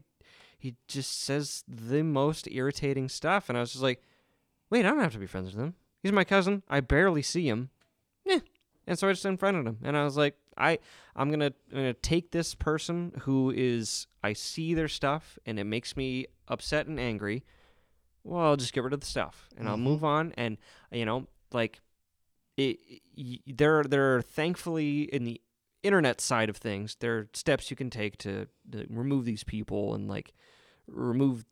he 0.66 0.74
just 0.88 1.22
says 1.22 1.62
the 1.68 2.02
most 2.02 2.48
irritating 2.50 3.08
stuff, 3.08 3.48
and 3.48 3.56
I 3.56 3.60
was 3.60 3.72
just 3.72 3.82
like, 3.82 4.02
wait, 4.70 4.84
I 4.84 4.90
don't 4.90 5.00
have 5.00 5.12
to 5.12 5.18
be 5.18 5.26
friends 5.26 5.54
with 5.54 5.62
him. 5.64 5.74
He's 6.02 6.12
my 6.12 6.24
cousin. 6.24 6.62
I 6.68 6.80
barely 6.80 7.22
see 7.22 7.48
him. 7.48 7.70
Yeah, 8.24 8.40
and 8.86 8.98
so 8.98 9.08
I 9.08 9.12
just 9.12 9.24
unfriended 9.24 9.66
him, 9.66 9.78
and 9.82 9.96
I 9.96 10.04
was 10.04 10.16
like, 10.16 10.36
I, 10.56 10.78
I'm 11.14 11.30
gonna, 11.30 11.52
I'm 11.70 11.76
gonna 11.78 11.92
take 11.94 12.30
this 12.32 12.54
person 12.54 13.12
who 13.20 13.52
is, 13.54 14.06
I 14.22 14.32
see 14.32 14.74
their 14.74 14.88
stuff, 14.88 15.38
and 15.46 15.58
it 15.58 15.64
makes 15.64 15.96
me 15.96 16.26
upset 16.48 16.86
and 16.86 16.98
angry. 16.98 17.44
Well, 18.24 18.40
I'll 18.42 18.56
just 18.56 18.72
get 18.72 18.82
rid 18.82 18.92
of 18.92 19.00
the 19.00 19.06
stuff, 19.06 19.48
and 19.56 19.68
I'll 19.68 19.76
Mhm. 19.76 19.82
move 19.82 20.02
on, 20.04 20.32
and 20.36 20.56
you 20.90 21.04
know, 21.04 21.26
like 21.52 21.80
it, 22.56 22.78
y- 23.16 23.38
there 23.46 23.84
there 23.84 24.16
are 24.16 24.22
thankfully 24.22 25.02
in 25.02 25.24
the 25.24 25.40
internet 25.82 26.20
side 26.20 26.48
of 26.48 26.56
things 26.56 26.96
there 26.98 27.16
are 27.18 27.28
steps 27.32 27.70
you 27.70 27.76
can 27.76 27.90
take 27.90 28.16
to, 28.18 28.48
to 28.72 28.84
remove 28.90 29.24
these 29.24 29.44
people 29.44 29.94
and 29.94 30.08
like 30.08 30.32
remove 30.86 31.44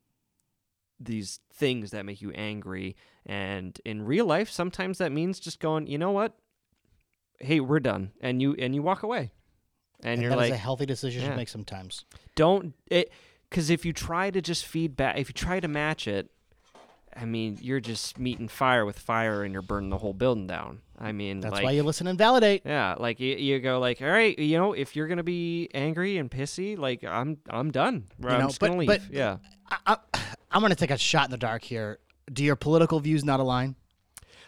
these 1.01 1.41
things 1.53 1.91
that 1.91 2.05
make 2.07 2.23
you 2.23 2.31
angry. 2.33 2.97
And 3.27 3.79
in 3.85 4.05
real 4.05 4.27
life 4.27 4.51
sometimes 4.51 4.99
that 4.99 5.13
means 5.13 5.41
just 5.41 5.61
going 5.61 5.87
you 5.87 5.99
know 5.99 6.11
what? 6.13 6.35
Hey 7.41 7.61
we're 7.61 7.81
done. 7.81 8.13
And 8.21 8.41
you 8.41 8.55
and 8.59 8.75
you 8.75 8.83
walk 8.83 9.03
away. 9.03 9.33
And, 10.03 10.15
and 10.15 10.23
you're 10.23 10.37
like 10.37 10.53
a 10.53 10.57
healthy 10.57 10.87
decision 10.87 11.23
Yeah. 11.23 11.31
to 11.31 11.37
make 11.37 11.49
sometimes. 11.49 12.05
Don't 12.37 12.75
it 12.87 13.11
because 13.51 13.71
if 13.71 13.85
you 13.85 13.93
try 13.93 14.31
to 14.31 14.41
just 14.41 14.65
feed 14.67 14.97
back 14.97 15.19
if 15.19 15.29
you 15.29 15.35
try 15.35 15.61
to 15.61 15.69
match 15.69 16.07
it 16.07 16.31
i 17.17 17.25
mean 17.25 17.59
you're 17.61 17.81
just 17.81 18.19
meeting 18.19 18.49
fire 18.49 18.85
with 18.85 18.99
fire 18.99 19.43
and 19.43 19.53
you're 19.53 19.63
burning 19.63 19.91
the 19.91 19.99
whole 19.99 20.15
building 20.15 20.47
down. 20.47 20.81
I 20.99 21.11
mean 21.13 21.41
that's 21.41 21.53
like 21.55 21.65
why 21.65 21.73
you 21.73 21.83
listen 21.83 22.07
and 22.07 22.17
validate. 22.17 22.63
Yeah 22.65 22.95
like 22.99 23.19
you, 23.21 23.35
you 23.37 23.59
go 23.59 23.79
like 23.81 24.01
all 24.01 24.09
right 24.09 24.39
you 24.39 24.57
know 24.59 24.73
if 24.75 24.95
you're 24.95 25.09
gonna 25.09 25.23
be 25.25 25.69
angry 25.75 26.19
and 26.19 26.31
pissy 26.31 26.79
like 26.79 27.03
i'm 27.05 27.39
i'm 27.51 27.71
done. 27.71 28.05
I'm 28.23 28.39
know, 28.41 28.47
just 28.47 28.61
but- 28.61 28.69
gonna 28.69 28.79
leave. 28.81 28.89
But- 28.89 29.03
yeah. 29.11 29.39
I, 29.71 29.97
I, 30.15 30.21
i'm 30.51 30.61
going 30.61 30.71
to 30.71 30.77
take 30.77 30.91
a 30.91 30.99
shot 30.99 31.25
in 31.27 31.31
the 31.31 31.39
dark 31.39 31.63
here. 31.65 31.99
Do 32.33 32.45
your 32.45 32.55
political 32.57 33.01
views 33.01 33.25
not 33.25 33.41
align 33.41 33.77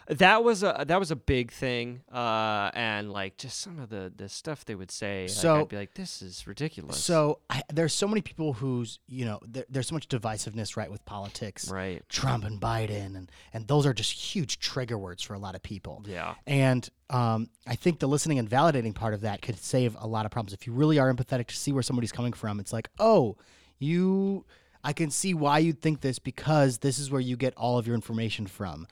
that 0.09 0.45
was 0.45 0.63
a 0.63 0.85
that 0.87 0.99
was 0.99 1.11
a 1.11 1.17
big 1.17 1.51
thing 1.51 2.01
uh 2.13 2.71
and 2.75 3.13
like 3.13 3.37
just 3.37 3.61
some 3.61 3.79
of 3.79 3.89
the 3.89 4.13
the 4.17 4.29
stuff 4.29 4.65
they 4.65 4.75
would 4.75 4.91
say 4.91 5.23
like, 5.23 5.31
So- 5.31 5.61
i'd 5.63 5.69
be 5.69 5.77
like 5.77 5.95
this 5.95 6.23
is 6.23 6.47
ridiculous. 6.47 7.03
So 7.03 7.41
I, 7.51 7.63
there's 7.73 7.93
so 7.95 8.07
many 8.07 8.21
people 8.21 8.53
who's 8.55 8.99
you 9.09 9.25
know 9.25 9.41
there, 9.47 9.65
there's 9.69 9.89
so 9.89 9.95
much 9.95 10.09
divisiveness 10.09 10.77
right 10.77 10.91
with 10.91 11.05
politics. 11.05 11.71
Right. 11.71 12.03
Trump 12.09 12.45
and 12.45 12.61
biden 12.61 13.17
and 13.17 13.31
and 13.53 13.67
those 13.67 13.87
are 13.87 13.93
just 13.95 14.13
huge 14.13 14.59
trigger 14.59 14.97
words 14.99 15.23
for 15.23 15.35
a 15.35 15.39
lot 15.39 15.55
of 15.55 15.63
people. 15.63 16.03
Yeah. 16.07 16.35
And 16.47 16.89
um, 17.11 17.51
I 17.67 17.77
think 17.77 18.01
the 18.01 18.09
listening 18.09 18.39
and 18.39 18.49
validating 18.49 18.95
part 18.95 19.15
of 19.15 19.21
that 19.23 19.41
could 19.43 19.59
save 19.59 19.97
a 20.01 20.07
lot 20.07 20.27
of 20.27 20.33
problems. 20.33 20.53
If 20.53 20.67
you 20.67 20.73
really 20.73 20.99
are 20.99 21.13
empathetic 21.13 21.47
to 21.49 21.57
see 21.57 21.73
where 21.73 21.83
somebody's 21.83 22.13
coming 22.13 22.33
from, 22.33 22.59
it's 22.59 22.73
like, 22.73 22.89
oh, 22.99 23.37
you, 23.79 24.45
I 24.83 24.93
can 24.93 25.11
see 25.11 25.35
why 25.35 25.59
you'd 25.59 25.81
think 25.81 26.01
this 26.01 26.19
because 26.19 26.79
this 26.79 26.99
is 26.99 27.11
where 27.11 27.21
you 27.21 27.37
get 27.37 27.55
all 27.57 27.79
of 27.79 27.87
your 27.87 27.95
information 27.95 28.47
from. 28.47 28.87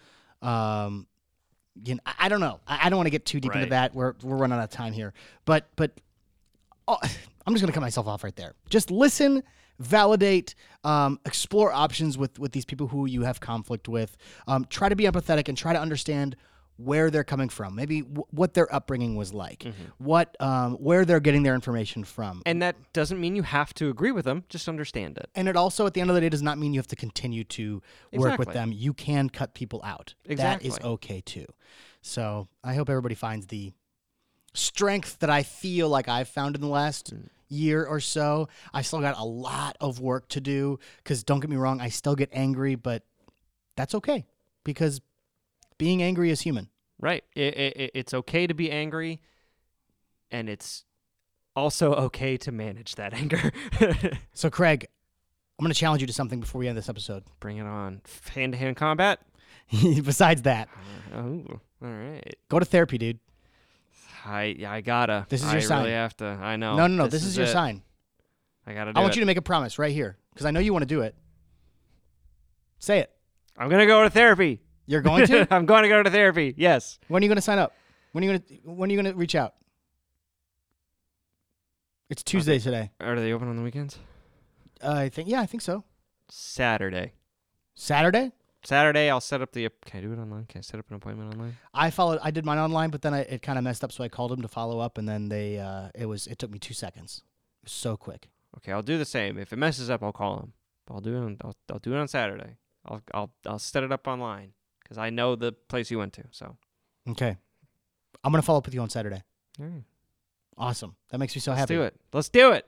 Um, 0.45 1.07
you 1.85 1.95
know, 1.95 2.01
I, 2.07 2.15
I 2.21 2.29
don't 2.29 2.41
know. 2.41 2.61
I, 2.67 2.87
I 2.87 2.89
don't 2.91 2.97
want 2.99 3.07
to 3.07 3.11
get 3.11 3.25
too 3.25 3.41
deep 3.41 3.55
into 3.55 3.71
that. 3.71 3.95
We're 3.95 4.15
we're 4.23 4.37
running 4.37 4.59
out 4.59 4.65
of 4.65 4.71
time 4.71 4.93
here, 4.93 5.13
but 5.45 5.69
but 5.77 5.93
oh, 6.87 6.99
I'm 7.47 7.53
just 7.55 7.63
gonna 7.63 7.73
cut 7.73 7.81
myself 7.81 8.07
off 8.07 8.25
right 8.25 8.37
there. 8.37 8.55
Just 8.71 8.91
listen, 8.91 9.43
validate, 9.79 10.55
um, 10.85 11.19
explore 11.25 11.73
options 11.73 12.17
with 12.17 12.39
with 12.39 12.53
these 12.53 12.65
people 12.65 12.89
who 12.89 13.07
you 13.07 13.23
have 13.23 13.41
conflict 13.41 13.89
with. 13.89 14.17
Um, 14.47 14.67
try 14.71 14.89
to 14.89 14.97
be 14.97 15.05
empathetic 15.05 15.49
and 15.49 15.59
try 15.59 15.73
to 15.73 15.81
understand 15.81 16.37
where 16.77 17.09
they're 17.11 17.23
coming 17.25 17.49
from, 17.49 17.75
maybe 17.77 18.01
w- 18.03 18.25
what 18.31 18.55
their 18.55 18.73
upbringing 18.75 19.15
was 19.17 19.33
like, 19.33 19.61
Mm-hmm. 19.61 19.83
what 19.99 20.37
um, 20.41 20.75
where 20.75 21.05
they're 21.05 21.21
getting 21.21 21.43
their 21.45 21.55
information 21.55 22.03
from. 22.05 22.43
And 22.47 22.61
that 22.63 22.75
doesn't 22.93 23.21
mean 23.21 23.37
you 23.37 23.43
have 23.45 23.73
to 23.75 23.89
agree 23.91 24.11
with 24.11 24.25
them, 24.25 24.45
just 24.49 24.69
understand 24.69 25.17
it. 25.19 25.31
And 25.37 25.49
it 25.49 25.57
also, 25.57 25.87
at 25.87 25.95
the 25.95 26.01
end 26.01 26.11
of 26.11 26.15
the 26.15 26.21
day, 26.21 26.29
does 26.29 26.43
not 26.43 26.59
mean 26.59 26.75
you 26.75 26.81
have 26.81 26.89
to 26.89 26.97
continue 26.97 27.45
to 27.45 27.81
work 28.13 28.39
with 28.39 28.53
them. 28.53 28.73
You 28.73 28.93
can 28.93 29.31
cut 29.31 29.55
people 29.55 29.81
out. 29.85 30.15
That 30.27 30.65
is 30.65 30.79
okay 30.83 31.21
too. 31.21 31.47
So 32.03 32.49
I 32.65 32.75
hope 32.75 32.91
everybody 32.91 33.15
finds 33.15 33.47
the 33.47 33.73
strength 34.53 35.19
that 35.21 35.31
I 35.31 35.43
feel 35.43 35.89
like 35.89 36.09
I've 36.09 36.29
found 36.29 36.55
in 36.55 36.61
the 36.61 36.69
last 36.69 37.15
Mm. 37.15 37.29
year 37.49 37.85
or 37.85 38.01
so. 38.01 38.49
I 38.73 38.83
still 38.83 39.01
got 39.01 39.19
a 39.19 39.25
lot 39.25 39.77
of 39.81 40.01
work 40.01 40.29
to 40.31 40.41
do 40.41 40.79
because 40.99 41.25
don't 41.25 41.41
get 41.41 41.51
me 41.51 41.57
wrong, 41.57 41.81
I 41.81 41.89
still 41.89 42.15
get 42.15 42.31
angry, 42.33 42.75
but 42.75 43.05
that's 43.77 43.95
okay 43.97 44.25
because 44.65 45.01
being 45.85 46.03
angry 46.03 46.31
is 46.31 46.41
human. 46.41 46.69
Right. 46.99 47.25
It, 47.37 47.55
it, 47.59 47.91
it's 47.95 48.15
okay 48.15 48.47
to 48.47 48.55
be 48.55 48.71
angry, 48.71 49.21
and 50.31 50.49
it's 50.49 50.85
also 51.55 51.93
okay 51.95 52.39
to 52.39 52.51
manage 52.53 52.95
that 52.95 53.13
anger. 53.13 53.53
So, 54.33 54.49
Craig, 54.49 54.87
I'm 55.59 55.63
going 55.65 55.73
to 55.73 55.79
challenge 55.79 56.01
you 56.01 56.07
to 56.07 56.13
something 56.15 56.41
before 56.41 56.59
we 56.59 56.69
end 56.69 56.79
this 56.79 56.89
episode. 56.89 57.23
Bring 57.39 57.59
it 57.59 57.67
on. 57.67 58.01
Hand 58.35 58.53
to 58.55 58.59
hand 58.59 58.77
combat. 58.77 59.21
Besides 59.71 60.43
that, 60.43 60.69
uh, 61.13 61.19
Oh, 61.19 61.61
all 61.83 61.89
right. 61.89 62.35
go 62.49 62.59
to 62.59 62.65
therapy, 62.65 62.97
dude. 62.97 63.19
I 64.25 64.57
I 64.67 64.81
gotta. 64.81 65.27
This 65.29 65.43
is 65.43 65.47
your 65.47 65.51
I 65.51 65.61
your 65.61 65.71
really 65.71 65.83
sign. 65.85 65.93
have 65.93 66.17
to. 66.19 66.25
I 66.25 66.57
know. 66.57 66.77
no, 66.77 66.87
no, 66.87 66.95
no. 67.05 67.07
This, 67.09 67.25
is, 67.25 67.37
your 67.37 67.47
it. 67.47 67.51
sign. 67.51 67.83
I 68.67 68.73
gotta 68.73 68.93
do 68.95 68.99
I 68.99 69.03
want 69.03 69.13
it. 69.13 69.17
you 69.17 69.21
to 69.21 69.27
make 69.27 69.37
a 69.37 69.43
promise 69.43 69.79
right 69.79 69.93
here 69.93 70.17
because 70.33 70.47
I 70.47 70.51
know 70.51 70.61
you 70.61 70.73
want 70.73 70.83
to 70.83 70.87
do 70.87 71.03
it. 71.03 71.15
Say 72.79 73.01
it. 73.01 73.11
I'm 73.59 73.69
gonna 73.69 73.87
go 73.87 74.03
to 74.03 74.09
therapy. 74.11 74.61
You're 74.87 75.03
going 75.03 75.27
to? 75.27 75.47
I'm 75.55 75.67
going 75.67 75.83
to 75.83 75.89
go 75.89 76.03
to 76.03 76.11
therapy. 76.11 76.55
Yes. 76.57 76.99
when 77.09 77.23
are 77.23 77.25
you 77.25 77.29
going 77.29 77.37
to 77.37 77.43
sign 77.43 77.59
up? 77.59 77.75
When 78.13 78.23
are 78.23 78.27
you 78.27 78.39
going 78.39 78.43
to 78.43 78.71
when 78.71 78.91
are 78.91 78.93
you 78.93 79.03
going 79.03 79.13
to 79.13 79.19
reach 79.19 79.35
out? 79.35 79.55
It's 82.11 82.23
Tuesday 82.23 82.59
today. 82.59 82.91
Are 83.01 83.19
they 83.19 83.33
open 83.33 83.49
on 83.49 83.57
the 83.57 83.63
weekends? 83.63 83.99
Uh, 84.83 84.93
I 84.93 85.09
think 85.09 85.29
yeah, 85.29 85.41
I 85.41 85.47
think 85.47 85.63
so. 85.63 85.85
Saturday. 86.29 87.13
Saturday? 87.75 88.33
Saturday, 88.63 89.11
I'll 89.11 89.21
set 89.21 89.43
up 89.43 89.53
the. 89.53 89.69
Can 89.85 89.99
I 89.99 90.03
do 90.03 90.13
it 90.13 90.19
online? 90.19 90.47
Can 90.47 90.59
I 90.59 90.63
set 90.63 90.79
up 90.79 90.89
an 90.89 90.97
appointment 90.97 91.35
online? 91.35 91.57
I 91.75 91.91
followed 91.91 92.21
I 92.23 92.31
did 92.31 92.45
mine 92.45 92.59
online, 92.59 92.91
but 92.91 93.03
then 93.03 93.13
I, 93.13 93.21
it 93.21 93.43
kind 93.43 93.59
of 93.59 93.65
messed 93.65 93.85
up 93.85 93.93
so 93.93 94.05
I 94.05 94.09
called 94.09 94.31
them 94.31 94.43
to 94.43 94.49
follow 94.49 94.81
up 94.81 94.97
and 94.97 95.09
then 95.09 95.29
they 95.29 95.59
uh 95.59 95.89
it 95.95 96.07
was 96.07 96.27
it 96.27 96.39
took 96.39 96.51
me 96.51 96.59
2 96.59 96.73
seconds. 96.73 97.23
It 97.63 97.67
was 97.67 97.73
so 97.73 97.97
quick. 97.97 98.29
Okay, 98.59 98.73
I'll 98.73 98.83
do 98.83 98.97
the 98.97 99.05
same. 99.05 99.39
If 99.39 99.53
it 99.53 99.57
messes 99.57 99.91
up, 99.91 100.03
I'll 100.03 100.13
call 100.13 100.37
them. 100.37 100.53
I'll 100.91 101.01
do 101.01 101.15
it. 101.15 101.19
On, 101.19 101.37
I'll, 101.43 101.57
I'll 101.73 101.79
do 101.79 101.95
it 101.95 101.99
on 101.99 102.09
Saturday. 102.09 102.57
I'll 102.87 103.03
I'll 103.13 103.33
I'll 103.47 103.59
set 103.59 103.83
it 103.83 103.93
up 103.93 104.07
online 104.07 104.53
because 104.85 104.99
I 104.99 105.11
know 105.11 105.35
the 105.35 105.53
place 105.53 105.91
you 105.91 105.99
went 105.99 106.13
to. 106.13 106.25
So. 106.31 106.57
Okay. 107.11 107.37
I'm 108.23 108.33
going 108.33 108.41
to 108.41 108.47
follow 108.47 108.59
up 108.59 108.67
with 108.67 108.75
you 108.75 108.81
on 108.81 108.91
Saturday. 108.91 109.23
Right. 109.59 109.83
Awesome. 110.57 110.95
That 111.11 111.19
makes 111.19 111.35
me 111.35 111.41
so 111.41 111.51
Let's 111.51 111.61
happy. 111.61 111.75
do 111.75 111.83
it. 111.83 111.95
Let's 112.13 112.29
do 112.29 112.53
it. 112.53 112.67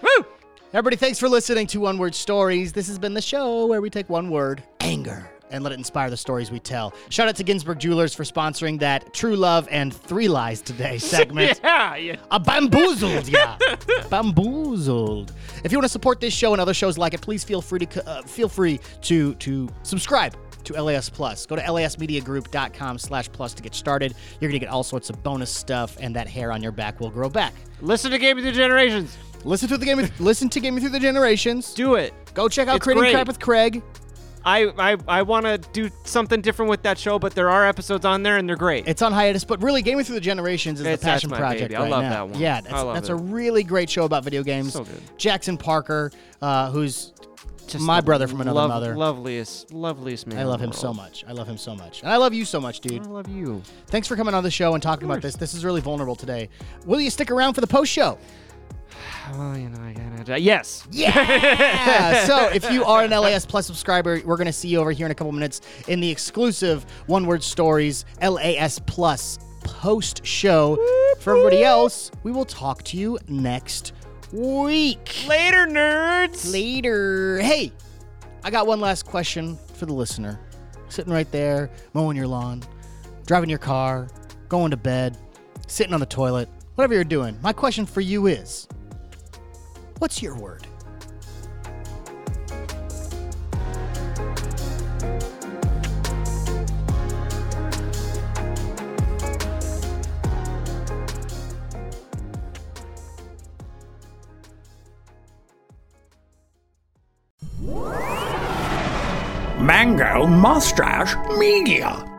Woo! 0.00 0.26
Everybody, 0.72 0.96
thanks 0.96 1.18
for 1.18 1.28
listening 1.28 1.66
to 1.68 1.80
One 1.80 1.98
Word 1.98 2.14
Stories. 2.14 2.72
This 2.72 2.86
has 2.88 2.98
been 2.98 3.14
the 3.14 3.22
show 3.22 3.66
where 3.66 3.80
we 3.80 3.90
take 3.90 4.08
one 4.08 4.30
word, 4.30 4.62
anger, 4.80 5.28
and 5.50 5.62
let 5.62 5.72
it 5.72 5.78
inspire 5.78 6.10
the 6.10 6.16
stories 6.16 6.50
we 6.50 6.58
tell. 6.60 6.92
Shout 7.08 7.28
out 7.28 7.36
to 7.36 7.44
Ginsberg 7.44 7.78
Jewelers 7.78 8.14
for 8.14 8.24
sponsoring 8.24 8.78
that 8.80 9.12
True 9.14 9.36
Love 9.36 9.68
and 9.70 9.94
Three 9.94 10.28
Lies 10.28 10.60
Today 10.60 10.98
segment. 10.98 11.60
Yeah, 11.62 11.96
yeah. 11.96 12.16
A 12.30 12.38
bamboozled, 12.40 13.28
yeah, 13.28 13.56
bamboozled. 14.10 15.32
If 15.64 15.72
you 15.72 15.78
want 15.78 15.84
to 15.84 15.88
support 15.92 16.20
this 16.20 16.34
show 16.34 16.52
and 16.52 16.60
other 16.60 16.74
shows 16.74 16.98
like 16.98 17.14
it, 17.14 17.20
please 17.20 17.44
feel 17.44 17.62
free 17.62 17.80
to 17.80 18.08
uh, 18.08 18.22
feel 18.22 18.48
free 18.48 18.80
to 19.02 19.34
to 19.36 19.68
subscribe 19.82 20.36
to 20.66 20.82
LAS 20.82 21.08
Plus. 21.10 21.46
Go 21.46 21.56
to 21.56 21.62
lasmediagroup.com 21.62 22.98
slash 22.98 23.30
plus 23.32 23.54
to 23.54 23.62
get 23.62 23.74
started. 23.74 24.14
You're 24.40 24.50
gonna 24.50 24.58
get 24.58 24.68
all 24.68 24.82
sorts 24.82 25.10
of 25.10 25.22
bonus 25.22 25.50
stuff, 25.50 25.96
and 26.00 26.14
that 26.16 26.28
hair 26.28 26.52
on 26.52 26.62
your 26.62 26.72
back 26.72 27.00
will 27.00 27.10
grow 27.10 27.28
back. 27.28 27.52
Listen 27.80 28.10
to 28.10 28.18
Game 28.18 28.38
of 28.38 28.44
the 28.44 28.52
Generations. 28.52 29.16
Listen 29.44 29.68
to 29.68 29.76
the 29.76 29.84
game. 29.84 30.08
listen 30.18 30.48
to 30.50 30.60
Gaming 30.60 30.80
Through 30.80 30.90
the 30.90 31.00
Generations. 31.00 31.72
Do 31.74 31.94
it. 31.94 32.12
Go 32.34 32.48
check 32.48 32.68
out 32.68 32.76
It's 32.76 32.84
Creating 32.84 33.02
great. 33.02 33.14
Crap 33.14 33.28
with 33.28 33.38
Craig. 33.40 33.82
I 34.44 34.66
I, 34.78 34.96
I 35.08 35.22
want 35.22 35.44
to 35.46 35.58
do 35.72 35.90
something 36.04 36.40
different 36.40 36.70
with 36.70 36.82
that 36.82 36.98
show, 36.98 37.18
but 37.18 37.34
there 37.34 37.50
are 37.50 37.66
episodes 37.66 38.04
on 38.04 38.22
there 38.22 38.36
and 38.38 38.48
they're 38.48 38.56
great. 38.56 38.86
It's 38.86 39.02
on 39.02 39.12
hiatus, 39.12 39.44
but 39.44 39.60
really, 39.62 39.82
Gaming 39.82 40.04
Through 40.04 40.14
the 40.16 40.20
Generations 40.20 40.80
is 40.80 40.86
It's- 40.86 41.00
the 41.00 41.06
that's 41.06 41.14
passion 41.16 41.30
my 41.30 41.38
project 41.38 41.62
baby. 41.70 41.76
I 41.76 41.82
right 41.82 41.90
love 41.90 42.02
now. 42.04 42.10
that 42.10 42.28
one. 42.30 42.40
Yeah, 42.40 42.56
I 42.56 42.60
that's, 42.60 42.72
love 42.72 42.94
that's 42.94 43.08
a 43.08 43.14
it. 43.16 43.20
really 43.22 43.62
great 43.64 43.90
show 43.90 44.04
about 44.04 44.24
video 44.24 44.42
games. 44.42 44.72
So 44.72 44.84
good. 44.84 45.00
Jackson 45.18 45.56
Parker, 45.58 46.12
uh, 46.42 46.70
who's 46.70 47.12
Just 47.66 47.84
my 47.84 48.00
brother 48.00 48.28
from 48.28 48.40
another 48.40 48.60
lov- 48.60 48.68
mother. 48.68 48.96
Loveliest, 48.96 49.72
loveliest 49.72 50.26
man. 50.26 50.38
I 50.38 50.44
love 50.44 50.60
him 50.60 50.72
so 50.72 50.92
much. 50.94 51.24
I 51.26 51.32
love 51.32 51.48
him 51.48 51.58
so 51.58 51.74
much. 51.74 52.02
And 52.02 52.10
I 52.10 52.16
love 52.16 52.32
you 52.32 52.44
so 52.44 52.60
much, 52.60 52.80
dude. 52.80 53.02
I 53.02 53.06
love 53.06 53.28
you. 53.28 53.62
Thanks 53.88 54.06
for 54.08 54.16
coming 54.16 54.34
on 54.34 54.42
the 54.44 54.50
show 54.50 54.74
and 54.74 54.82
talking 54.82 55.04
about 55.08 55.22
this. 55.22 55.36
This 55.36 55.54
is 55.54 55.64
really 55.64 55.80
vulnerable 55.80 56.16
today. 56.16 56.48
Will 56.84 57.00
you 57.00 57.10
stick 57.10 57.30
around 57.30 57.54
for 57.54 57.60
the 57.60 57.66
post 57.66 57.90
show? 57.92 58.18
Well, 59.32 59.58
you 59.58 59.68
know, 59.68 59.80
I 59.80 59.92
gotta. 59.92 60.40
Yes. 60.40 60.86
Yeah. 60.90 62.24
so 62.26 62.48
if 62.48 62.70
you 62.70 62.84
are 62.84 63.02
an 63.02 63.10
LAS 63.10 63.44
Plus 63.44 63.66
subscriber, 63.66 64.20
we're 64.24 64.36
going 64.36 64.46
to 64.46 64.52
see 64.52 64.68
you 64.68 64.78
over 64.78 64.92
here 64.92 65.04
in 65.04 65.12
a 65.12 65.14
couple 65.14 65.32
minutes 65.32 65.60
in 65.88 65.98
the 66.00 66.08
exclusive 66.08 66.86
One 67.06 67.26
Word 67.26 67.42
Stories 67.42 68.04
LAS 68.22 68.78
Plus 68.86 69.38
post 69.64 70.24
show. 70.24 70.76
For 71.20 71.36
everybody 71.36 71.64
else, 71.64 72.10
we 72.22 72.30
will 72.30 72.44
talk 72.44 72.84
to 72.84 72.96
you 72.96 73.18
next 73.28 73.92
week. 74.32 75.24
Later, 75.26 75.66
nerds. 75.66 76.52
Later. 76.52 77.38
Hey, 77.40 77.72
I 78.44 78.50
got 78.50 78.66
one 78.66 78.80
last 78.80 79.06
question 79.06 79.58
for 79.74 79.86
the 79.86 79.92
listener. 79.92 80.40
Sitting 80.88 81.12
right 81.12 81.30
there, 81.32 81.70
mowing 81.94 82.16
your 82.16 82.28
lawn, 82.28 82.62
driving 83.26 83.50
your 83.50 83.58
car, 83.58 84.08
going 84.48 84.70
to 84.70 84.76
bed, 84.76 85.16
sitting 85.66 85.92
on 85.92 86.00
the 86.00 86.06
toilet, 86.06 86.48
whatever 86.76 86.94
you're 86.94 87.04
doing. 87.04 87.38
My 87.42 87.52
question 87.52 87.86
for 87.86 88.00
you 88.00 88.26
is 88.26 88.68
what's 89.98 90.22
your 90.22 90.36
word? 90.36 90.66
Mango 109.66 110.28
Mustache 110.28 111.16
Media. 111.36 112.15